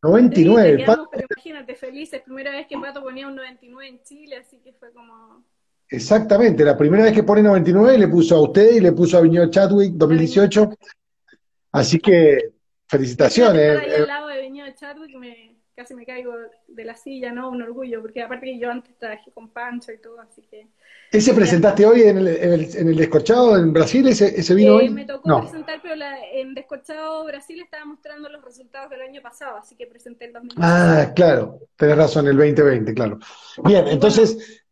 99. 0.01 0.85
pero 0.85 1.07
imagínate, 1.29 1.75
felices, 1.75 2.21
primera 2.21 2.51
vez 2.51 2.67
que 2.67 2.77
Pato 2.77 3.01
ponía 3.01 3.27
un 3.27 3.35
99 3.35 3.87
en 3.87 4.01
Chile, 4.03 4.37
así 4.37 4.59
que 4.59 4.73
fue 4.73 4.91
como... 4.93 5.43
Exactamente, 5.89 6.63
la 6.63 6.77
primera 6.77 7.03
vez 7.03 7.13
que 7.13 7.23
pone 7.23 7.41
99 7.41 7.97
le 7.97 8.07
puso 8.07 8.35
a 8.35 8.41
usted 8.41 8.75
y 8.75 8.79
le 8.79 8.91
puso 8.91 9.17
a 9.17 9.21
Viño 9.21 9.49
Chadwick 9.49 9.93
2018. 9.93 10.69
Así 11.71 11.99
que, 11.99 12.51
felicitaciones. 12.87 13.79
Ahí 13.79 13.93
al 13.93 14.07
lado 14.07 14.27
de 14.27 14.39
Chadwick 14.75 15.15
me 15.15 15.58
casi 15.79 15.95
me 15.95 16.05
caigo 16.05 16.33
de 16.67 16.83
la 16.83 16.93
silla, 16.93 17.31
¿no? 17.31 17.49
Un 17.49 17.61
orgullo, 17.61 18.01
porque 18.01 18.21
aparte 18.21 18.47
que 18.47 18.59
yo 18.59 18.69
antes 18.69 18.93
trabajé 18.97 19.31
con 19.31 19.47
Pancho 19.47 19.93
y 19.93 19.97
todo, 19.97 20.19
así 20.19 20.41
que... 20.41 20.67
¿Ese 21.09 21.33
presentaste 21.33 21.85
hoy 21.85 22.01
en 22.01 22.17
el, 22.17 22.27
en 22.27 22.51
el, 22.51 22.75
en 22.75 22.87
el 22.89 22.97
Descorchado 22.97 23.57
en 23.57 23.71
Brasil? 23.71 24.05
¿Ese, 24.09 24.37
ese 24.37 24.53
vino 24.55 24.73
eh, 24.73 24.75
hoy? 24.75 24.89
Me 24.89 25.05
tocó 25.05 25.39
presentar, 25.39 25.79
pero 25.81 25.95
la, 25.95 26.17
en 26.33 26.53
Descorchado 26.53 27.23
Brasil 27.23 27.61
estaba 27.61 27.85
mostrando 27.85 28.27
los 28.27 28.43
resultados 28.43 28.89
del 28.89 29.03
año 29.03 29.21
pasado, 29.21 29.55
así 29.55 29.77
que 29.77 29.87
presenté 29.87 30.25
el 30.25 30.33
2020. 30.33 30.61
Ah, 30.61 31.13
claro, 31.15 31.59
tenés 31.77 31.97
razón, 31.97 32.27
el 32.27 32.35
2020, 32.35 32.93
claro. 32.93 33.17
Bien, 33.63 33.87
entonces... 33.87 34.65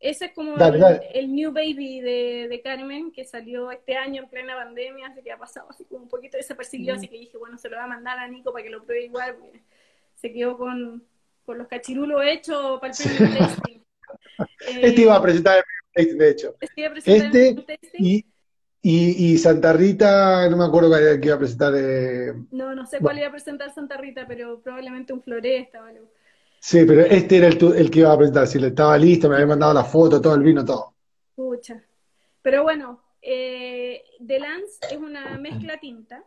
Ese 0.00 0.24
es 0.24 0.32
como 0.32 0.56
Dale, 0.56 0.76
el, 0.76 0.80
dale. 0.80 1.08
el 1.12 1.34
New 1.34 1.52
Baby 1.52 2.00
de, 2.00 2.48
de 2.48 2.62
Carmen, 2.62 3.12
que 3.12 3.26
salió 3.26 3.70
este 3.70 3.94
año 3.94 4.22
en 4.22 4.30
plena 4.30 4.56
pandemia, 4.56 5.08
así 5.08 5.22
que 5.22 5.30
ha 5.30 5.38
pasado 5.38 5.68
así 5.68 5.84
como 5.84 6.04
un 6.04 6.08
poquito 6.08 6.38
desapercibido, 6.38 6.94
así 6.94 7.08
que 7.08 7.18
dije, 7.18 7.36
bueno, 7.36 7.58
se 7.58 7.68
lo 7.68 7.76
voy 7.76 7.84
a 7.84 7.88
mandar 7.88 8.18
a 8.18 8.26
Nico 8.26 8.52
para 8.52 8.64
que 8.64 8.70
lo 8.70 8.82
pruebe 8.82 9.04
igual, 9.04 9.36
porque 9.36 9.60
se 10.22 10.32
quedó 10.32 10.58
con, 10.58 11.04
con 11.44 11.58
los 11.58 11.68
cachirulos 11.68 12.22
hechos 12.24 12.80
para 12.80 12.94
el 12.94 13.32
tasting. 13.32 13.84
Eh, 14.64 14.80
Este 14.82 15.02
iba 15.02 15.16
a 15.16 15.22
presentar 15.22 15.58
el 15.58 15.64
primer 15.64 16.08
tasting, 16.08 16.18
de 16.18 16.30
hecho. 16.30 16.56
este 16.60 16.80
iba 16.80 16.88
a 16.90 16.92
presentar 16.92 17.26
el 17.26 17.32
Este 17.36 17.54
tasting. 17.66 18.04
y, 18.04 18.26
y, 18.82 19.32
y 19.34 19.38
Santa 19.38 19.72
Rita, 19.72 20.48
no 20.50 20.56
me 20.56 20.64
acuerdo 20.64 20.90
cuál 20.90 21.02
era 21.02 21.12
el 21.12 21.20
que 21.20 21.26
iba 21.28 21.36
a 21.36 21.38
presentar. 21.38 21.74
eh, 21.76 22.34
No, 22.50 22.74
no 22.74 22.86
sé 22.86 23.00
cuál 23.00 23.18
iba 23.18 23.28
a 23.28 23.32
presentar 23.32 23.72
Santa 23.74 23.96
Rita, 23.96 24.26
pero 24.28 24.60
probablemente 24.62 25.12
un 25.12 25.22
floresta 25.22 25.82
o 25.82 25.86
algo. 25.86 26.08
Sí, 26.60 26.84
pero 26.86 27.02
este 27.02 27.36
era 27.38 27.48
el, 27.48 27.62
el 27.76 27.90
que 27.90 27.98
iba 28.00 28.10
a 28.12 28.16
presentar. 28.16 28.46
Si 28.46 28.58
le 28.58 28.68
estaba 28.68 28.96
listo, 28.96 29.28
me 29.28 29.34
había 29.34 29.46
mandado 29.48 29.74
la 29.74 29.84
foto, 29.84 30.18
todo 30.20 30.34
el 30.34 30.42
vino, 30.42 30.64
todo. 30.64 30.94
Pucha. 31.34 31.82
Pero 32.42 32.62
bueno, 32.62 33.02
eh, 33.22 34.02
The 34.26 34.38
Lance 34.40 34.80
es 34.90 34.98
una 34.98 35.38
mezcla 35.38 35.78
tinta. 35.78 36.24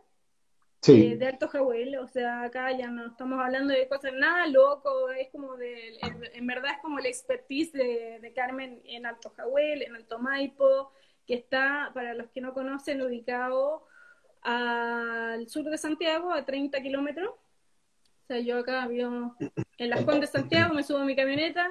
Eh, 0.86 1.16
de 1.16 1.26
Alto 1.26 1.48
Jahuel, 1.48 1.98
o 1.98 2.06
sea, 2.06 2.42
acá 2.42 2.70
ya 2.76 2.88
no 2.88 3.06
estamos 3.06 3.40
hablando 3.40 3.74
de 3.74 3.88
cosas 3.88 4.12
nada 4.14 4.46
loco, 4.46 5.10
es 5.10 5.28
como 5.30 5.56
de, 5.56 5.98
en, 6.34 6.46
verdad 6.46 6.72
es 6.76 6.82
como 6.82 6.98
la 6.98 7.08
expertise 7.08 7.72
de, 7.72 8.18
de 8.20 8.32
Carmen 8.32 8.80
en 8.84 9.06
Alto 9.06 9.30
Jahuel, 9.36 9.82
en 9.82 9.96
Alto 9.96 10.18
Maipo, 10.18 10.92
que 11.26 11.34
está, 11.34 11.90
para 11.92 12.14
los 12.14 12.28
que 12.30 12.40
no 12.40 12.54
conocen, 12.54 13.02
ubicado 13.02 13.86
al 14.42 15.48
sur 15.48 15.64
de 15.64 15.76
Santiago, 15.76 16.32
a 16.32 16.44
30 16.44 16.80
kilómetros. 16.82 17.30
O 17.30 18.26
sea, 18.26 18.38
yo 18.40 18.58
acá 18.58 18.86
vivo 18.86 19.36
en 19.78 19.90
las 19.90 20.04
Condes 20.04 20.32
de 20.32 20.38
Santiago, 20.38 20.74
me 20.74 20.82
subo 20.82 20.98
a 20.98 21.04
mi 21.04 21.14
camioneta 21.14 21.68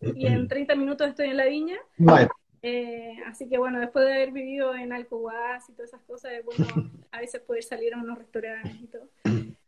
y 0.00 0.26
en 0.26 0.48
30 0.48 0.74
minutos 0.74 1.08
estoy 1.08 1.28
en 1.28 1.36
la 1.36 1.46
viña. 1.46 1.76
Bueno, 1.96 2.28
Eh, 2.64 3.16
así 3.26 3.48
que 3.48 3.58
bueno, 3.58 3.80
después 3.80 4.04
de 4.04 4.12
haber 4.12 4.30
vivido 4.30 4.74
en 4.76 4.92
Alcohuas 4.92 5.68
y 5.68 5.72
todas 5.72 5.90
esas 5.90 6.02
cosas, 6.02 6.32
bueno 6.44 6.90
a 7.10 7.20
veces 7.20 7.40
poder 7.40 7.64
salir 7.64 7.92
a 7.92 7.98
unos 7.98 8.18
restaurantes 8.18 8.80
y 8.80 8.86
todo. 8.86 9.08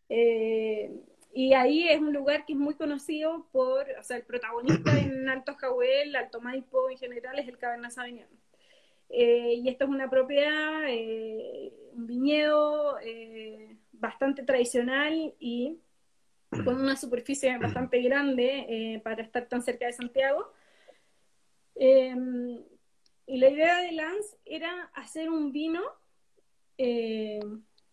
Eh, 0.08 0.92
y 1.32 1.52
ahí 1.54 1.88
es 1.88 2.00
un 2.00 2.12
lugar 2.12 2.44
que 2.46 2.52
es 2.52 2.58
muy 2.58 2.74
conocido 2.74 3.48
por, 3.50 3.86
o 3.98 4.02
sea, 4.04 4.16
el 4.16 4.22
protagonista 4.22 4.96
en 4.96 5.28
Alto 5.28 5.56
Jahuel, 5.56 6.14
Alto 6.14 6.40
Maipo 6.40 6.88
en 6.88 6.96
general 6.96 7.38
es 7.38 7.48
el 7.48 7.58
Cabernet 7.58 7.90
Sauvignon. 7.90 8.28
Eh, 9.10 9.54
y 9.54 9.68
esto 9.68 9.84
es 9.84 9.90
una 9.90 10.08
propiedad, 10.08 10.82
un 11.92 12.06
viñedo 12.06 12.96
bastante 13.92 14.44
tradicional 14.44 15.34
y 15.40 15.80
con 16.64 16.80
una 16.80 16.96
superficie 16.96 17.58
bastante 17.58 18.00
grande 18.02 19.00
para 19.02 19.22
estar 19.22 19.46
tan 19.48 19.62
cerca 19.62 19.86
de 19.86 19.92
Santiago. 19.92 20.52
Y 23.26 23.38
la 23.38 23.48
idea 23.48 23.78
de 23.80 23.92
Lance 23.92 24.36
era 24.44 24.90
hacer 24.94 25.30
un 25.30 25.52
vino 25.52 25.80
eh, 26.78 27.40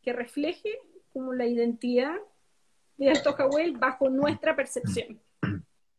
que 0.01 0.13
refleje 0.13 0.77
como 1.13 1.34
la 1.34 1.45
identidad 1.45 2.15
de 2.97 3.09
Alto 3.09 3.34
Jahuel 3.34 3.77
bajo 3.77 4.09
nuestra 4.09 4.55
percepción. 4.55 5.19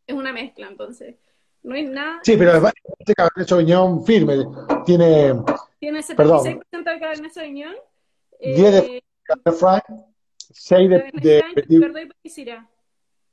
Es 0.07 0.15
una 0.15 0.33
mezcla, 0.33 0.69
entonces. 0.69 1.17
No 1.63 1.77
es 1.77 1.89
nada. 1.89 2.19
sí, 2.25 2.37
pero 2.37 2.51
además, 2.51 2.73
este 2.99 3.15
Cabernet 3.15 3.49
Sauvignon 3.49 4.05
firme. 4.05 4.35
Tiene 4.85 5.33
Tiene 5.79 6.03
Perdón. 6.17 6.45
76% 6.45 6.93
de 6.93 7.01
Cabernet 7.01 7.33
Sauvignon. 7.33 7.75
10 8.41 8.57
de 8.73 8.79
eh, 8.79 9.05
Cabernet 9.23 9.55
Franc, 9.61 9.85
6 10.39 10.91
de, 10.91 11.11
de 11.15 11.39
Franc, 11.39 11.55
Petit, 11.55 11.81
Verdot 11.81 12.03
y 12.03 12.07
Petit 12.07 12.33
Syrah. 12.33 12.69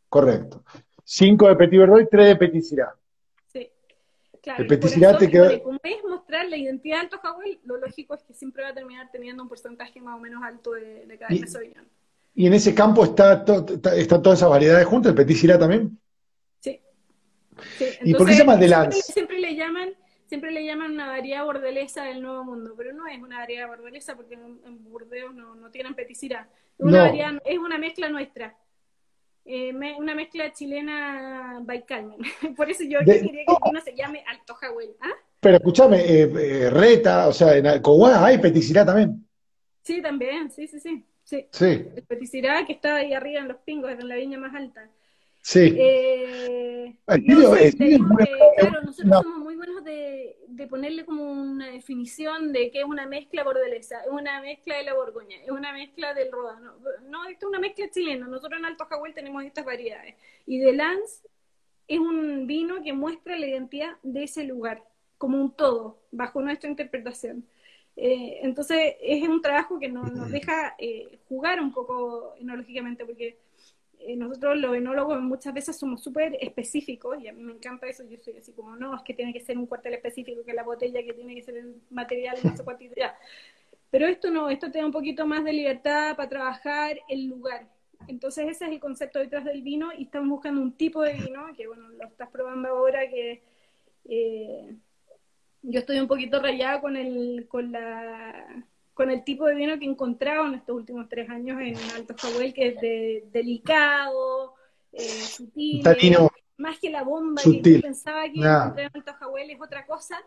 correcto. 0.09 0.63
5 1.03 1.47
de 1.47 1.55
Petit 1.55 1.79
Verdot 1.79 2.01
y 2.01 2.07
3 2.07 2.27
de 2.27 2.35
Petit 2.35 2.61
Syrah. 2.63 2.95
Claro, 4.41 4.63
El 4.63 4.71
eso, 4.73 5.17
te 5.17 5.55
y 5.55 5.61
como 5.61 5.79
es 5.83 6.03
mostrar 6.07 6.47
la 6.47 6.55
identidad 6.57 6.97
de 6.97 7.01
Alto 7.01 7.17
Jahuel, 7.19 7.59
lo 7.65 7.77
lógico 7.77 8.13
es 8.15 8.23
que 8.23 8.33
siempre 8.33 8.63
va 8.63 8.69
a 8.69 8.73
terminar 8.73 9.09
teniendo 9.11 9.43
un 9.43 9.49
porcentaje 9.49 9.99
más 10.01 10.15
o 10.15 10.19
menos 10.19 10.41
alto 10.43 10.71
de, 10.71 11.05
de 11.05 11.17
Cabernet 11.17 11.47
Y- 11.47 11.51
Sauvignon. 11.51 11.87
Y 12.35 12.47
en 12.47 12.53
ese 12.53 12.73
campo 12.73 13.03
está, 13.03 13.43
to- 13.43 13.65
está, 13.67 13.95
están 13.95 14.21
todas 14.21 14.39
esas 14.39 14.49
variedades 14.49 14.85
juntas, 14.85 15.09
el 15.09 15.15
Petit 15.15 15.59
también. 15.59 15.99
Sí. 16.59 16.79
Sí, 17.77 17.85
¿Y 18.03 18.13
por 18.13 18.27
qué 18.27 18.33
se 18.33 18.39
llama 18.39 18.53
entonces, 18.53 18.69
The 18.69 18.91
siempre, 18.91 19.01
siempre 19.13 19.39
le 19.39 19.55
llaman 19.55 19.89
siempre 20.27 20.51
le 20.51 20.63
llaman 20.63 20.91
una 20.91 21.07
variedad 21.07 21.43
bordelesa 21.43 22.03
del 22.03 22.21
Nuevo 22.21 22.43
Mundo, 22.45 22.75
pero 22.77 22.93
no 22.93 23.07
es 23.07 23.19
una 23.19 23.39
variedad 23.39 23.67
bordelesa 23.67 24.15
porque 24.15 24.35
en, 24.35 24.59
en 24.63 24.83
Burdeos 24.83 25.33
no, 25.33 25.55
no 25.55 25.71
tienen 25.71 25.95
peticira. 25.95 26.47
Es 26.77 26.85
una, 26.85 26.97
No. 26.99 27.03
variedad, 27.05 27.41
es 27.43 27.57
una 27.57 27.77
mezcla 27.79 28.09
nuestra. 28.09 28.55
Eh, 29.51 29.73
me- 29.73 29.95
una 29.95 30.13
mezcla 30.13 30.53
chilena 30.53 31.59
by 31.63 31.83
Carmen. 31.83 32.19
Por 32.55 32.69
eso 32.69 32.83
yo, 32.83 32.99
quería 32.99 33.19
que 33.19 33.39
el 33.51 33.57
vino 33.65 33.81
se 33.81 33.95
llame 33.95 34.23
Alto 34.27 34.53
Jahuel. 34.53 34.91
¿Ah? 35.01 35.09
Pero 35.39 35.57
escúchame, 35.57 35.97
eh, 36.01 36.31
eh, 36.37 36.69
Reta, 36.69 37.27
o 37.27 37.33
sea, 37.33 37.57
en 37.57 37.65
Alcohuá 37.65 38.23
hay 38.23 38.37
Petit 38.37 38.61
Syrah 38.61 38.85
también. 38.85 39.27
Sí, 39.81 40.03
también, 40.03 40.51
sí, 40.51 40.67
sí, 40.67 40.79
sí. 40.79 41.03
sí. 41.23 41.47
Sí, 41.51 41.65
El 41.95 42.03
peticirá 42.07 42.63
que 42.67 42.73
está 42.73 42.97
ahí 42.97 43.11
arriba 43.11 43.39
en 43.41 43.47
los 43.47 43.57
pingos, 43.57 43.89
en 43.89 44.07
la 44.07 44.17
viña 44.17 44.37
más 44.37 44.53
alta. 44.53 44.87
sí. 45.41 45.75
Eh, 45.75 46.95
no 47.07 47.15
claro, 47.17 48.81
nosotros 48.83 49.23
somos 49.23 49.39
muy 49.39 49.48
buenos 49.59 49.83
de, 49.83 50.37
de 50.47 50.67
ponerle 50.67 51.05
como 51.05 51.31
una 51.31 51.67
definición 51.67 52.51
de 52.53 52.71
qué 52.71 52.79
es 52.79 52.85
una 52.85 53.05
mezcla 53.05 53.43
bordelesa, 53.43 54.01
es 54.01 54.09
una 54.09 54.41
mezcla 54.41 54.77
de 54.77 54.83
la 54.83 54.93
Borgoña, 54.93 55.37
es 55.43 55.51
una 55.51 55.73
mezcla 55.73 56.13
del 56.13 56.31
Ródano. 56.31 56.73
No, 57.09 57.27
esto 57.27 57.45
es 57.45 57.49
una 57.49 57.59
mezcla 57.59 57.89
chilena. 57.89 58.27
Nosotros 58.27 58.59
en 58.59 58.65
Alto 58.65 58.85
Jahuel 58.85 59.13
tenemos 59.13 59.43
estas 59.43 59.65
variedades. 59.65 60.15
Y 60.45 60.59
de 60.59 60.73
Lance 60.73 61.27
es 61.87 61.99
un 61.99 62.47
vino 62.47 62.81
que 62.81 62.93
muestra 62.93 63.37
la 63.37 63.47
identidad 63.47 63.97
de 64.01 64.23
ese 64.23 64.45
lugar, 64.45 64.83
como 65.17 65.39
un 65.39 65.51
todo, 65.51 65.99
bajo 66.11 66.41
nuestra 66.41 66.69
interpretación. 66.69 67.45
Eh, 67.97 68.39
entonces 68.43 68.95
es 69.01 69.27
un 69.27 69.41
trabajo 69.41 69.77
que 69.77 69.89
nos, 69.89 70.11
nos 70.13 70.31
deja 70.31 70.75
eh, 70.77 71.19
jugar 71.27 71.59
un 71.59 71.73
poco 71.73 72.33
enológicamente, 72.39 73.05
porque 73.05 73.37
nosotros 74.17 74.57
los 74.57 74.75
enólogos 74.75 75.21
muchas 75.21 75.53
veces 75.53 75.77
somos 75.77 76.01
súper 76.01 76.37
específicos, 76.41 77.21
y 77.21 77.27
a 77.27 77.33
mí 77.33 77.43
me 77.43 77.53
encanta 77.53 77.87
eso, 77.87 78.03
yo 78.09 78.17
soy 78.17 78.37
así 78.37 78.53
como, 78.53 78.75
no, 78.75 78.95
es 78.95 79.01
que 79.03 79.13
tiene 79.13 79.33
que 79.33 79.41
ser 79.41 79.57
un 79.57 79.65
cuartel 79.65 79.93
específico, 79.93 80.43
que 80.43 80.53
la 80.53 80.63
botella, 80.63 81.03
que 81.03 81.13
tiene 81.13 81.35
que 81.35 81.43
ser 81.43 81.57
el 81.57 81.75
material, 81.89 82.37
no 82.43 82.55
sé 82.55 82.63
cuánto, 82.63 82.85
ya. 82.95 83.15
Pero 83.91 84.07
esto 84.07 84.29
no, 84.31 84.49
esto 84.49 84.71
te 84.71 84.79
da 84.79 84.85
un 84.85 84.91
poquito 84.91 85.25
más 85.25 85.43
de 85.43 85.53
libertad 85.53 86.15
para 86.15 86.29
trabajar 86.29 86.99
el 87.09 87.27
lugar. 87.27 87.67
Entonces 88.07 88.47
ese 88.47 88.65
es 88.65 88.71
el 88.71 88.79
concepto 88.79 89.19
detrás 89.19 89.43
del 89.45 89.61
vino 89.61 89.89
y 89.97 90.03
estamos 90.03 90.29
buscando 90.29 90.61
un 90.61 90.73
tipo 90.73 91.01
de 91.01 91.13
vino, 91.13 91.47
que 91.55 91.67
bueno, 91.67 91.89
lo 91.89 92.05
estás 92.05 92.29
probando 92.29 92.69
ahora, 92.69 93.09
que 93.09 93.43
eh, 94.05 94.75
yo 95.61 95.79
estoy 95.79 95.99
un 95.99 96.07
poquito 96.07 96.41
rayada 96.41 96.81
con 96.81 96.95
el, 96.95 97.47
con 97.47 97.71
la 97.71 98.63
con 98.99 99.09
el 99.09 99.23
tipo 99.23 99.45
de 99.45 99.55
vino 99.55 99.79
que 99.79 99.85
he 99.85 99.87
encontrado 99.87 100.45
en 100.47 100.55
estos 100.55 100.75
últimos 100.75 101.07
tres 101.07 101.29
años 101.29 101.61
en 101.61 101.77
Alto 101.95 102.15
Jahuel, 102.17 102.53
que 102.53 102.67
es 102.67 102.81
de, 102.81 103.23
delicado, 103.31 104.55
eh, 104.91 104.99
sutil, 104.99 105.87
más 106.57 106.79
que 106.79 106.89
la 106.89 107.03
bomba 107.03 107.41
que 107.41 107.61
yo 107.61 107.81
pensaba 107.81 108.23
que 108.23 108.41
Nah. 108.41 108.63
encontré 108.63 108.83
en 108.83 108.91
Alto 108.93 109.13
Jahuel 109.13 109.51
es 109.51 109.61
otra 109.61 109.85
cosa, 109.85 110.17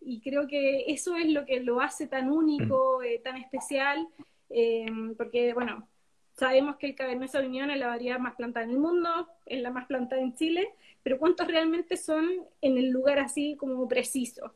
y 0.00 0.22
creo 0.22 0.46
que 0.46 0.86
eso 0.86 1.16
es 1.16 1.28
lo 1.28 1.44
que 1.44 1.60
lo 1.60 1.82
hace 1.82 2.06
tan 2.06 2.30
único, 2.30 3.02
eh, 3.02 3.20
tan 3.22 3.36
especial, 3.36 4.08
eh, 4.48 4.86
porque, 5.18 5.52
bueno, 5.52 5.86
sabemos 6.32 6.76
que 6.76 6.86
el 6.86 6.94
Cabernet 6.94 7.28
Sauvignon 7.28 7.72
es 7.72 7.78
la 7.78 7.88
variedad 7.88 8.18
más 8.18 8.36
plantada 8.36 8.64
en 8.64 8.70
el 8.70 8.78
mundo, 8.78 9.28
es 9.44 9.60
la 9.60 9.70
más 9.70 9.84
plantada 9.84 10.22
en 10.22 10.34
Chile, 10.34 10.70
pero 11.02 11.18
¿cuántos 11.18 11.46
realmente 11.46 11.98
son 11.98 12.26
en 12.62 12.78
el 12.78 12.88
lugar 12.88 13.18
así 13.18 13.54
como 13.56 13.86
preciso? 13.86 14.54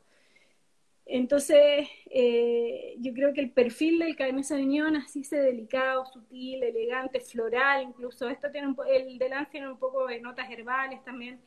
Entonces, 1.11 1.87
eh, 2.11 2.95
yo 2.99 3.13
creo 3.15 3.33
que 3.33 3.41
el 3.41 3.49
perfil 3.51 3.97
del 3.97 4.15
Cabernet 4.15 4.43
Sauvignon, 4.45 4.95
así 4.95 5.21
ese 5.21 5.37
delicado, 5.37 6.05
sutil, 6.05 6.61
elegante, 6.61 7.19
floral, 7.19 7.81
incluso 7.83 8.29
esto 8.29 8.51
tiene 8.51 8.67
un 8.67 8.75
po- 8.75 8.85
el 8.85 9.17
de 9.17 9.27
Lance 9.27 9.49
tiene 9.51 9.71
un 9.71 9.79
poco 9.79 10.05
de 10.05 10.21
notas 10.21 10.47
herbales 10.51 11.03
también. 11.03 11.39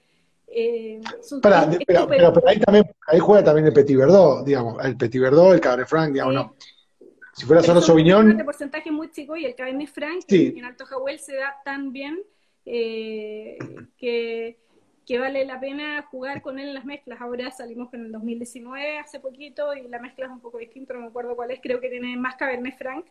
Eh, 0.48 1.00
Pará, 1.40 1.62
es- 1.70 1.78
pero, 1.86 2.00
súper- 2.02 2.18
pero- 2.18 2.32
pero 2.32 2.48
ahí 2.48 2.58
también, 2.58 2.84
ahí 3.06 3.20
juega 3.20 3.44
también 3.44 3.66
el 3.68 3.72
Petit 3.72 3.96
Verdot, 3.96 4.44
digamos, 4.44 4.84
el 4.84 4.96
Petit 4.96 5.20
Verdot, 5.22 5.54
el 5.54 5.60
Cabernet 5.60 5.86
Franc, 5.88 6.12
digamos, 6.12 6.34
Sí. 6.34 6.40
no. 6.40 6.56
Si 7.34 7.46
fuera 7.46 7.62
Pero 7.62 7.72
solo 7.74 7.80
Sauvignon, 7.86 8.36
de 8.36 8.44
porcentaje 8.44 8.90
muy 8.90 9.10
chico 9.12 9.36
y 9.36 9.44
el 9.46 9.54
Cabernet 9.54 9.88
Franc 9.88 10.24
Sí. 10.28 10.54
en 10.56 10.64
Alto 10.64 10.84
Jahuel 10.86 11.18
se 11.20 11.36
da 11.36 11.54
tan 11.64 11.92
bien 11.92 12.20
eh, 12.66 13.58
que, 13.96 14.58
que 15.12 15.18
vale 15.18 15.44
la 15.44 15.60
pena 15.60 16.02
jugar 16.10 16.40
con 16.40 16.58
él 16.58 16.68
en 16.68 16.74
las 16.74 16.86
mezclas. 16.86 17.20
Ahora 17.20 17.50
salimos 17.50 17.90
con 17.90 18.00
el 18.00 18.10
2019 18.12 18.98
hace 18.98 19.20
poquito 19.20 19.74
y 19.74 19.86
la 19.86 19.98
mezcla 19.98 20.24
es 20.24 20.32
un 20.32 20.40
poco 20.40 20.56
distinta, 20.56 20.94
no 20.94 21.00
me 21.00 21.06
acuerdo 21.08 21.36
cuál 21.36 21.50
es, 21.50 21.60
creo 21.60 21.82
que 21.82 21.90
tiene 21.90 22.16
más 22.16 22.36
Cabernet 22.36 22.78
Franc, 22.78 23.04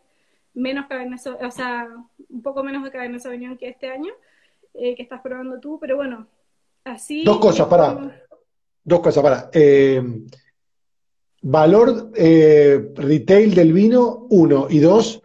menos 0.55 0.87
Cabernet, 0.87 1.19
Sau- 1.19 1.37
o 1.39 1.51
sea, 1.51 1.87
un 2.27 2.41
poco 2.41 2.63
menos 2.63 2.83
de 2.83 2.89
Cabernet 2.89 3.21
Sauvignon 3.21 3.55
que 3.55 3.67
este 3.69 3.91
año. 3.91 4.11
eh, 4.73 4.95
que 4.95 5.03
estás 5.03 5.21
probando 5.21 5.59
tú, 5.59 5.77
pero 5.79 5.95
bueno, 5.97 6.25
así... 6.85 7.23
Dos 7.23 7.39
cosas, 7.39 7.67
para. 7.67 8.25
Dos 8.83 8.99
cosas, 9.01 9.21
para. 9.21 9.49
Eh, 9.53 10.01
valor 11.41 12.11
eh, 12.15 12.91
retail 12.95 13.53
del 13.53 13.73
vino, 13.73 14.27
uno. 14.31 14.67
Y 14.69 14.79
dos, 14.79 15.21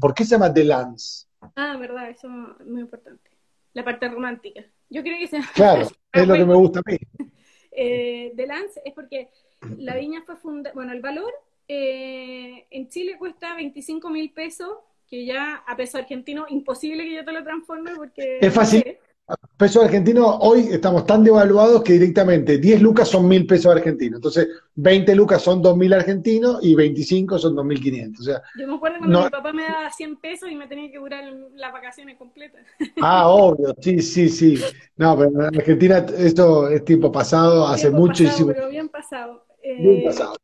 ¿por 0.00 0.14
qué 0.14 0.24
se 0.24 0.30
llama 0.32 0.52
The 0.54 0.64
Lance? 0.64 1.26
Ah, 1.56 1.76
verdad, 1.78 2.10
eso 2.10 2.28
es 2.60 2.66
muy 2.66 2.82
importante. 2.82 3.30
La 3.72 3.84
parte 3.84 4.08
romántica. 4.08 4.64
Yo 4.88 5.02
creo 5.02 5.18
que 5.18 5.26
se 5.26 5.40
Claro, 5.54 5.88
es 6.12 6.26
lo 6.26 6.34
que 6.34 6.44
me 6.44 6.54
gusta 6.54 6.80
a 6.80 6.90
mí. 6.90 6.98
Eh, 7.78 8.32
The 8.34 8.46
Lance 8.46 8.80
es 8.86 8.94
porque 8.94 9.28
la 9.76 9.96
viña 9.96 10.22
fue 10.24 10.36
fundada, 10.36 10.72
bueno, 10.74 10.94
el 10.94 11.02
valor 11.02 11.30
eh, 11.68 12.66
en 12.70 12.88
Chile 12.88 13.16
cuesta 13.18 13.54
25 13.54 14.08
mil 14.08 14.32
pesos, 14.32 14.78
que 15.06 15.26
ya 15.26 15.56
a 15.56 15.76
peso 15.76 15.98
argentino, 15.98 16.46
imposible 16.48 17.04
que 17.04 17.14
yo 17.16 17.24
te 17.24 17.32
lo 17.32 17.44
transforme 17.44 17.94
porque... 17.94 18.38
Es 18.40 18.54
fácil. 18.54 18.96
No 19.28 19.34
sé. 19.34 19.40
Peso 19.56 19.82
argentino, 19.82 20.36
hoy 20.38 20.68
estamos 20.70 21.06
tan 21.06 21.24
devaluados 21.24 21.82
que 21.82 21.94
directamente 21.94 22.58
10 22.58 22.82
lucas 22.82 23.08
son 23.08 23.26
1000 23.26 23.46
pesos 23.46 23.74
argentinos. 23.74 24.18
Entonces, 24.18 24.48
20 24.74 25.14
lucas 25.14 25.42
son 25.42 25.62
2000 25.62 25.92
argentinos 25.94 26.58
y 26.62 26.74
25 26.74 27.38
son 27.38 27.54
2500. 27.56 28.20
O 28.20 28.24
sea, 28.24 28.42
Yo 28.58 28.66
me 28.66 28.74
acuerdo 28.74 28.98
cuando 28.98 29.18
No. 29.18 29.24
mi 29.24 29.30
papá 29.30 29.52
me 29.52 29.62
daba 29.64 29.90
100 29.90 30.16
pesos 30.16 30.50
y 30.50 30.54
me 30.56 30.66
tenía 30.68 30.90
que 30.90 30.98
durar 30.98 31.24
las 31.54 31.72
vacaciones 31.72 32.16
completas. 32.18 32.64
ah, 33.02 33.28
obvio, 33.28 33.74
sí, 33.80 34.00
sí, 34.00 34.28
sí. 34.28 34.58
No, 34.96 35.16
pero 35.16 35.30
en 35.30 35.56
Argentina 35.56 36.06
esto 36.18 36.68
es 36.68 36.84
tiempo 36.84 37.10
pasado, 37.10 37.66
hace 37.66 37.84
Tiempo 37.88 37.98
mucho 38.00 38.24
pasado, 38.24 38.50
y 38.50 38.54
pero 38.54 38.68
bien 38.68 38.88
pasado. 38.88 39.46
Eh, 39.62 39.76
bien 39.80 40.04
pasado. 40.04 40.36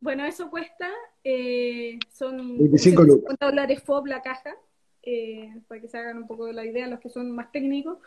Bueno, 0.00 0.24
eso 0.24 0.48
cuesta, 0.48 0.88
eh, 1.24 1.98
son 2.10 2.56
25 2.56 3.02
lucas. 3.02 3.36
150 3.36 3.46
dólares 3.46 3.82
FOB 3.84 4.06
la 4.06 4.22
caja, 4.22 4.54
eh, 5.02 5.54
para 5.68 5.80
que 5.80 5.88
se 5.88 5.98
hagan 5.98 6.18
un 6.18 6.26
poco 6.26 6.46
de 6.46 6.52
la 6.52 6.64
idea 6.64 6.86
los 6.86 7.00
que 7.00 7.08
son 7.08 7.30
más 7.32 7.50
técnicos. 7.52 7.98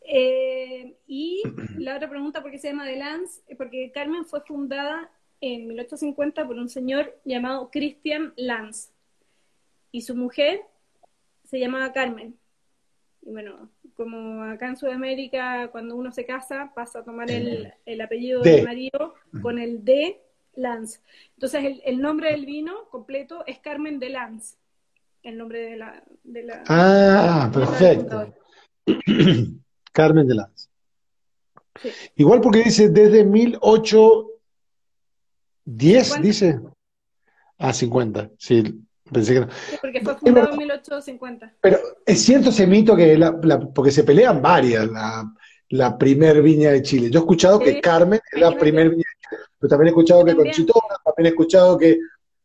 Eh, 0.00 0.96
y 1.06 1.42
la 1.78 1.96
otra 1.96 2.08
pregunta, 2.08 2.42
¿por 2.42 2.50
qué 2.50 2.58
se 2.58 2.68
llama 2.68 2.86
The 2.86 2.96
Lance? 2.96 3.42
Eh, 3.48 3.56
Porque 3.56 3.90
Carmen 3.92 4.24
fue 4.24 4.40
fundada 4.42 5.10
en 5.40 5.66
1850 5.66 6.46
por 6.46 6.56
un 6.56 6.68
señor 6.68 7.18
llamado 7.24 7.70
Christian 7.70 8.32
Lance. 8.36 8.90
Y 9.90 10.02
su 10.02 10.14
mujer 10.16 10.62
se 11.44 11.58
llamaba 11.58 11.92
Carmen. 11.92 12.36
Y 13.22 13.30
bueno, 13.30 13.68
como 13.94 14.42
acá 14.42 14.68
en 14.68 14.76
Sudamérica, 14.76 15.68
cuando 15.70 15.96
uno 15.96 16.10
se 16.12 16.24
casa, 16.24 16.72
pasa 16.74 17.00
a 17.00 17.04
tomar 17.04 17.30
el, 17.30 17.72
el 17.86 18.00
apellido 18.00 18.42
De. 18.42 18.52
del 18.52 18.64
marido 18.64 19.14
con 19.42 19.58
el 19.58 19.84
de 19.84 20.20
Lance. 20.54 21.00
Entonces, 21.34 21.64
el, 21.64 21.82
el 21.84 22.00
nombre 22.00 22.30
del 22.32 22.46
vino 22.46 22.88
completo 22.90 23.44
es 23.46 23.58
Carmen 23.58 23.98
de 23.98 24.10
Lance. 24.10 24.56
El 25.22 25.38
nombre 25.38 25.60
de 25.60 25.76
la. 25.76 26.02
De 26.24 26.42
la 26.42 26.64
Ah, 26.68 27.48
de 27.52 27.60
la 27.60 27.66
perfecto. 27.66 28.34
Carmen 29.92 30.26
de 30.26 30.34
Lanz. 30.34 30.68
Sí. 31.80 31.90
Igual 32.16 32.40
porque 32.40 32.64
dice 32.64 32.88
desde 32.90 33.24
1810, 33.24 36.06
50. 36.06 36.22
dice. 36.26 36.60
Ah, 37.58 37.72
50, 37.72 38.30
sí, 38.38 38.84
pensé 39.10 39.34
que 39.34 39.40
no. 39.40 39.48
Sí, 39.50 39.76
porque 39.80 40.00
fue 40.00 40.16
fundado 40.16 40.50
en 40.52 40.58
1850. 40.58 41.54
Pero 41.60 41.78
es 42.04 42.20
cierto 42.22 42.48
ese 42.50 42.66
mito 42.66 42.96
que 42.96 43.16
la, 43.16 43.38
la- 43.42 43.60
porque 43.60 43.90
se 43.92 44.02
pelean 44.04 44.42
varias, 44.42 44.88
la, 44.90 45.32
la 45.68 45.96
primer 45.96 46.42
viña 46.42 46.72
de 46.72 46.82
Chile. 46.82 47.08
Yo 47.10 47.20
he 47.20 47.22
escuchado 47.22 47.58
que 47.60 47.80
Carmen 47.80 48.20
es 48.32 48.40
la 48.40 48.56
primer 48.58 48.90
viña 48.90 49.04
de 49.04 49.36
Chile, 49.36 49.42
pero 49.58 49.68
también 49.70 49.86
he 49.86 49.90
escuchado 49.90 50.24
que. 50.24 50.34
Conchitona, 50.34 50.96
también 51.04 51.26
he 51.26 51.28
escuchado 51.28 51.78
que, 51.78 51.98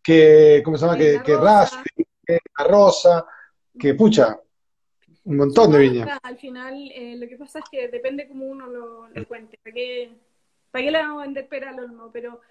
que 0.04 0.62
¿cómo 0.64 0.78
se 0.78 0.86
llama? 0.86 0.98
Que, 0.98 1.22
que 1.24 1.34
Rosa. 1.36 1.84
Rosa, 2.68 3.26
que 3.80 3.94
pucha, 3.94 4.40
un 5.26 5.38
montón 5.38 5.72
de 5.72 5.80
viñas. 5.80 6.20
Al 6.24 6.38
final, 6.38 6.90
eh, 6.94 7.16
lo 7.18 7.28
que 7.28 7.38
pasa 7.38 7.60
es 7.60 7.66
que 7.70 7.88
depende 7.88 8.28
cómo 8.28 8.46
uno 8.46 8.68
lo, 8.68 9.08
lo 9.10 9.28
cuente. 9.28 9.60
¿Para 9.64 9.74
qué, 9.74 10.10
para 10.72 10.86
qué 10.86 10.92
le 10.92 11.00
vamos 11.00 11.22
a 11.22 11.26
vender 11.26 11.48
pera 11.48 11.70
al 11.72 11.80
olmo? 11.80 12.10
Pero 12.12 12.42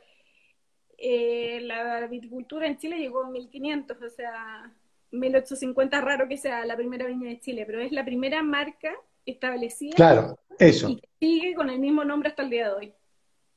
eh, 0.98 1.60
la 1.62 2.06
viticultura 2.06 2.66
en 2.66 2.78
Chile 2.78 2.98
llegó 2.98 3.24
en 3.24 3.32
1500, 3.32 3.96
o 4.02 4.10
sea, 4.10 4.72
1850 5.10 5.98
es 5.98 6.04
raro 6.04 6.28
que 6.28 6.36
sea 6.36 6.64
la 6.64 6.76
primera 6.76 7.06
viña 7.06 7.28
de 7.28 7.40
Chile, 7.40 7.64
pero 7.66 7.80
es 7.80 7.92
la 7.92 8.04
primera 8.04 8.42
marca 8.42 8.94
establecida 9.24 9.94
Claro, 9.96 10.38
eso. 10.58 10.88
y 10.88 10.96
que 10.96 11.08
sigue 11.20 11.54
con 11.54 11.70
el 11.70 11.78
mismo 11.78 12.04
nombre 12.04 12.28
hasta 12.28 12.42
el 12.42 12.50
día 12.50 12.68
de 12.68 12.74
hoy. 12.74 12.94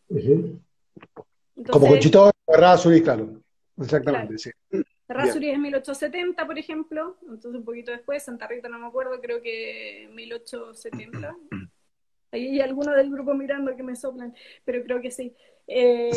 Ujú. 0.10 0.60
Entonces, 1.56 1.72
Como 1.72 1.88
Conchitona, 1.88 2.32
Raspberry, 2.48 3.04
claro. 3.04 3.42
Exactamente, 3.78 4.38
sí. 4.38 4.50
Rasuri 5.14 5.50
es 5.50 5.58
1870, 5.60 6.46
por 6.46 6.58
ejemplo, 6.60 7.18
entonces 7.24 7.56
un 7.56 7.66
poquito 7.66 7.92
después, 7.92 8.24
Santa 8.24 8.48
Rita 8.48 8.70
no 8.70 8.78
me 8.80 8.88
acuerdo, 8.88 9.20
creo 9.22 9.42
que 9.42 10.08
1870. 10.14 11.36
Ahí 12.32 12.48
hay 12.52 12.62
alguno 12.62 12.94
del 12.94 13.10
grupo 13.10 13.34
mirando 13.34 13.76
que 13.76 13.84
me 13.84 13.96
soplan, 13.96 14.34
pero 14.64 14.84
creo 14.84 15.02
que 15.02 15.12
sí. 15.12 15.34
Eh, 15.68 16.10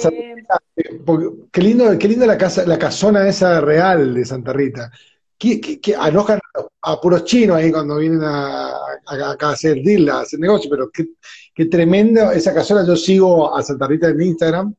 Porque- 1.04 1.30
qué 1.50 1.60
lindo, 1.60 1.98
qué 1.98 2.08
linda 2.08 2.26
la 2.26 2.38
casa, 2.38 2.66
la 2.66 2.78
casona 2.78 3.26
esa 3.28 3.60
real 3.60 4.14
de 4.14 4.24
Santa 4.24 4.52
Rita. 4.52 4.90
Que, 5.38 5.60
que, 5.60 5.80
que 5.80 5.92
enojan 5.94 6.38
a 6.82 7.00
puros 7.00 7.24
chinos 7.24 7.56
ahí 7.56 7.72
cuando 7.72 7.96
vienen 7.96 8.22
a, 8.22 8.68
a- 8.70 9.30
acá 9.32 9.48
a 9.48 9.52
hacer 9.52 9.82
deal, 9.82 10.08
a 10.10 10.20
hacer 10.20 10.38
negocio, 10.38 10.70
pero 10.70 10.88
qué, 10.90 11.08
qué 11.52 11.64
tremendo 11.66 12.30
esa 12.30 12.54
casona. 12.54 12.86
Yo 12.86 12.94
sigo 12.94 13.52
a 13.54 13.60
Santa 13.62 13.88
Rita 13.88 14.08
en 14.08 14.22
Instagram 14.22 14.74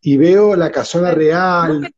y 0.00 0.16
veo 0.16 0.54
la 0.54 0.70
casona 0.70 1.10
real, 1.10 1.80
Busca 1.80 1.90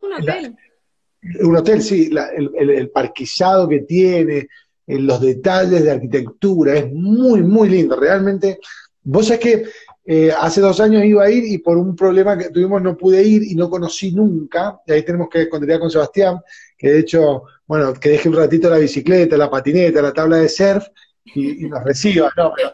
un 1.43 1.57
hotel. 1.57 1.83
sí, 1.83 2.11
la- 2.11 2.29
el, 2.29 2.51
el- 2.59 2.71
el 2.71 2.91
parquizado 2.91 3.69
que 3.69 3.81
tiene, 3.81 4.49
eh, 4.87 4.99
los 4.99 5.21
detalles 5.21 5.83
de 5.85 5.91
arquitectura, 5.91 6.75
es 6.77 6.93
muy, 6.93 7.43
muy 7.43 7.69
lindo. 7.69 7.97
Realmente, 7.97 8.59
vos 9.03 9.27
sabés 9.27 9.41
que 9.41 9.65
eh, 10.07 10.33
hace 10.37 10.61
dos 10.61 10.81
años 10.81 11.05
iba 11.05 11.23
a 11.25 11.31
ir 11.31 11.45
y 11.45 11.59
por 11.59 11.77
un 11.77 11.95
problema 11.95 12.37
que 12.37 12.51
tuvimos 12.51 12.83
no 12.83 12.97
pude 12.97 13.23
ir 13.23 13.43
y 13.45 13.55
no 13.55 13.69
conocí 13.71 14.13
nunca. 14.13 14.81
Y 14.87 14.93
ahí 14.93 15.03
tenemos 15.05 15.29
que 15.29 15.49
contactar 15.49 15.79
con 15.79 15.91
Sebastián, 15.91 16.39
que 16.77 16.91
de 16.91 16.99
hecho, 17.01 17.43
bueno, 17.67 17.93
que 17.95 18.09
deje 18.11 18.29
un 18.29 18.37
ratito 18.37 18.69
la 18.71 18.79
bicicleta, 18.79 19.37
la 19.37 19.51
patineta, 19.51 20.03
la 20.03 20.13
tabla 20.13 20.39
de 20.39 20.49
surf 20.49 20.85
y, 21.35 21.69
nos 21.69 21.85
reciba. 21.85 22.33
No, 22.37 22.53
pero 22.57 22.71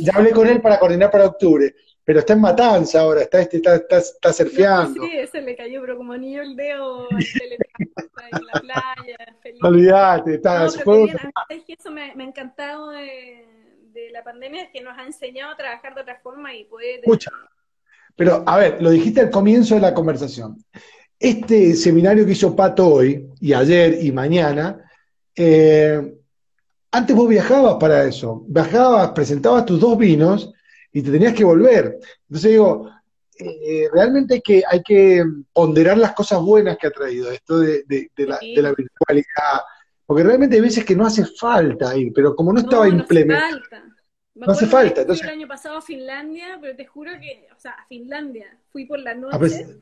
ya 0.00 0.12
hablé 0.14 0.30
con 0.30 0.46
él 0.48 0.60
para 0.60 0.78
coordinar 0.78 1.10
para 1.10 1.26
octubre, 1.26 1.74
pero 2.10 2.18
está 2.18 2.32
en 2.32 2.40
Matanza 2.40 3.02
ahora, 3.02 3.22
está, 3.22 3.40
este, 3.40 3.58
está, 3.58 3.76
está, 3.76 3.98
está 3.98 4.32
surfeando. 4.32 5.04
Sí, 5.04 5.16
ese 5.16 5.40
le 5.42 5.54
cayó, 5.54 5.80
pero 5.80 5.96
como 5.96 6.12
anillo 6.12 6.42
el 6.42 6.56
dedo 6.56 7.06
teletransporte 7.08 8.36
en 8.36 8.46
la 8.46 8.60
playa, 8.60 9.36
feliz. 9.40 9.62
Olvídate, 9.62 10.34
está, 10.34 10.64
No, 10.64 10.70
se 10.70 10.78
pero 10.78 11.04
bien, 11.04 11.16
a 11.20 11.26
mí, 11.26 11.32
¿sabes 11.48 11.62
qué? 11.64 11.72
eso 11.74 11.92
me, 11.92 12.12
me 12.16 12.24
ha 12.24 12.26
encantado 12.26 12.90
de, 12.90 13.46
de 13.92 14.10
la 14.10 14.24
pandemia, 14.24 14.64
es 14.64 14.70
que 14.70 14.80
nos 14.80 14.98
ha 14.98 15.06
enseñado 15.06 15.52
a 15.52 15.56
trabajar 15.56 15.94
de 15.94 16.00
otra 16.00 16.18
forma 16.20 16.52
y 16.52 16.64
poder... 16.64 16.98
Escucha, 16.98 17.30
pero 18.16 18.42
a 18.44 18.58
ver, 18.58 18.82
lo 18.82 18.90
dijiste 18.90 19.20
al 19.20 19.30
comienzo 19.30 19.76
de 19.76 19.82
la 19.82 19.94
conversación. 19.94 20.56
Este 21.16 21.76
seminario 21.76 22.26
que 22.26 22.32
hizo 22.32 22.56
Pato 22.56 22.88
hoy, 22.88 23.24
y 23.40 23.52
ayer 23.52 24.02
y 24.02 24.10
mañana, 24.10 24.84
eh, 25.36 26.12
antes 26.90 27.14
vos 27.14 27.28
viajabas 27.28 27.76
para 27.78 28.02
eso, 28.02 28.42
viajabas, 28.48 29.12
presentabas 29.12 29.64
tus 29.64 29.78
dos 29.78 29.96
vinos 29.96 30.52
y 30.92 31.02
te 31.02 31.10
tenías 31.10 31.34
que 31.34 31.44
volver. 31.44 31.98
Entonces 32.28 32.50
digo, 32.50 32.90
eh, 33.38 33.88
realmente 33.92 34.34
hay 34.34 34.40
que, 34.42 34.62
hay 34.68 34.82
que 34.82 35.24
ponderar 35.52 35.96
las 35.96 36.12
cosas 36.12 36.40
buenas 36.42 36.76
que 36.78 36.86
ha 36.88 36.90
traído 36.90 37.30
esto 37.30 37.58
de, 37.58 37.84
de- 37.84 38.10
de 38.16 38.26
la, 38.26 38.38
Sí. 38.38 38.54
de 38.54 38.62
la 38.62 38.74
virtualidad, 38.74 39.60
porque 40.06 40.22
realmente 40.24 40.56
hay 40.56 40.62
veces 40.62 40.84
que 40.84 40.96
no 40.96 41.06
hace 41.06 41.24
falta 41.24 41.96
ir, 41.96 42.12
pero 42.14 42.34
como 42.36 42.52
no 42.52 42.60
estaba 42.60 42.84
no, 42.86 42.90
no 42.92 42.96
hace 42.96 43.02
implementado. 43.02 43.50
falta. 43.60 43.84
Me 44.34 44.46
No 44.46 44.52
hace 44.52 44.66
falta, 44.66 44.94
fui 44.94 45.00
entonces- 45.02 45.24
el 45.26 45.32
año 45.32 45.48
pasado 45.48 45.76
a 45.78 45.82
Finlandia, 45.82 46.58
pero 46.60 46.76
te 46.76 46.86
juro 46.86 47.12
que, 47.20 47.46
o 47.56 47.58
sea, 47.58 47.72
a 47.72 47.86
Finlandia, 47.86 48.56
fui 48.70 48.84
por 48.86 48.98
la 48.98 49.14
noche. 49.14 49.38
veces- 49.38 49.76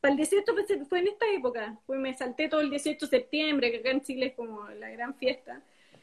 Para 0.00 0.12
el 0.12 0.16
18 0.18 0.52
pues, 0.52 0.66
fue 0.88 0.98
en 0.98 1.06
esta 1.08 1.26
época, 1.32 1.78
fue, 1.86 1.96
me 1.96 2.12
salté 2.12 2.48
todo 2.48 2.60
el 2.60 2.70
18 2.70 3.06
de 3.06 3.10
septiembre, 3.18 3.70
que 3.70 3.78
acá 3.78 3.90
en 3.92 4.00
Chile 4.02 4.26
es 4.26 4.34
como 4.34 4.68
la 4.70 4.90
gran 4.90 5.14
fiesta. 5.14 5.62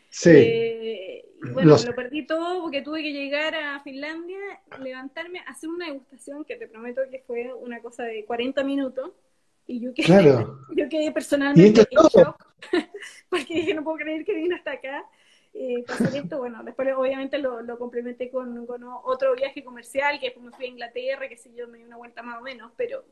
Sí. 0.09 0.29
Eh, 0.31 1.25
y 1.41 1.51
bueno, 1.51 1.71
Lo 1.71 1.77
me 1.77 1.83
sé. 1.83 1.87
lo 1.87 1.95
perdí 1.95 2.25
todo 2.27 2.61
porque 2.61 2.81
tuve 2.81 3.01
que 3.01 3.13
llegar 3.13 3.55
a 3.55 3.81
Finlandia, 3.81 4.37
levantarme, 4.79 5.39
hacer 5.47 5.69
una 5.69 5.87
degustación 5.87 6.45
que 6.45 6.57
te 6.57 6.67
prometo 6.67 7.01
que 7.09 7.19
fue 7.25 7.53
una 7.53 7.81
cosa 7.81 8.03
de 8.03 8.25
40 8.25 8.63
minutos. 8.63 9.11
Y 9.67 9.79
yo 9.81 9.93
quedé, 9.93 10.07
Claro. 10.07 10.59
yo 10.69 10.89
quedé 10.89 11.11
¿Y 11.53 11.71
personalmente 11.71 11.87
en 11.91 12.03
shock, 12.03 12.45
porque 13.29 13.53
dije, 13.55 13.73
no 13.73 13.83
puedo 13.83 13.97
creer 13.97 14.25
que 14.25 14.33
vine 14.35 14.55
hasta 14.55 14.71
acá. 14.73 15.05
Eh, 15.53 15.85
esto, 16.13 16.37
bueno, 16.39 16.63
después 16.63 16.87
obviamente 16.95 17.37
lo, 17.39 17.61
lo 17.61 17.77
complementé 17.79 18.29
con, 18.29 18.65
con 18.67 18.83
otro 18.83 19.35
viaje 19.35 19.63
comercial, 19.63 20.19
que 20.19 20.27
después 20.27 20.45
me 20.45 20.51
fui 20.51 20.65
a 20.65 20.69
Inglaterra, 20.69 21.27
que 21.29 21.37
sé 21.37 21.53
yo, 21.55 21.67
me 21.67 21.79
di 21.79 21.83
una 21.85 21.97
vuelta 21.97 22.21
más 22.23 22.39
o 22.39 22.41
menos, 22.41 22.71
pero 22.77 23.03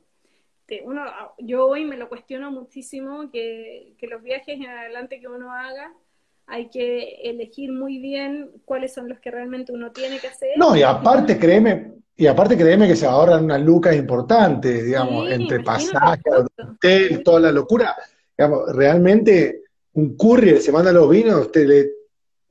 te- 0.65 0.83
uno, 0.83 1.03
yo 1.39 1.65
hoy 1.67 1.85
me 1.85 1.97
lo 1.97 2.09
cuestiono 2.09 2.51
muchísimo, 2.51 3.31
que, 3.31 3.95
que 3.97 4.07
los 4.07 4.21
viajes 4.23 4.55
en 4.59 4.67
adelante 4.67 5.19
que 5.19 5.27
uno 5.27 5.51
haga, 5.53 5.93
hay 6.47 6.69
que 6.69 7.21
elegir 7.23 7.71
muy 7.71 7.99
bien 7.99 8.51
cuáles 8.65 8.93
son 8.93 9.09
los 9.09 9.19
que 9.19 9.29
realmente 9.29 9.73
uno 9.73 9.91
tiene 9.91 10.19
que 10.19 10.27
hacer. 10.27 10.51
No, 10.57 10.75
y 10.75 10.81
aparte, 10.81 11.37
créeme, 11.37 11.93
y 12.15 12.25
aparte 12.25 12.57
créeme 12.57 12.87
que 12.87 12.95
se 12.95 13.05
ahorran 13.05 13.43
unas 13.43 13.61
lucas 13.61 13.95
importantes, 13.95 14.85
digamos, 14.85 15.27
Sí, 15.27 15.33
entre 15.33 15.59
pasajes, 15.59 16.33
hotel, 16.57 17.21
toda 17.23 17.41
la 17.41 17.51
locura. 17.51 17.95
Digamos, 18.37 18.73
realmente 18.73 19.63
un 19.93 20.15
courier 20.15 20.61
se 20.61 20.71
manda 20.71 20.91
los 20.91 21.09
vinos, 21.09 21.47
usted 21.47 21.67
le, 21.67 21.91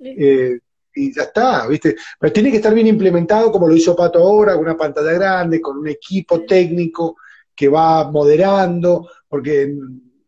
eh, 0.00 0.58
y 0.94 1.14
ya 1.14 1.22
está, 1.22 1.66
¿viste? 1.66 1.96
Pero 2.18 2.32
tiene 2.32 2.50
que 2.50 2.56
estar 2.56 2.74
bien 2.74 2.86
implementado 2.86 3.50
como 3.52 3.68
lo 3.68 3.76
hizo 3.76 3.96
Pato 3.96 4.18
ahora, 4.18 4.54
con 4.54 4.62
una 4.62 4.76
pantalla 4.76 5.12
grande, 5.12 5.60
con 5.60 5.78
un 5.78 5.88
equipo 5.88 6.42
técnico 6.42 7.16
que 7.54 7.68
va 7.68 8.10
moderando, 8.10 9.08
porque, 9.28 9.74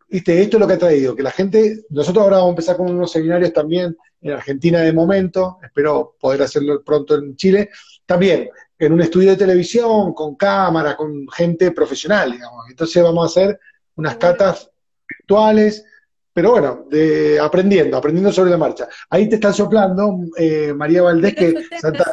¿viste? 0.09 0.41
Esto 0.41 0.57
es 0.57 0.61
lo 0.61 0.67
que 0.67 0.75
ha 0.75 0.79
traído, 0.79 1.15
que 1.15 1.23
la 1.23 1.31
gente, 1.31 1.85
nosotros 1.91 2.23
ahora 2.23 2.37
vamos 2.39 2.51
a 2.51 2.53
empezar 2.53 2.77
con 2.77 2.91
unos 2.91 3.13
seminarios 3.13 3.53
también 3.53 3.97
en 4.21 4.33
Argentina 4.33 4.81
de 4.81 4.93
momento, 4.93 5.59
espero 5.63 6.17
poder 6.19 6.43
hacerlo 6.43 6.83
pronto 6.83 7.17
en 7.17 7.37
Chile, 7.37 7.71
también 8.07 8.49
en 8.79 8.93
un 8.93 9.01
estudio 9.01 9.31
de 9.31 9.37
televisión, 9.37 10.15
con 10.15 10.37
cámara, 10.37 10.97
con 10.97 11.29
gente 11.29 11.73
profesional, 11.73 12.33
digamos. 12.33 12.65
Entonces 12.71 13.03
vamos 13.03 13.25
a 13.25 13.27
hacer 13.27 13.61
unas 13.97 14.17
catas 14.17 14.71
virtuales, 15.09 15.85
pero 16.33 16.53
bueno, 16.53 16.87
de, 16.89 17.39
aprendiendo, 17.41 17.97
aprendiendo 17.97 18.33
sobre 18.33 18.51
la 18.51 18.59
marcha. 18.59 18.89
Ahí 19.11 19.29
te 19.29 19.37
están 19.37 19.55
soplando, 19.55 20.21
eh, 20.37 20.73
María 20.73 21.03
Valdés, 21.03 21.35
que 21.35 21.55
Santa, 21.81 22.11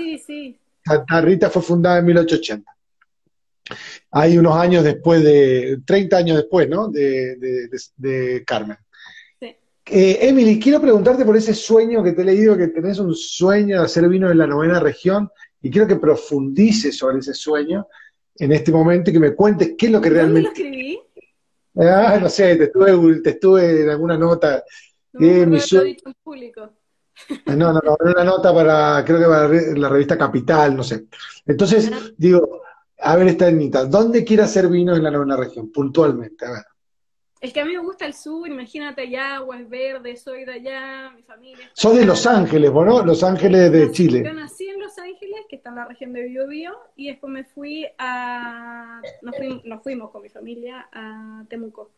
Santa, 0.83 1.21
Rita 1.21 1.49
fue 1.49 1.61
fundada 1.61 1.99
en 1.99 2.05
1880. 2.05 2.74
Hay 4.11 4.37
unos 4.37 4.55
años 4.57 4.83
después 4.83 5.23
de, 5.23 5.79
30 5.85 6.17
años 6.17 6.37
después, 6.37 6.69
¿no? 6.69 6.87
De, 6.87 8.43
Carmen. 8.45 8.77
Eh, 9.87 10.17
Emily, 10.21 10.59
quiero 10.59 10.81
preguntarte 10.81 11.25
por 11.25 11.37
ese 11.37 11.53
sueño 11.53 12.03
que 12.03 12.13
te 12.13 12.23
he 12.23 12.25
leído, 12.25 12.57
que 12.57 12.69
tenés 12.69 12.97
un 12.99 13.13
sueño 13.13 13.79
de 13.79 13.85
hacer 13.85 14.07
vino 14.09 14.31
en 14.31 14.37
la 14.39 14.47
novena 14.47 14.79
región, 14.79 15.29
y 15.61 15.69
quiero 15.69 15.87
que 15.87 15.95
profundices 15.95 16.97
sobre 16.97 17.19
ese 17.19 17.33
sueño 17.33 17.87
en 18.37 18.51
este 18.51 18.71
momento 18.71 19.09
y 19.09 19.13
que 19.13 19.19
me 19.19 19.35
cuentes 19.35 19.73
qué 19.77 19.87
es 19.87 19.91
lo 19.91 20.01
que 20.01 20.09
realmente... 20.09 20.49
lo 20.49 20.65
escribí? 20.65 20.99
Ah, 21.77 22.17
no 22.21 22.29
sé, 22.29 22.55
te 22.55 22.65
estuve, 22.65 23.21
te 23.21 23.29
estuve 23.31 23.81
en 23.81 23.89
alguna 23.89 24.17
nota. 24.17 24.63
No, 25.13 25.19
que 25.19 25.45
mi 25.45 25.57
dicho 25.57 25.83
en 25.83 25.97
público. 26.23 26.69
Ah, 27.45 27.55
no, 27.55 27.73
no, 27.73 27.81
no, 27.83 27.97
una 27.99 28.23
nota 28.23 28.53
para, 28.53 29.03
creo 29.05 29.19
que 29.19 29.25
para 29.25 29.47
la 29.47 29.89
revista 29.89 30.17
Capital, 30.17 30.75
no 30.75 30.83
sé. 30.83 31.05
Entonces, 31.45 31.91
digo, 32.17 32.61
a 33.05 33.15
ver 33.15 33.27
esta 33.27 33.45
Anita, 33.45 33.85
¿dónde 33.85 34.23
quiere 34.23 34.41
hacer 34.41 34.67
vino 34.67 34.95
en 34.95 35.03
la 35.03 35.11
novena 35.11 35.37
región? 35.37 35.71
Puntualmente, 35.71 36.43
a 36.43 36.51
ver. 36.51 36.63
Es 37.39 37.53
que 37.53 37.61
a 37.61 37.65
mí 37.65 37.73
me 37.73 37.83
gusta 37.83 38.07
el 38.07 38.15
sur, 38.15 38.47
imagínate 38.47 39.03
allá, 39.03 39.35
aguas 39.35 39.69
verdes, 39.69 40.23
soy 40.23 40.43
de 40.43 40.53
allá, 40.53 41.11
mi 41.15 41.21
familia. 41.21 41.69
Soy 41.73 41.97
de 41.97 42.05
Los 42.05 42.25
Ángeles, 42.25 42.73
¿no? 42.73 43.05
Los 43.05 43.23
Ángeles 43.23 43.71
de 43.71 43.91
Chile. 43.91 44.23
Yo 44.25 44.33
nací 44.33 44.67
en 44.67 44.79
Los 44.79 44.97
Ángeles, 44.97 45.41
que 45.47 45.57
está 45.57 45.69
en 45.69 45.75
la 45.75 45.85
región 45.85 46.13
de 46.13 46.23
Biobío, 46.23 46.71
y 46.95 47.09
después 47.09 47.31
me 47.31 47.43
fui 47.43 47.85
a. 47.99 49.01
Nos 49.21 49.83
fuimos, 49.83 50.09
con 50.09 50.23
mi 50.23 50.29
familia 50.29 50.89
a 50.91 51.43
Temuco. 51.47 51.91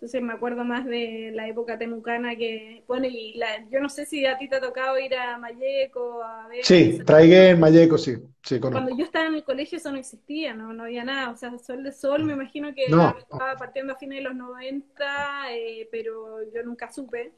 Entonces 0.00 0.22
me 0.22 0.32
acuerdo 0.32 0.64
más 0.64 0.86
de 0.86 1.30
la 1.34 1.46
época 1.46 1.76
temucana 1.76 2.34
que, 2.34 2.84
bueno, 2.88 3.06
y 3.06 3.34
la, 3.34 3.68
yo 3.68 3.80
no 3.80 3.90
sé 3.90 4.06
si 4.06 4.24
a 4.24 4.38
ti 4.38 4.48
te 4.48 4.56
ha 4.56 4.60
tocado 4.60 4.98
ir 4.98 5.14
a 5.14 5.36
Mayeco, 5.36 6.22
a 6.22 6.48
ver... 6.48 6.64
Sí, 6.64 6.98
en 7.06 7.60
Mayeco, 7.60 7.98
sí, 7.98 8.16
sí 8.42 8.58
Cuando 8.58 8.96
yo 8.96 9.04
estaba 9.04 9.26
en 9.26 9.34
el 9.34 9.44
colegio 9.44 9.76
eso 9.76 9.92
no 9.92 9.98
existía, 9.98 10.54
no, 10.54 10.72
no 10.72 10.84
había 10.84 11.04
nada, 11.04 11.28
o 11.28 11.36
sea, 11.36 11.58
Sol 11.58 11.84
de 11.84 11.92
Sol 11.92 12.24
me 12.24 12.32
imagino 12.32 12.74
que 12.74 12.84
estaba 12.86 13.56
partiendo 13.58 13.92
a 13.92 13.96
fines 13.96 14.20
de 14.20 14.24
los 14.24 14.34
90, 14.34 15.52
eh, 15.52 15.86
pero 15.92 16.50
yo 16.50 16.62
nunca 16.62 16.90
supe. 16.90 17.34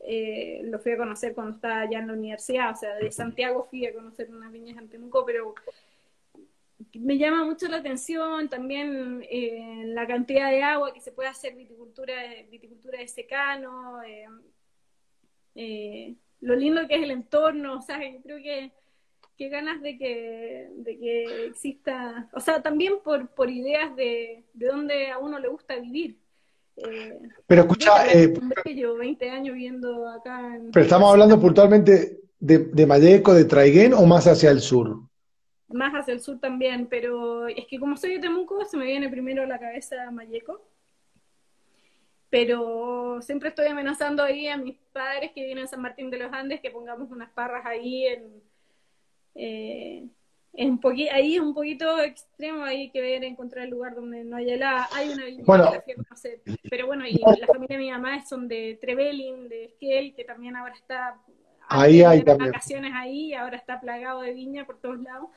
Eh, 0.00 0.60
lo 0.64 0.80
fui 0.80 0.92
a 0.92 0.98
conocer 0.98 1.32
cuando 1.32 1.54
estaba 1.54 1.80
allá 1.80 2.00
en 2.00 2.08
la 2.08 2.12
universidad, 2.12 2.72
o 2.72 2.76
sea, 2.76 2.94
de 2.96 3.10
Santiago 3.10 3.66
fui 3.70 3.86
a 3.86 3.94
conocer 3.94 4.28
unas 4.30 4.52
viñas 4.52 4.76
en 4.76 4.90
Temuco, 4.90 5.24
pero 5.24 5.54
me 6.94 7.18
llama 7.18 7.44
mucho 7.44 7.68
la 7.68 7.78
atención 7.78 8.48
también 8.48 9.24
eh, 9.30 9.84
la 9.86 10.06
cantidad 10.06 10.50
de 10.50 10.62
agua 10.62 10.92
que 10.92 11.00
se 11.00 11.12
puede 11.12 11.28
hacer 11.28 11.54
viticultura, 11.54 12.14
viticultura 12.50 12.98
de 12.98 13.08
secano, 13.08 14.02
eh, 14.02 14.26
eh, 15.54 16.14
lo 16.40 16.54
lindo 16.54 16.86
que 16.88 16.96
es 16.96 17.02
el 17.02 17.10
entorno, 17.10 17.78
o 17.78 17.82
sea, 17.82 17.98
yo 17.98 18.20
creo 18.22 18.38
que, 18.38 18.72
que 19.38 19.48
ganas 19.48 19.80
de 19.80 19.96
que, 19.96 20.68
de 20.76 20.98
que 20.98 21.46
exista, 21.46 22.28
o 22.32 22.40
sea, 22.40 22.60
también 22.62 22.94
por, 23.02 23.28
por 23.28 23.48
ideas 23.48 23.94
de, 23.96 24.44
de 24.52 24.66
dónde 24.66 25.10
a 25.10 25.18
uno 25.18 25.38
le 25.38 25.48
gusta 25.48 25.76
vivir. 25.76 26.18
pero 27.46 27.62
escucha, 27.62 28.06
llevo 28.64 28.96
20 28.96 29.30
años 29.30 29.54
viviendo 29.54 30.08
acá. 30.08 30.58
pero 30.72 30.84
estamos 30.84 31.10
hablando 31.10 31.40
puntualmente 31.40 32.20
de, 32.38 32.58
de 32.58 32.86
Mayeco, 32.86 33.32
de 33.34 33.44
Traiguén 33.44 33.94
o 33.94 34.04
más 34.04 34.26
hacia 34.26 34.50
el 34.50 34.60
sur 34.60 35.11
más 35.72 35.92
hacia 35.94 36.14
el 36.14 36.20
sur 36.20 36.38
también, 36.38 36.86
pero 36.86 37.48
es 37.48 37.66
que 37.66 37.78
como 37.78 37.96
soy 37.96 38.14
de 38.14 38.20
Temuco, 38.20 38.64
se 38.64 38.76
me 38.76 38.86
viene 38.86 39.08
primero 39.08 39.42
a 39.42 39.46
la 39.46 39.58
cabeza 39.58 40.10
Mayeco. 40.10 40.66
Pero 42.30 43.20
siempre 43.20 43.50
estoy 43.50 43.66
amenazando 43.66 44.22
ahí 44.22 44.48
a 44.48 44.56
mis 44.56 44.76
padres 44.92 45.32
que 45.34 45.44
vienen 45.44 45.64
a 45.64 45.66
San 45.66 45.82
Martín 45.82 46.10
de 46.10 46.18
los 46.18 46.32
Andes 46.32 46.60
que 46.60 46.70
pongamos 46.70 47.10
unas 47.10 47.30
parras 47.30 47.66
ahí 47.66 48.06
en, 48.06 48.42
eh, 49.34 50.08
un 50.54 50.80
ahí 51.12 51.36
es 51.36 51.40
un 51.40 51.54
poquito 51.54 52.00
extremo, 52.00 52.64
hay 52.64 52.90
que 52.90 53.00
ver, 53.00 53.24
encontrar 53.24 53.64
el 53.64 53.70
lugar 53.70 53.94
donde 53.94 54.24
no 54.24 54.36
haya 54.36 54.54
helada. 54.54 54.88
Hay 54.92 55.10
una 55.10 55.24
viña 55.26 55.44
que 55.44 55.52
la 55.52 55.82
fui 55.82 55.92
a 55.92 55.96
conocer. 55.96 56.42
Pero 56.70 56.86
bueno, 56.86 57.06
y 57.06 57.18
la 57.18 57.46
familia 57.46 57.76
de 57.76 57.82
mi 57.84 57.90
mamá 57.90 58.24
son 58.24 58.48
de 58.48 58.78
Trevelin, 58.80 59.48
de 59.48 59.66
Esquel, 59.66 60.14
que 60.14 60.24
también 60.24 60.56
ahora 60.56 60.74
está 60.74 61.18
ahí 61.68 62.02
hay 62.02 62.22
vacaciones 62.22 62.92
ahí, 62.94 63.34
ahora 63.34 63.56
está 63.56 63.80
plagado 63.80 64.20
de 64.20 64.32
viña 64.32 64.66
por 64.66 64.78
todos 64.78 65.00
lados. 65.00 65.28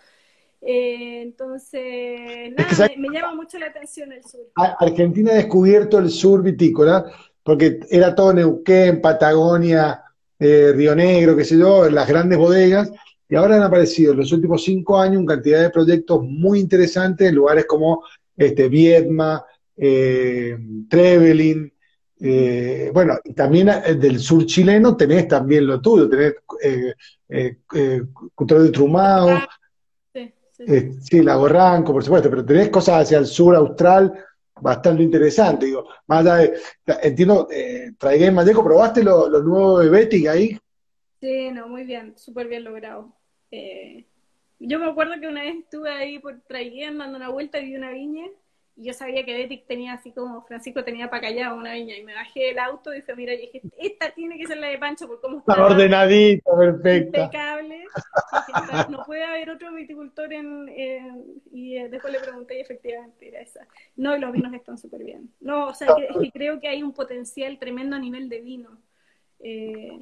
Eh, 0.62 1.22
entonces, 1.22 2.54
nada, 2.58 2.90
me, 2.98 3.10
llama 3.10 3.36
mucho 3.36 3.60
la 3.60 3.68
atención 3.68 4.12
el 4.12 4.24
sur. 4.24 4.42
Argentina 4.56 5.32
ha 5.32 5.36
descubierto 5.36 6.00
el 6.00 6.10
sur 6.10 6.42
vitícola, 6.42 7.06
porque 7.44 7.80
era 7.90 8.16
todo 8.16 8.34
Neuquén, 8.34 9.02
Patagonia, 9.02 10.02
eh, 10.40 10.72
Río 10.76 10.96
Negro, 10.96 11.36
qué 11.36 11.46
sé 11.46 11.58
yo, 11.58 11.90
las 11.90 12.08
grandes 12.08 12.38
bodegas, 12.38 12.92
y 13.30 13.36
ahora 13.36 13.58
han 13.58 13.64
aparecido 13.64 14.14
en 14.14 14.20
los 14.20 14.32
últimos 14.32 14.64
cinco 14.64 15.00
años 15.00 15.22
una 15.22 15.36
cantidad 15.36 15.62
de 15.62 15.70
proyectos 15.70 16.24
muy 16.24 16.60
interesantes 16.60 17.30
en 17.30 17.36
lugares 17.36 17.66
como 17.66 18.04
este, 18.36 18.68
Viedma, 18.68 19.46
eh, 19.78 20.58
Trevelin, 20.90 21.72
eh, 22.20 22.92
bueno, 22.94 23.18
y 23.24 23.34
también 23.34 23.70
del 24.00 24.20
sur 24.20 24.46
chileno 24.46 24.96
tenés 24.96 25.28
también 25.28 25.68
lo 25.68 25.82
tuyo, 25.82 26.10
tenés 26.10 26.36
eh, 26.64 26.94
de 27.28 28.70
Trumao, 28.72 29.40
ah, 30.60 30.64
eh, 30.68 30.92
sí, 31.02 31.22
Lago 31.22 31.48
Ranco, 31.48 31.94
por 31.94 32.04
supuesto, 32.04 32.30
pero 32.30 32.46
tenés 32.46 32.70
cosas 32.70 33.04
hacia 33.04 33.18
el 33.18 33.26
sur 33.26 33.56
austral 33.56 34.14
bastante 34.62 35.04
interesantes. 35.04 35.68
Digo, 35.68 35.88
más 36.08 36.26
allá 36.26 36.36
de, 36.36 36.60
entiendo, 37.04 37.48
eh, 37.52 37.92
Traigué 37.98 38.28
en 38.28 38.36
Malleco, 38.36 38.64
¿probaste 38.64 39.04
lo, 39.04 39.30
nuevo 39.42 39.80
de 39.80 39.90
Betty 39.90 40.28
ahí? 40.28 40.58
Sí, 41.20 41.52
no, 41.52 41.68
muy 41.68 41.84
bien, 41.84 42.18
súper 42.18 42.48
bien 42.48 42.64
logrado. 42.64 43.14
Eh, 43.52 44.06
yo 44.60 44.80
me 44.80 44.90
acuerdo 44.90 45.20
que 45.20 45.28
una 45.28 45.44
vez 45.44 45.56
estuve 45.58 45.90
ahí 45.90 46.20
por 46.20 46.40
Traiguén 46.48 46.98
dando 46.98 47.18
una 47.18 47.30
vuelta 47.30 47.60
y 47.60 47.66
vi 47.66 47.76
una 47.76 47.92
viña 47.92 48.26
y 48.78 48.86
yo 48.86 48.94
sabía 48.94 49.24
que 49.24 49.34
Betty 49.34 49.64
tenía 49.66 49.94
así 49.94 50.12
como 50.12 50.42
Francisco 50.42 50.84
tenía 50.84 51.10
para 51.10 51.22
callado 51.22 51.56
una 51.56 51.74
viña 51.74 51.96
y 51.96 52.04
me 52.04 52.14
bajé 52.14 52.48
del 52.48 52.60
auto 52.60 52.94
y 52.94 52.98
dije, 52.98 53.16
mira, 53.16 53.34
y 53.34 53.42
dije, 53.42 53.62
esta 53.78 54.12
tiene 54.12 54.38
que 54.38 54.48
ser 54.48 54.58
la 54.58 54.68
de 54.68 54.78
Pancho 54.78 55.08
por 55.08 55.22
cómo 55.22 55.40
está 55.40 55.64
ordenadita, 55.64 56.52
perfecta. 56.58 57.20
Impecable. 57.22 57.86
no 58.90 59.04
puede 59.06 59.24
haber 59.24 59.50
otro 59.50 59.74
viticultor 59.74 60.34
en, 60.34 60.70
y 61.54 61.78
eh, 61.78 61.88
después 61.88 62.12
le 62.12 62.20
pregunté 62.20 62.58
y 62.58 62.62
efectivamente 62.62 63.30
era 63.30 63.40
esa. 63.40 63.66
No, 63.96 64.18
los 64.18 64.34
vinos 64.34 64.54
están 64.54 64.78
súper 64.78 65.06
bien. 65.06 65.34
No, 65.40 65.68
o 65.68 65.74
sea, 65.74 65.88
que, 65.96 66.32
creo 66.32 66.60
que 66.60 66.68
hay 66.68 66.84
un 66.84 66.94
potencial 66.94 67.58
tremendo 67.58 67.96
a 67.96 68.00
nivel 68.00 68.28
de 68.28 68.42
vino 68.42 68.78
eh, 69.40 70.02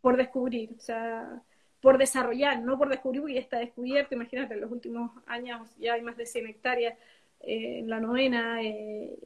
por 0.00 0.16
descubrir, 0.16 0.70
o 0.76 0.80
sea, 0.80 1.42
por 1.80 1.98
desarrollar, 1.98 2.60
no 2.60 2.78
por 2.78 2.88
descubrir 2.88 3.22
porque 3.22 3.34
ya 3.34 3.40
está 3.40 3.58
descubierto, 3.58 4.14
imagínate, 4.14 4.54
en 4.54 4.60
los 4.60 4.70
últimos 4.70 5.10
años 5.26 5.68
ya 5.78 5.94
hay 5.94 6.02
más 6.02 6.16
de 6.16 6.26
100 6.26 6.46
hectáreas 6.46 6.94
eh, 7.42 7.80
en 7.80 7.90
la 7.90 8.00
novena, 8.00 8.62
eh, 8.62 9.18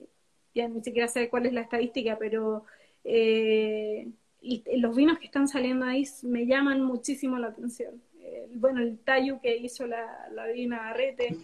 ya 0.55 0.69
ni 0.69 0.83
siquiera 0.83 1.07
sé 1.07 1.29
cuál 1.29 1.47
es 1.47 1.53
la 1.53 1.61
estadística, 1.61 2.17
pero 2.19 2.65
eh, 3.05 4.09
y 4.41 4.63
los 4.79 4.97
vinos 4.97 5.19
que 5.19 5.27
están 5.27 5.49
saliendo 5.49 5.85
ahí 5.85 6.05
me 6.23 6.47
llaman 6.47 6.83
muchísimo 6.83 7.37
la 7.39 7.49
atención. 7.49 8.01
bueno, 8.55 8.81
el 8.81 8.99
tallo 8.99 9.41
que 9.41 9.57
hizo 9.57 9.87
la, 9.87 10.29
la 10.33 10.47
Divina 10.47 10.79
Garrete. 10.79 11.37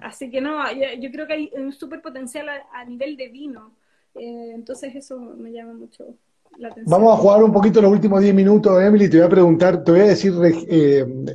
Así 0.00 0.30
que 0.30 0.40
no, 0.40 0.64
yo, 0.72 1.10
creo 1.10 1.26
que 1.26 1.32
hay 1.32 1.50
un 1.54 1.72
súper 1.72 2.00
potencial 2.00 2.48
a, 2.48 2.84
nivel 2.84 3.16
de 3.16 3.28
vino. 3.28 3.72
entonces 4.14 4.94
eso 4.94 5.18
me 5.18 5.52
llama 5.52 5.74
mucho 5.74 6.14
la 6.56 6.68
atención. 6.68 6.90
Vamos 6.90 7.14
a 7.14 7.20
jugar 7.20 7.42
un 7.42 7.52
poquito 7.52 7.82
los 7.82 7.92
últimos 7.92 8.22
10 8.22 8.34
minutos, 8.34 8.82
Emily. 8.82 9.10
Te 9.10 9.18
voy 9.18 9.26
a 9.26 9.30
preguntar, 9.30 9.84
te 9.84 9.90
voy 9.90 10.00
a 10.00 10.04
decir 10.04 10.32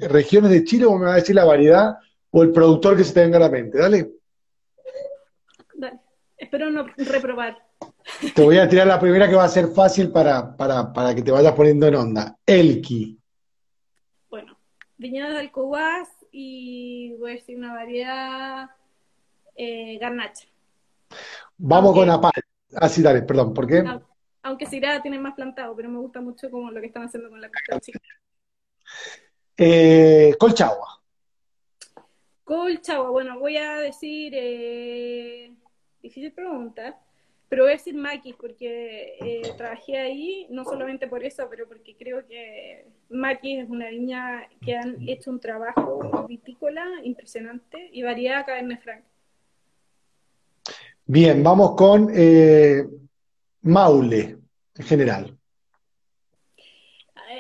regiones 0.10 0.52
de 0.52 0.64
Chile 0.64 0.86
o 0.86 0.98
me 0.98 1.06
va 1.06 1.14
a 1.14 1.18
decir 1.18 1.36
la 1.36 1.46
variedad 1.46 1.98
o 2.32 2.44
el 2.44 2.52
productor 2.52 2.98
que 2.98 3.04
se 3.04 3.14
te 3.14 3.22
venga 3.22 3.38
a 3.38 3.42
la 3.42 3.50
mente. 3.50 3.78
Dale. 3.78 4.12
Dale. 5.76 6.00
Espero 6.38 6.70
no 6.70 6.86
reprobar. 6.96 7.58
Te 8.34 8.44
voy 8.44 8.58
a 8.58 8.70
tirar 8.70 8.88
la 8.88 9.00
primera 9.00 9.28
que 9.28 9.36
va 9.36 9.44
a 9.44 9.50
ser 9.50 9.68
fácil 9.68 10.12
para, 10.12 10.56
para, 10.56 11.14
que 11.14 11.22
te 11.22 11.32
vayas 11.32 11.54
poniendo 11.54 11.88
en 11.88 11.96
onda. 11.96 12.38
Elki. 12.46 13.20
Bueno, 14.30 14.58
viñedos 14.98 15.36
del 15.36 15.52
Cubás 15.52 16.10
y 16.32 17.16
voy 17.20 17.32
a 17.32 17.36
decir 17.36 17.58
una 17.58 17.74
variedad 17.74 18.70
eh, 19.56 19.98
garnacha. 20.00 20.48
Vamos 21.58 21.94
con 21.94 22.10
Apal. 22.10 22.32
Ah, 22.76 22.90
sí, 22.90 23.02
dale, 23.02 23.22
perdón, 23.24 23.54
¿por 23.54 23.66
qué? 23.68 23.84
aunque 24.44 24.66
Syrah 24.66 25.02
tiene 25.02 25.20
más 25.20 25.36
plantado, 25.36 25.76
pero 25.76 25.90
me 25.90 26.00
gusta 26.00 26.22
mucho 26.22 26.50
como 26.50 26.72
lo 26.72 26.80
que 26.80 26.88
están 26.88 27.04
haciendo 27.04 27.30
con 27.30 27.42
la 27.42 27.50
costa 27.50 27.92
eh, 29.58 30.36
Colchagua. 30.40 30.97
Colchagua, 32.48 33.10
bueno, 33.10 33.38
voy 33.40 33.58
a 33.58 33.76
decir, 33.76 34.32
eh, 34.34 35.52
difícil 36.02 36.32
pregunta, 36.32 36.98
pero 37.50 37.64
voy 37.64 37.72
a 37.72 37.76
decir 37.76 37.94
Maquis 37.94 38.36
porque 38.40 39.18
eh, 39.20 39.42
trabajé 39.58 39.98
ahí, 39.98 40.48
no 40.50 40.64
solamente 40.64 41.10
por 41.10 41.26
eso, 41.26 41.46
pero 41.50 41.68
porque 41.68 41.98
creo 41.98 42.26
que 42.26 42.86
Maquis 43.10 43.64
es 43.64 43.70
una 43.70 43.90
viña 43.90 44.48
que 44.66 44.78
han 44.78 44.96
hecho 45.10 45.30
un 45.30 45.42
trabajo 45.42 46.26
vitícola 46.30 46.86
impresionante 47.04 47.90
y 47.92 48.04
variada 48.04 48.46
Cabernet 48.46 48.82
Franc. 48.82 49.04
Bien, 51.06 51.44
vamos 51.44 51.76
con 51.76 52.10
eh, 52.16 52.88
Maule, 53.64 54.38
en 54.74 54.86
general. 54.86 55.38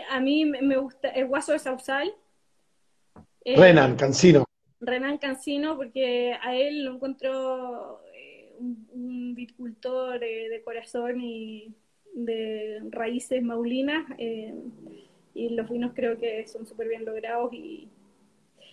A, 0.09 0.19
mí 0.19 0.43
me 0.43 0.75
gusta 0.75 1.07
el 1.07 1.27
guaso 1.27 1.53
de 1.53 1.59
Sausal. 1.59 2.13
Eh, 3.45 3.55
Renan, 3.55 3.95
Cancino. 3.95 4.46
Renan 4.79 5.17
Cancino, 5.17 5.75
porque 5.75 6.33
a 6.41 6.55
él 6.55 6.85
lo 6.85 6.95
encuentro 6.95 8.01
un, 8.59 9.33
viticultor 9.35 10.23
eh, 10.23 10.49
de 10.49 10.61
corazón 10.63 11.21
y 11.21 11.75
de 12.13 12.81
raíces 12.89 13.43
maulinas. 13.43 14.05
Eh, 14.17 14.53
y 15.33 15.49
los 15.49 15.69
vinos 15.69 15.91
creo 15.95 16.17
que 16.17 16.47
son 16.47 16.65
súper 16.65 16.87
bien 16.87 17.05
logrados 17.05 17.53
y, 17.53 17.89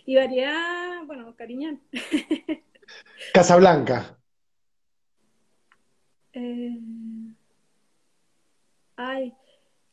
y 0.07 0.17
variedad, 0.17 1.05
bueno, 1.07 1.35
Cariñán. 1.37 1.81
Casablanca. 3.35 4.19
Eh, 6.33 6.79
ay, 8.97 9.33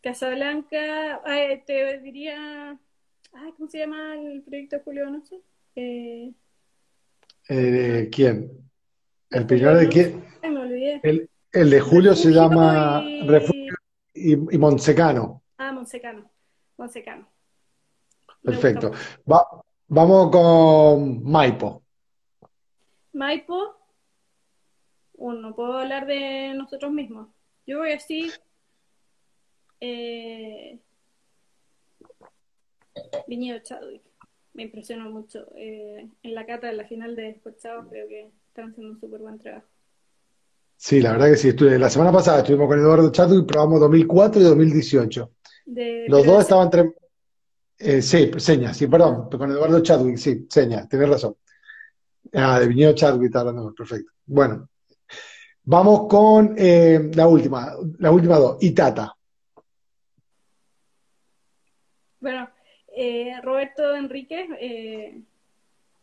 Casablanca, 0.01 1.21
ay, 1.25 1.61
te 1.65 1.99
diría, 1.99 2.79
ay, 3.33 3.51
¿cómo 3.57 3.69
se 3.69 3.79
llama 3.79 4.15
el 4.15 4.41
proyecto 4.41 4.77
de 4.77 4.83
Julio 4.83 5.05
Donoso? 5.05 5.41
Eh, 5.75 6.33
¿Quién? 8.11 8.51
¿El 9.29 9.45
primero 9.45 9.77
de 9.77 9.87
quién? 9.87 10.25
El, 11.03 11.29
el, 11.51 11.69
de 11.69 11.79
Julio 11.79 12.15
se 12.15 12.31
llama 12.31 13.03
Refugio 13.25 13.75
y, 14.13 14.33
y 14.33 14.57
Monsecano. 14.57 15.41
Ah, 15.57 15.71
Monsecano. 15.71 16.29
Monsecano. 16.77 17.27
Perfecto. 18.43 18.91
vamos 19.87 20.31
con 20.31 21.23
Maipo. 21.23 21.83
Maipo. 23.13 23.77
Bueno, 25.13 25.55
puedo 25.55 25.73
hablar 25.73 26.07
de 26.07 26.53
nosotros 26.55 26.91
mismos. 26.91 27.29
Yo 27.67 27.79
voy 27.79 27.89
a 27.89 27.93
decir. 27.93 28.31
Eh, 29.79 30.79
Viñedo 33.27 33.59
Chadwick. 33.59 34.10
Me 34.53 34.63
impresionó 34.63 35.09
mucho. 35.09 35.47
Eh, 35.55 36.09
en 36.23 36.35
la 36.35 36.45
cata 36.45 36.67
de 36.67 36.73
la 36.73 36.85
final 36.85 37.15
de 37.15 37.23
Despochados 37.23 37.87
creo 37.89 38.07
que 38.07 38.31
están 38.47 38.71
haciendo 38.71 38.93
un 38.93 38.99
súper 38.99 39.21
buen 39.21 39.39
trabajo. 39.39 39.67
Sí, 40.75 40.99
la 40.99 41.11
verdad 41.11 41.29
que 41.29 41.37
sí. 41.37 41.53
la 41.53 41.89
semana 41.89 42.11
pasada 42.11 42.39
estuvimos 42.39 42.67
con 42.67 42.79
Eduardo 42.79 43.11
Chato 43.11 43.35
y 43.37 43.43
probamos 43.43 43.79
2004 43.81 44.41
y 44.41 44.43
2018. 44.45 45.31
Los 46.07 46.25
dos 46.25 46.41
estaban... 46.41 46.65
entre... 46.65 46.95
Eh, 47.77 48.01
sí, 48.01 48.31
señas, 48.37 48.77
sí, 48.77 48.87
perdón, 48.87 49.27
con 49.29 49.49
Eduardo 49.49 49.81
Chadwick, 49.81 50.17
sí, 50.17 50.45
señas, 50.49 50.87
tienes 50.87 51.09
razón. 51.09 51.35
Ah, 52.33 52.59
de 52.59 52.67
Viñedo 52.67 52.93
Chadwick 52.93 53.25
está 53.25 53.39
hablando, 53.39 53.73
perfecto. 53.73 54.11
Bueno, 54.25 54.69
vamos 55.63 56.07
con 56.07 56.53
eh, 56.57 57.09
la 57.13 57.27
última, 57.27 57.75
la 57.97 58.11
última 58.11 58.37
dos, 58.37 58.57
Itata. 58.61 59.15
Bueno, 62.19 62.49
eh, 63.01 63.41
Roberto 63.41 63.95
Enríquez, 63.95 64.47
eh, 64.59 65.23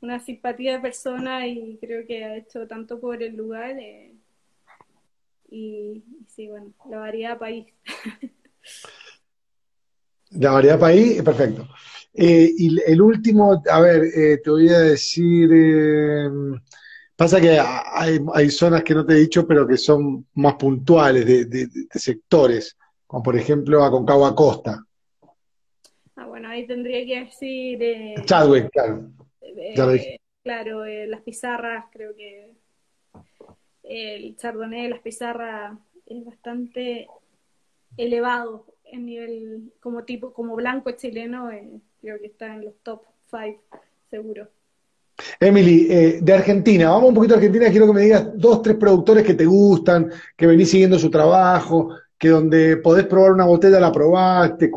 una 0.01 0.19
simpatía 0.19 0.73
de 0.73 0.81
persona 0.81 1.47
y 1.47 1.79
creo 1.81 2.05
que 2.05 2.25
ha 2.25 2.37
hecho 2.37 2.67
tanto 2.67 2.99
por 2.99 3.23
el 3.23 3.37
lugar. 3.37 3.77
Eh, 3.79 4.15
y, 5.49 6.03
sí, 6.27 6.49
bueno, 6.49 6.73
la 6.91 6.99
variedad 6.99 7.39
país. 7.39 7.67
La 10.31 10.51
variedad 10.51 10.79
país, 10.79 11.23
perfecto. 11.23 11.67
Eh, 12.13 12.53
y 12.55 12.79
el 12.87 13.01
último, 13.01 13.63
a 13.71 13.81
ver, 13.81 14.43
te 14.45 14.51
voy 14.51 14.69
a 14.69 14.81
decir, 14.81 15.49
pasa 17.17 17.41
que 17.41 17.59
hay, 17.59 18.51
zonas 18.51 18.83
que 18.83 18.93
no 18.93 19.07
te 19.07 19.15
he 19.15 19.21
dicho, 19.21 19.47
pero 19.47 19.67
que 19.67 19.79
son 19.79 20.27
más 20.35 20.57
puntuales 20.57 21.25
de, 21.25 21.67
sectores, 21.93 22.77
como 23.07 23.23
por 23.23 23.39
ejemplo 23.39 23.83
Aconcagua 23.83 24.35
Costa. 24.35 24.85
Ah, 26.19 26.27
bueno, 26.27 26.49
ahí 26.49 26.67
tendría 26.67 27.07
que 27.07 27.25
decir... 27.27 28.25
Chadwick, 28.25 28.71
claro. 28.71 29.09
Eh, 29.41 30.19
claro, 30.43 30.85
eh, 30.85 31.07
las 31.07 31.21
pizarras, 31.21 31.85
creo 31.93 32.15
que 32.17 32.55
el 33.85 34.37
chardonnay, 34.37 34.89
las 34.89 34.99
pizarras 34.99 35.79
es 36.07 36.25
bastante 36.25 37.07
elevado 37.97 38.67
en 38.85 39.07
nivel 39.07 39.73
como 39.81 40.03
tipo, 40.03 40.33
como 40.33 40.57
blanco 40.57 40.91
chileno, 40.91 41.53
eh, 41.53 41.79
creo 42.01 42.19
que 42.19 42.27
está 42.27 42.53
en 42.53 42.65
los 42.65 42.75
top 42.83 43.03
5, 43.31 43.63
seguro. 44.11 44.49
Emily, 45.39 46.21
de 46.21 46.33
Argentina, 46.33 46.91
vamos 46.91 47.11
un 47.11 47.15
poquito 47.15 47.35
a 47.35 47.37
Argentina, 47.37 47.71
quiero 47.71 47.87
que 47.87 47.93
me 47.93 48.03
digas 48.03 48.31
dos, 48.35 48.61
tres 48.61 48.77
productores 48.77 49.25
que 49.25 49.35
te 49.35 49.47
gustan, 49.47 50.11
que 50.37 50.47
venís 50.49 50.71
siguiendo 50.71 50.99
su 50.99 51.11
trabajo, 51.11 51.91
que 52.19 52.29
donde 52.29 52.77
podés 52.79 53.07
probar 53.07 53.33
una 53.33 53.45
botella 53.45 53.79
la 53.79 53.93
probaste, 53.93 54.69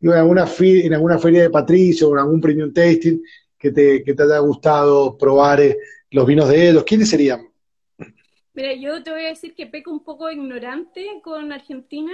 en 0.00 0.10
alguna, 0.12 0.46
en 0.60 0.94
alguna 0.94 1.18
feria 1.18 1.42
de 1.42 1.50
Patricio 1.50 2.08
o 2.08 2.12
en 2.12 2.20
algún 2.20 2.40
premium 2.40 2.72
tasting, 2.72 3.22
que 3.58 3.72
te, 3.72 4.04
que 4.04 4.14
te 4.14 4.22
haya 4.22 4.38
gustado 4.38 5.18
probar 5.18 5.60
eh, 5.60 5.76
los 6.10 6.26
vinos 6.26 6.48
de 6.48 6.70
ellos? 6.70 6.84
¿Quiénes 6.84 7.10
serían? 7.10 7.48
Mira, 8.54 8.72
yo 8.74 9.02
te 9.02 9.10
voy 9.10 9.24
a 9.24 9.28
decir 9.28 9.54
que 9.54 9.66
peco 9.66 9.90
un 9.90 10.02
poco 10.02 10.30
ignorante 10.30 11.20
con 11.22 11.52
Argentina. 11.52 12.12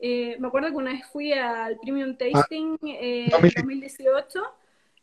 Eh, 0.00 0.36
me 0.38 0.48
acuerdo 0.48 0.70
que 0.70 0.76
una 0.76 0.92
vez 0.92 1.02
fui 1.12 1.32
al 1.32 1.78
Premium 1.80 2.14
ah, 2.14 2.16
Tasting 2.18 2.78
en 2.82 3.30
2018, 3.30 4.42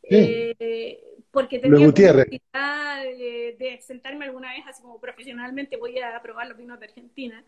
eh, 0.04 1.00
porque 1.32 1.60
tenía 1.60 1.80
la 1.80 1.90
oportunidad 1.90 3.04
de, 3.04 3.56
de, 3.58 3.80
sentarme 3.82 4.26
alguna 4.26 4.54
vez 4.54 4.64
así 4.68 4.82
como 4.82 5.00
profesionalmente 5.00 5.78
voy 5.78 5.98
a 6.00 6.22
probar 6.22 6.48
los 6.48 6.58
vinos 6.58 6.80
de 6.80 6.86
Argentina. 6.86 7.44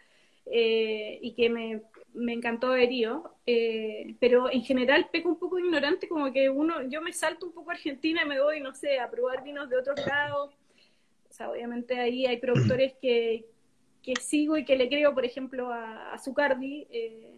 Eh, 0.45 1.19
y 1.21 1.33
que 1.33 1.49
me, 1.49 1.81
me 2.13 2.33
encantó 2.33 2.67
Averío, 2.67 3.35
eh, 3.45 4.15
pero 4.19 4.51
en 4.51 4.61
general 4.63 5.09
peco 5.11 5.29
un 5.29 5.39
poco 5.39 5.57
ignorante, 5.57 6.07
como 6.07 6.31
que 6.33 6.49
uno, 6.49 6.83
yo 6.89 7.01
me 7.01 7.13
salto 7.13 7.47
un 7.47 7.53
poco 7.53 7.71
a 7.71 7.73
Argentina 7.73 8.23
y 8.23 8.27
me 8.27 8.41
voy, 8.41 8.59
no 8.59 8.73
sé, 8.73 8.99
a 8.99 9.09
probar 9.09 9.43
vinos 9.43 9.69
de 9.69 9.77
otros 9.77 10.05
lados. 10.05 10.53
O 11.29 11.33
sea, 11.33 11.49
obviamente 11.49 11.99
ahí 11.99 12.25
hay 12.25 12.37
productores 12.37 12.93
que, 13.01 13.45
que 14.03 14.15
sigo 14.17 14.57
y 14.57 14.65
que 14.65 14.75
le 14.75 14.89
creo, 14.89 15.13
por 15.13 15.25
ejemplo, 15.25 15.71
a, 15.71 16.13
a 16.13 16.19
Zucardi, 16.19 16.87
eh, 16.91 17.33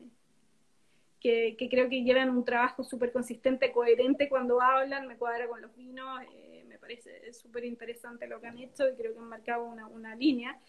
que, 1.19 1.55
que, 1.57 1.69
creo 1.69 1.89
que 1.89 2.03
llevan 2.03 2.29
un 2.29 2.43
trabajo 2.43 2.83
súper 2.83 3.11
consistente, 3.11 3.71
coherente 3.71 4.29
cuando 4.29 4.61
hablan, 4.61 5.07
me 5.07 5.17
cuadra 5.17 5.47
con 5.47 5.61
los 5.61 5.75
vinos, 5.75 6.21
me 6.67 6.77
parece 6.77 7.33
súper 7.33 7.65
interesante 7.65 8.27
lo 8.27 8.39
que 8.41 8.47
han 8.47 8.59
hecho 8.59 8.87
y 8.89 8.95
creo 8.95 9.13
que 9.13 9.19
han 9.19 9.29
marcado 9.29 9.63
una, 9.63 9.87
una 9.87 10.15
línea. 10.15 10.59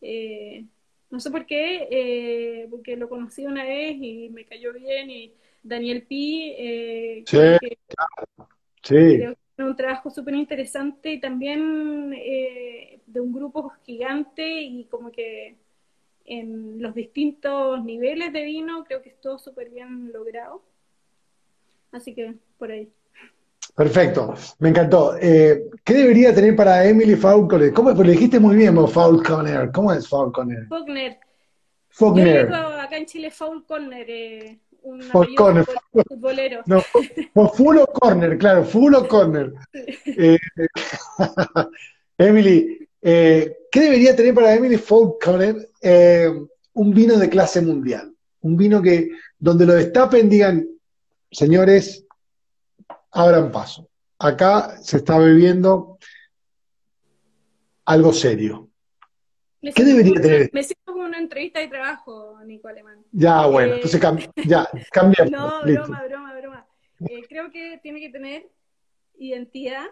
Eh, 0.00 0.66
no 1.10 1.20
sé 1.20 1.30
por 1.30 1.46
qué, 1.46 1.88
eh, 1.90 2.68
porque 2.70 2.96
lo 2.96 3.08
conocí 3.08 3.46
una 3.46 3.64
vez 3.64 3.96
y 4.00 4.28
me 4.30 4.44
cayó 4.44 4.72
bien 4.72 5.10
y 5.10 5.32
Daniel 5.62 6.02
Pi, 6.02 6.54
eh, 6.56 7.24
sí, 7.26 7.38
un 9.58 9.76
trabajo 9.76 10.10
súper 10.10 10.34
interesante 10.34 11.12
y 11.12 11.20
también 11.20 12.12
eh, 12.16 13.00
de 13.06 13.20
un 13.20 13.32
grupo 13.32 13.72
gigante 13.84 14.62
y 14.62 14.84
como 14.86 15.12
que 15.12 15.56
en 16.24 16.82
los 16.82 16.94
distintos 16.94 17.84
niveles 17.84 18.32
de 18.32 18.42
vino 18.44 18.84
creo 18.84 19.02
que 19.02 19.10
es 19.10 19.20
todo 19.20 19.38
súper 19.38 19.70
bien 19.70 20.12
logrado. 20.12 20.62
Así 21.92 22.14
que 22.14 22.34
por 22.58 22.72
ahí. 22.72 22.90
Perfecto, 23.74 24.34
me 24.60 24.68
encantó. 24.68 25.16
Eh, 25.20 25.64
¿Qué 25.82 25.94
debería 25.94 26.34
tener 26.34 26.54
para 26.54 26.84
Emily 26.86 27.16
Faulconer? 27.16 27.72
¿Cómo 27.72 27.90
es? 27.90 27.96
Porque 27.96 28.08
le 28.08 28.14
dijiste 28.14 28.38
muy 28.38 28.54
bien, 28.54 28.74
Faulconer. 28.88 29.72
¿Cómo 29.72 29.92
es 29.92 30.08
Faulconer? 30.08 30.66
Faulconer. 30.68 31.18
Faulconer. 31.88 32.48
Yo 32.48 32.56
acá 32.80 32.96
en 32.96 33.06
Chile 33.06 33.30
Faulconer, 33.30 34.06
eh, 34.08 34.58
un 34.84 35.02
Faulconer. 35.02 35.64
futbolero. 36.08 36.62
No, 36.66 36.80
Fulo 37.48 37.86
Corner, 37.86 38.38
claro, 38.38 38.64
Fulo 38.64 39.08
Corner. 39.08 39.52
Eh, 39.72 40.38
Emily, 42.18 42.88
eh, 43.02 43.56
¿qué 43.70 43.80
debería 43.80 44.14
tener 44.14 44.34
para 44.34 44.54
Emily 44.54 44.76
Faulconer 44.76 45.70
eh, 45.80 46.30
un 46.74 46.94
vino 46.94 47.16
de 47.16 47.28
clase 47.28 47.60
mundial? 47.60 48.14
Un 48.42 48.56
vino 48.56 48.82
que 48.82 49.10
donde 49.38 49.66
lo 49.66 49.74
destapen 49.74 50.28
digan, 50.28 50.68
señores, 51.30 52.03
abran 53.14 53.50
paso. 53.50 53.88
Acá 54.18 54.76
se 54.82 54.98
está 54.98 55.18
bebiendo 55.18 55.98
algo 57.84 58.12
serio. 58.12 58.70
¿Qué 59.60 59.84
debería 59.84 60.20
tener? 60.20 60.50
Me 60.52 60.62
siento 60.62 60.92
como 60.92 61.04
una 61.04 61.18
entrevista 61.18 61.60
de 61.60 61.68
trabajo, 61.68 62.38
Nico 62.44 62.68
Alemán. 62.68 63.02
Ya, 63.12 63.46
bueno, 63.46 63.72
eh, 63.72 63.76
entonces 63.76 64.00
ya, 64.44 64.68
cambiamos. 64.92 65.30
No, 65.32 65.62
broma, 65.62 66.02
broma, 66.06 66.34
broma. 66.36 66.66
Eh, 67.08 67.22
creo 67.28 67.50
que 67.50 67.78
tiene 67.82 68.00
que 68.00 68.10
tener 68.10 68.46
identidad 69.18 69.86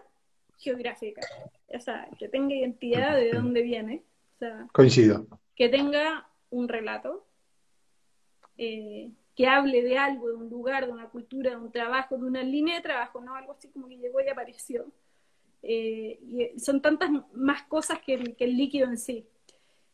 geográfica. 0.58 1.22
O 1.68 1.80
sea, 1.80 2.08
que 2.18 2.28
tenga 2.28 2.54
identidad 2.54 3.16
de 3.16 3.32
dónde 3.32 3.62
viene. 3.62 4.02
O 4.34 4.38
sea, 4.38 4.66
Coincido. 4.72 5.26
Que 5.54 5.68
tenga 5.68 6.28
un 6.50 6.68
relato. 6.68 7.26
Eh, 8.58 9.10
que 9.34 9.46
hable 9.46 9.82
de 9.82 9.98
algo, 9.98 10.28
de 10.28 10.34
un 10.34 10.50
lugar, 10.50 10.86
de 10.86 10.92
una 10.92 11.08
cultura, 11.08 11.50
de 11.50 11.56
un 11.56 11.72
trabajo, 11.72 12.16
de 12.16 12.24
una 12.24 12.42
línea 12.42 12.76
de 12.76 12.82
trabajo, 12.82 13.20
¿no? 13.20 13.34
Algo 13.34 13.52
así 13.52 13.68
como 13.68 13.88
que 13.88 13.96
llegó 13.96 14.20
y 14.20 14.28
apareció. 14.28 14.86
Eh, 15.62 16.18
y 16.22 16.60
son 16.60 16.82
tantas 16.82 17.10
más 17.34 17.62
cosas 17.64 17.98
que 18.04 18.14
el, 18.14 18.56
líquido 18.56 18.86
en 18.88 18.98
sí. 18.98 19.26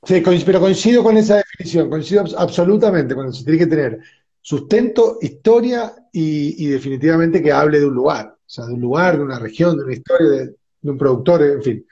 Sí, 0.02 0.22
pero 0.46 0.60
coincido 0.60 1.02
con 1.02 1.16
esa 1.16 1.36
definición, 1.36 1.90
coincido 1.90 2.24
absolutamente 2.36 3.14
con 3.14 3.28
eso. 3.28 3.44
Tiene 3.44 3.58
que 3.58 3.66
tener 3.66 4.00
sustento, 4.40 5.18
historia 5.20 5.92
y, 6.12 6.66
definitivamente 6.66 7.42
que 7.42 7.52
hable 7.52 7.80
de 7.80 7.86
un 7.86 7.94
lugar, 7.94 8.28
o 8.28 8.48
sea, 8.48 8.66
de 8.66 8.74
un 8.74 8.80
lugar, 8.80 9.18
de 9.18 9.24
una 9.24 9.38
región, 9.38 9.76
de 9.76 9.84
una 9.84 9.92
historia, 9.92 10.28
de, 10.28 10.90
un 10.90 10.96
productor, 10.96 11.42
en 11.42 11.62
fin. 11.62 11.86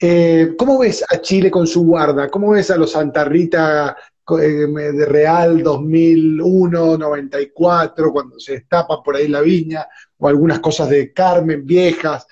Eh, 0.00 0.54
¿Cómo 0.58 0.78
ves 0.78 1.04
a 1.08 1.20
Chile 1.20 1.50
con 1.50 1.66
su 1.66 1.84
guarda? 1.84 2.28
¿Cómo 2.28 2.50
ves 2.50 2.70
a 2.70 2.76
los 2.76 2.90
Santa 2.92 3.24
Rita 3.24 3.90
eh, 3.90 4.15
de 4.34 5.06
Real 5.06 5.62
2001, 5.62 6.98
94, 6.98 8.12
cuando 8.12 8.40
se 8.40 8.54
destapa 8.54 9.02
por 9.02 9.14
ahí 9.14 9.28
la 9.28 9.40
viña, 9.40 9.86
o 10.18 10.26
algunas 10.26 10.58
cosas 10.58 10.90
de 10.90 11.12
Carmen 11.12 11.64
viejas 11.64 12.26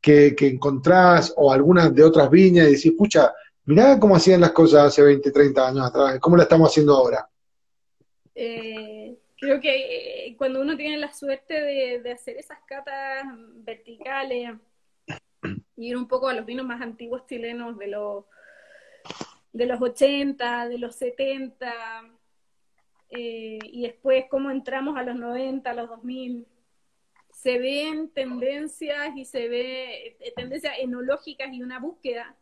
que, 0.00 0.34
encontrás, 0.40 1.34
o 1.36 1.52
algunas 1.52 1.92
de 1.94 2.04
otras 2.04 2.30
viñas, 2.30 2.68
y 2.68 2.74
decís, 2.74 2.92
pucha, 2.96 3.32
mirá 3.64 3.98
cómo 3.98 4.16
hacían 4.16 4.40
las 4.40 4.52
cosas 4.52 4.86
hace 4.86 5.02
20, 5.02 5.30
30 5.30 5.68
años 5.68 5.86
atrás, 5.86 6.18
¿cómo 6.20 6.36
la 6.36 6.44
estamos 6.44 6.70
haciendo 6.70 6.94
ahora? 6.96 7.28
Eh, 8.34 9.18
creo 9.36 9.60
que 9.60 10.26
eh, 10.28 10.36
cuando 10.36 10.60
uno 10.60 10.76
tiene 10.76 10.98
la 10.98 11.12
suerte 11.12 11.54
de, 11.54 12.12
hacer 12.12 12.36
esas 12.36 12.58
catas 12.66 13.24
verticales, 13.64 14.54
y 15.76 15.88
ir 15.88 15.96
un 15.96 16.06
poco 16.06 16.28
a 16.28 16.34
los 16.34 16.46
vinos 16.46 16.66
más 16.66 16.80
antiguos 16.80 17.26
chilenos 17.26 17.76
de 17.78 17.88
los 17.88 18.24
de 19.52 19.66
los 19.66 19.80
80, 19.80 20.68
de 20.68 20.78
los 20.78 20.94
70, 20.96 22.10
eh, 23.10 23.58
y 23.64 23.82
después 23.82 24.26
cómo 24.30 24.50
entramos 24.50 24.96
a 24.96 25.02
los 25.02 25.16
90, 25.16 25.70
a 25.70 25.74
los 25.74 25.88
2000. 25.88 26.46
Se 27.32 27.58
ven 27.58 28.10
tendencias 28.10 29.16
y 29.16 29.24
se 29.24 29.48
ve 29.48 30.16
eh, 30.20 30.32
tendencias 30.36 30.74
enológicas 30.78 31.52
y 31.52 31.62
una 31.62 31.80
búsqueda 31.80 32.36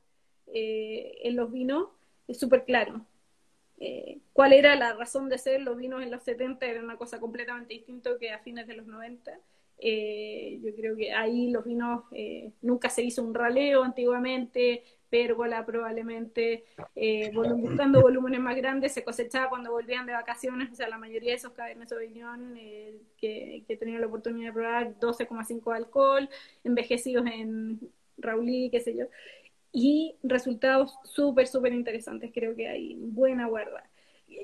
eh, 0.47 1.19
en 1.23 1.37
los 1.37 1.51
vinos, 1.51 1.89
es 2.27 2.39
súper 2.39 2.65
claro. 2.65 3.05
¿Cuál 4.33 4.55
era 4.55 4.75
la 4.75 4.93
razón 4.95 5.29
de 5.29 5.39
ser 5.39 5.61
los 5.61 5.77
vinos 5.77 6.03
en 6.03 6.11
los 6.11 6.25
70? 6.25 6.67
Era 6.67 6.83
una 6.83 6.97
cosa 6.97 7.21
completamente 7.21 7.75
distinta 7.75 8.11
que 8.19 8.33
a 8.33 8.41
fines 8.41 8.67
de 8.67 8.75
los 8.75 8.87
90. 8.87 9.31
yo 9.81 10.75
creo 10.75 10.97
que 10.97 11.13
ahí 11.13 11.49
los 11.51 11.65
vinos 11.65 12.03
nunca 12.61 12.91
se 12.91 13.05
hizo 13.05 13.23
un 13.23 13.35
raleo 13.35 13.85
antiguamente, 13.85 14.83
pérgola 15.11 15.65
probablemente, 15.65 16.65
eh, 16.95 17.31
buscando 17.35 18.01
volúmenes 18.01 18.41
más 18.41 18.57
grandes, 18.57 18.93
se 18.93 19.05
cosechaba 19.05 19.49
cuando 19.49 19.71
volvían 19.71 20.07
de 20.07 20.13
vacaciones, 20.13 20.71
o 20.71 20.75
sea, 20.75 20.89
la 20.89 20.99
mayoría 20.99 21.31
de 21.31 21.37
esos 21.37 21.53
cabernet 21.53 21.89
sauvignon 21.89 22.57
eh, 22.57 22.95
que, 23.17 23.65
que 23.67 23.75
he 23.75 23.77
tenido 23.77 23.99
la 24.01 24.07
oportunidad 24.07 24.49
de 24.49 24.53
probar, 24.53 24.99
12,5 24.99 25.75
alcohol, 25.75 26.29
envejecidos 26.65 27.27
en 27.27 27.81
Raulí, 28.19 28.71
qué 28.71 28.81
sé 28.81 28.97
yo, 28.97 29.07
y 29.73 30.17
resultados 30.23 30.99
súper, 31.05 31.47
súper 31.47 31.73
interesantes, 31.73 32.31
creo 32.35 32.55
que 32.55 32.69
hay 32.69 32.97
buena 32.99 33.47
guarda 33.47 33.89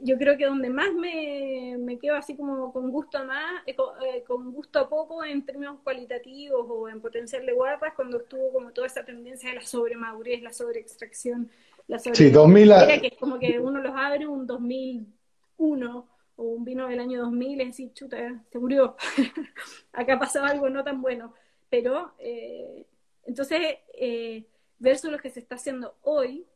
yo 0.02 0.18
creo 0.18 0.36
que 0.36 0.46
donde 0.46 0.70
más 0.70 0.92
me, 0.94 1.76
me 1.78 1.98
quedo 1.98 2.16
así 2.16 2.36
como 2.36 2.72
con 2.72 2.90
gusto 2.90 3.24
más, 3.24 3.62
eh, 3.66 3.76
eh, 4.06 4.24
con, 4.26 4.52
gusto 4.52 4.88
poco 4.88 5.24
en 5.24 5.44
términos 5.44 5.78
cualitativos 5.82 6.66
o 6.68 6.88
en 6.88 7.00
potencial 7.00 7.44
de 7.46 7.52
guardas, 7.52 7.94
cuando 7.94 8.18
estuvo 8.18 8.52
como 8.52 8.72
toda 8.72 8.86
esa 8.86 9.04
tendencia 9.04 9.50
de 9.50 9.56
la 9.56 9.62
sobremadurez, 9.62 10.42
la 10.42 10.52
sobreextracción, 10.52 11.50
la 11.86 11.98
sobre 11.98 12.16
sí, 12.16 12.30
2000 12.30 12.72
que 13.00 13.06
es 13.08 13.18
como 13.18 13.38
que 13.38 13.58
uno 13.58 13.80
los 13.80 13.94
abre 13.94 14.26
un 14.26 14.46
2001 14.46 16.08
o 16.36 16.42
un 16.42 16.64
vino 16.64 16.88
del 16.88 17.00
año 17.00 17.20
2000 17.22 17.60
y 17.60 17.64
decir, 17.64 17.92
chuta, 17.92 18.42
se 18.50 18.58
murió, 18.58 18.96
acá 19.92 20.18
pasaba 20.18 20.48
algo 20.48 20.68
no 20.68 20.82
tan 20.82 21.00
bueno, 21.00 21.34
pero 21.70 22.12
eh, 22.18 22.86
entonces 23.24 23.60
eh, 23.94 24.44
versus 24.78 25.10
lo 25.10 25.18
que 25.18 25.30
se 25.30 25.40
está 25.40 25.54
haciendo 25.54 25.96
hoy, 26.02 26.46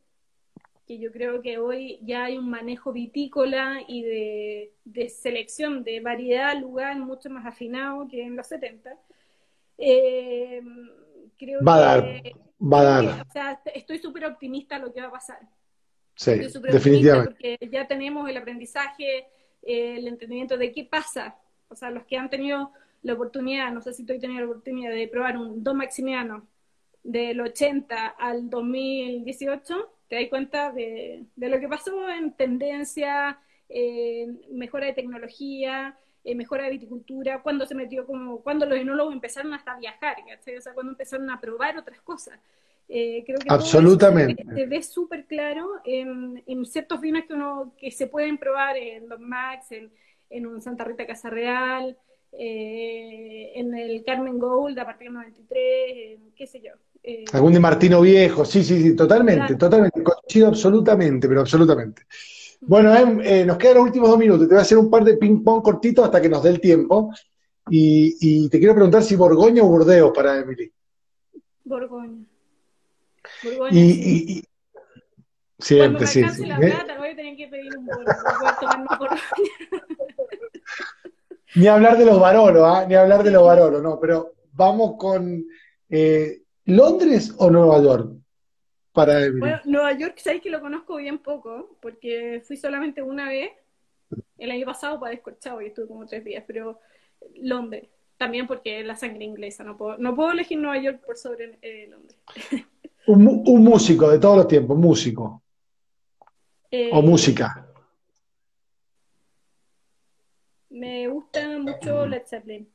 que 0.89 0.97
yo 0.97 1.11
creo 1.11 1.39
que 1.43 1.59
hoy 1.59 1.99
ya 2.01 2.23
hay 2.23 2.39
un 2.39 2.49
manejo 2.49 2.91
vitícola 2.91 3.79
y 3.87 4.01
de, 4.01 5.09
selección 5.09 5.83
de 5.83 5.99
variedad, 5.99 6.59
lugar 6.59 6.97
mucho 6.97 7.29
más 7.29 7.45
afinado 7.45 8.07
que 8.07 8.23
en 8.23 8.35
los 8.35 8.47
70. 8.47 8.97
Eh, 9.77 10.63
creo 11.37 11.63
va 11.63 11.75
a 11.75 11.79
dar, 11.79 12.03
va 12.59 12.79
a 12.79 12.83
dar. 12.83 13.05
o 13.27 13.31
sea, 13.31 13.61
estoy 13.75 13.99
súper 13.99 14.25
optimista 14.25 14.79
lo 14.79 14.91
que 14.91 14.99
va 14.99 15.09
a 15.09 15.11
pasar. 15.11 15.37
Sí, 16.15 16.31
definitivamente. 16.71 17.33
Porque 17.33 17.69
ya 17.71 17.87
tenemos 17.87 18.27
el 18.27 18.37
aprendizaje, 18.37 19.27
el 19.61 20.07
entendimiento 20.07 20.57
de 20.57 20.71
qué 20.71 20.85
pasa. 20.85 21.37
O 21.67 21.75
sea, 21.75 21.91
los 21.91 22.03
que 22.05 22.17
han 22.17 22.31
tenido 22.31 22.71
la 23.03 23.13
oportunidad, 23.13 23.71
no 23.71 23.81
sé 23.81 23.93
si 23.93 24.07
tú 24.07 24.13
has 24.13 24.19
tenido 24.19 24.39
la 24.39 24.47
oportunidad 24.47 24.89
de 24.89 25.07
probar 25.07 25.37
un 25.37 25.63
Don 25.63 25.77
Maximiano 25.77 26.47
del 27.03 27.39
80 27.41 28.07
al 28.07 28.49
2018, 28.49 29.98
te 30.09 30.15
das 30.15 30.29
cuenta 30.29 30.71
de, 30.71 31.25
lo 31.37 31.59
que 31.59 31.67
pasó 31.67 32.09
en 32.09 32.33
tendencia, 32.33 33.39
mejora 34.51 34.87
de 34.87 34.93
tecnología, 34.93 35.97
mejora 36.35 36.65
de 36.65 36.71
viticultura, 36.71 37.41
cuando 37.41 37.65
se 37.65 37.75
metió 37.75 38.05
como, 38.05 38.41
cuando 38.41 38.65
los 38.65 38.77
enólogos 38.77 39.13
empezaron 39.13 39.53
hasta 39.53 39.73
a 39.73 39.79
viajar, 39.79 40.17
O 40.57 40.61
sea, 40.61 40.73
cuando 40.73 40.91
empezaron 40.91 41.29
a 41.29 41.39
probar 41.39 41.77
otras 41.77 42.01
cosas. 42.01 42.39
Eh, 42.91 43.23
creo 43.23 43.37
que 43.37 43.53
Absolutamente. 43.53 44.43
se, 44.43 44.65
ve 44.65 44.81
súper 44.81 45.25
claro 45.25 45.73
en, 45.85 46.65
ciertos 46.65 46.99
vinos 46.99 47.23
que 47.27 47.33
uno 47.35 47.75
que 47.77 47.91
se 47.91 48.07
pueden 48.07 48.39
probar 48.39 48.77
en 48.77 49.07
los 49.07 49.19
Max, 49.19 49.71
en, 49.71 49.91
en 50.31 50.47
un 50.47 50.59
Santa 50.59 50.85
Rita 50.85 51.05
Casa 51.05 51.29
Real, 51.29 51.95
eh, 52.31 53.51
en 53.55 53.75
el 53.75 54.03
Carmen 54.03 54.39
Gold 54.39 54.79
a 54.79 54.85
partir 54.85 55.05
del 55.05 55.13
93, 55.13 56.19
qué 56.35 56.47
sé 56.47 56.61
yo. 56.61 56.71
Eh, 57.09 57.25
Algún 57.33 57.53
de 57.53 57.59
Martino 57.59 58.01
Viejo, 58.01 58.45
sí, 58.45 58.63
sí, 58.63 58.83
sí, 58.83 58.95
totalmente, 58.95 59.55
totalmente, 59.55 60.03
coincido 60.03 60.47
absolutamente, 60.47 61.27
pero 61.27 61.41
absolutamente. 61.41 62.03
Bueno, 62.61 62.95
em, 62.95 63.19
eh, 63.21 63.45
nos 63.45 63.57
quedan 63.57 63.77
los 63.77 63.85
últimos 63.85 64.09
dos 64.09 64.19
minutos, 64.19 64.47
te 64.47 64.53
voy 64.53 64.59
a 64.59 64.61
hacer 64.61 64.77
un 64.77 64.91
par 64.91 65.03
de 65.03 65.17
ping-pong 65.17 65.63
cortitos 65.63 66.05
hasta 66.05 66.21
que 66.21 66.29
nos 66.29 66.43
dé 66.43 66.51
el 66.51 66.61
tiempo. 66.61 67.11
Y, 67.71 68.49
te 68.49 68.59
quiero 68.59 68.73
preguntar 68.73 69.03
si 69.03 69.15
Borgoña 69.15 69.63
o 69.63 69.67
Burdeos 69.67 70.11
para 70.15 70.37
Emily. 70.37 70.71
Borgoña. 71.63 72.25
Borgoña. 73.43 73.79
Y, 73.79 74.43
siempre, 75.57 76.07
sí. 76.07 76.23
sí. 76.29 76.45
la 76.45 76.57
plata, 76.57 76.97
voy 76.97 77.09
a 77.09 77.15
tener 77.15 77.35
que 77.35 77.47
pedir 77.47 77.75
un 77.75 77.87
Borgoña. 77.87 79.19
Ni 81.55 81.67
hablar 81.67 81.97
de 81.97 82.05
los 82.05 82.19
varolos, 82.19 82.63
¿ah? 82.63 82.85
ni 82.87 82.93
hablar 82.93 83.23
de 83.23 83.31
los 83.31 83.43
varolos, 83.43 83.81
no, 83.81 83.99
pero 83.99 84.33
vamos 84.53 84.93
con 84.99 85.43
eh, 85.89 86.43
¿Londres 86.69 87.33
o 87.37 87.49
Nueva 87.49 87.81
York? 87.81 88.11
Para 88.91 89.29
Bueno, 89.31 89.59
Nueva 89.65 89.93
York, 89.93 90.17
sabéis 90.17 90.41
que 90.41 90.49
lo 90.49 90.61
conozco 90.61 90.97
bien 90.97 91.19
poco, 91.19 91.77
porque 91.81 92.41
fui 92.45 92.57
solamente 92.57 93.01
una 93.01 93.27
vez 93.29 93.51
el 94.37 94.51
año 94.51 94.65
pasado 94.65 94.99
para 94.99 95.11
descorchado 95.11 95.61
y 95.61 95.67
estuve 95.67 95.87
como 95.87 96.05
tres 96.05 96.23
días, 96.23 96.43
pero 96.47 96.79
Londres, 97.35 97.87
también 98.17 98.47
porque 98.47 98.79
es 98.79 98.85
la 98.85 98.95
sangre 98.95 99.25
inglesa, 99.25 99.63
no 99.63 99.77
puedo, 99.77 99.97
no 99.97 100.15
puedo 100.15 100.31
elegir 100.31 100.57
Nueva 100.57 100.81
York 100.81 101.03
por 101.05 101.17
sobre 101.17 101.57
eh, 101.61 101.87
Londres. 101.89 102.17
Un, 103.07 103.43
un, 103.47 103.63
músico 103.63 104.07
de 104.11 104.19
todos 104.19 104.37
los 104.37 104.47
tiempos, 104.47 104.77
músico. 104.77 105.41
Eh, 106.69 106.91
o 106.93 107.01
música. 107.01 107.65
Me 110.69 111.07
gusta 111.07 111.57
mucho 111.57 112.05
Led 112.05 112.21
Zeppelin. 112.27 112.69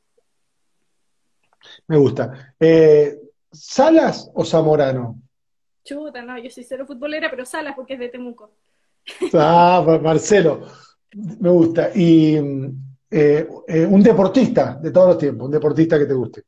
Me 1.87 1.97
gusta. 1.97 2.55
Eh, 2.59 3.24
¿Salas 3.55 4.31
o 4.35 4.45
Zamorano? 4.45 5.21
Chuta, 5.85 6.23
no, 6.23 6.39
yo 6.39 6.51
soy 6.51 6.65
cero 6.65 6.87
futbolera, 6.87 7.31
pero 7.31 7.45
Salas 7.45 7.75
porque 7.77 7.95
es 7.95 8.01
de 8.01 8.09
Temuco. 8.09 8.51
Ah, 9.35 9.99
Marcelo, 10.03 10.63
me 11.13 11.51
gusta. 11.51 11.91
Y 11.95 12.37
eh, 13.11 13.49
eh, 13.69 13.87
un 13.87 14.03
deportista 14.03 14.77
de 14.77 14.91
todos 14.91 15.09
los 15.09 15.19
tiempos, 15.19 15.47
un 15.47 15.53
deportista 15.53 15.99
que 15.99 16.07
te 16.07 16.15
guste. 16.15 16.43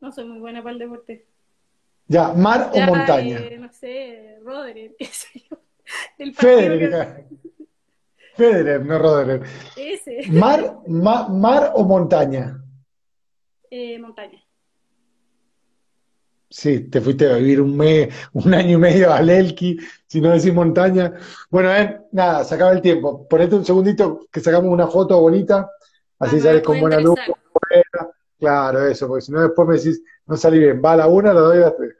No 0.00 0.12
soy 0.12 0.26
muy 0.26 0.40
buena 0.40 0.62
para 0.62 0.72
el 0.72 0.78
deporte. 0.78 1.26
Ya, 2.06 2.32
mar 2.32 2.70
o 2.74 2.80
montaña. 2.80 3.40
no 3.58 3.72
sé, 3.72 4.38
Roder, 4.42 4.94
qué 4.98 5.04
sé 5.06 5.44
yo. 5.48 5.56
Federer, 6.34 7.26
Federer, 8.34 8.84
no 8.84 8.98
Roder. 8.98 9.42
Ese. 9.76 10.30
Mar, 10.30 10.80
mar 10.88 11.72
o 11.74 11.84
montaña. 11.84 12.63
Eh, 13.76 13.98
montaña. 13.98 14.40
Sí, 16.48 16.88
te 16.88 17.00
fuiste 17.00 17.28
a 17.28 17.38
vivir 17.38 17.60
un 17.60 17.76
mes, 17.76 18.14
un 18.32 18.54
año 18.54 18.78
y 18.78 18.80
medio 18.80 19.12
a 19.12 19.20
Lelki, 19.20 19.76
si 20.06 20.20
no 20.20 20.30
decís 20.30 20.54
montaña. 20.54 21.12
Bueno, 21.50 21.74
eh, 21.74 22.02
nada, 22.12 22.44
se 22.44 22.54
acaba 22.54 22.70
el 22.70 22.80
tiempo. 22.80 23.26
Ponete 23.26 23.56
un 23.56 23.64
segundito 23.64 24.28
que 24.30 24.38
sacamos 24.38 24.70
una 24.70 24.86
foto 24.86 25.20
bonita, 25.20 25.68
así 26.20 26.36
Ajá, 26.36 26.44
sales 26.44 26.62
con 26.62 26.78
buena 26.78 27.00
luz. 27.00 27.18
buena. 27.26 28.12
Claro, 28.38 28.86
eso, 28.86 29.08
porque 29.08 29.22
si 29.22 29.32
no 29.32 29.40
después 29.42 29.66
me 29.66 29.74
decís, 29.76 30.00
no 30.26 30.36
salí 30.36 30.60
bien. 30.60 30.80
Va 30.80 30.92
a 30.92 30.96
la 30.98 31.08
una, 31.08 31.34
la 31.34 31.40
doy 31.40 31.56
a 31.56 31.60
las 31.62 31.76
tres. 31.76 31.96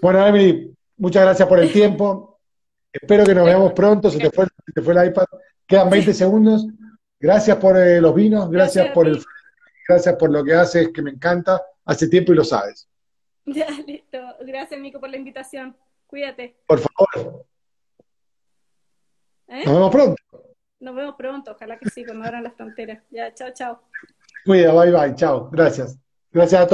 Bueno, 0.00 0.26
Emily, 0.26 0.74
muchas 0.96 1.24
gracias 1.24 1.46
por 1.46 1.58
el 1.58 1.70
tiempo. 1.70 2.40
Espero 2.90 3.24
que 3.24 3.34
nos 3.34 3.44
veamos 3.44 3.72
pronto. 3.74 4.10
Se 4.10 4.18
te 4.18 4.30
fue, 4.30 4.46
se 4.46 4.72
te 4.72 4.80
fue 4.80 4.94
el 4.94 5.08
iPad. 5.10 5.26
Quedan 5.66 5.90
20 5.90 6.14
segundos. 6.14 6.66
Gracias 7.20 7.58
por 7.58 7.76
eh, 7.76 8.00
los 8.00 8.14
vinos, 8.14 8.50
gracias 8.50 8.88
por 8.92 9.06
el, 9.06 9.22
gracias 9.86 10.16
por 10.16 10.32
lo 10.32 10.42
que 10.42 10.54
haces, 10.54 10.88
que 10.88 11.02
me 11.02 11.10
encanta. 11.10 11.62
Hace 11.84 12.08
tiempo 12.08 12.32
y 12.32 12.36
lo 12.36 12.44
sabes. 12.44 12.88
Ya, 13.46 13.68
listo. 13.84 14.18
Gracias, 14.42 14.78
Mico, 14.78 15.00
por 15.00 15.08
la 15.08 15.16
invitación. 15.16 15.76
Cuídate. 16.06 16.56
Por 16.66 16.78
favor, 16.78 17.44
¿eh? 19.48 19.62
nos 19.64 19.74
vemos 19.74 19.90
pronto. 19.90 20.22
Nos 20.78 20.94
vemos 20.94 21.14
pronto. 21.16 21.52
Ojalá 21.52 21.78
que 21.78 21.88
sí, 21.90 22.04
cuando 22.04 22.26
abran 22.26 22.44
las 22.44 22.54
fronteras. 22.54 23.02
Ya, 23.10 23.34
chao, 23.34 23.48
chao. 23.52 23.82
Cuida, 24.44 24.72
bye 24.72 24.92
bye, 24.92 25.14
chao. 25.14 25.48
Gracias. 25.50 25.98
Gracias 26.30 26.60
a 26.60 26.66
todos. 26.66 26.68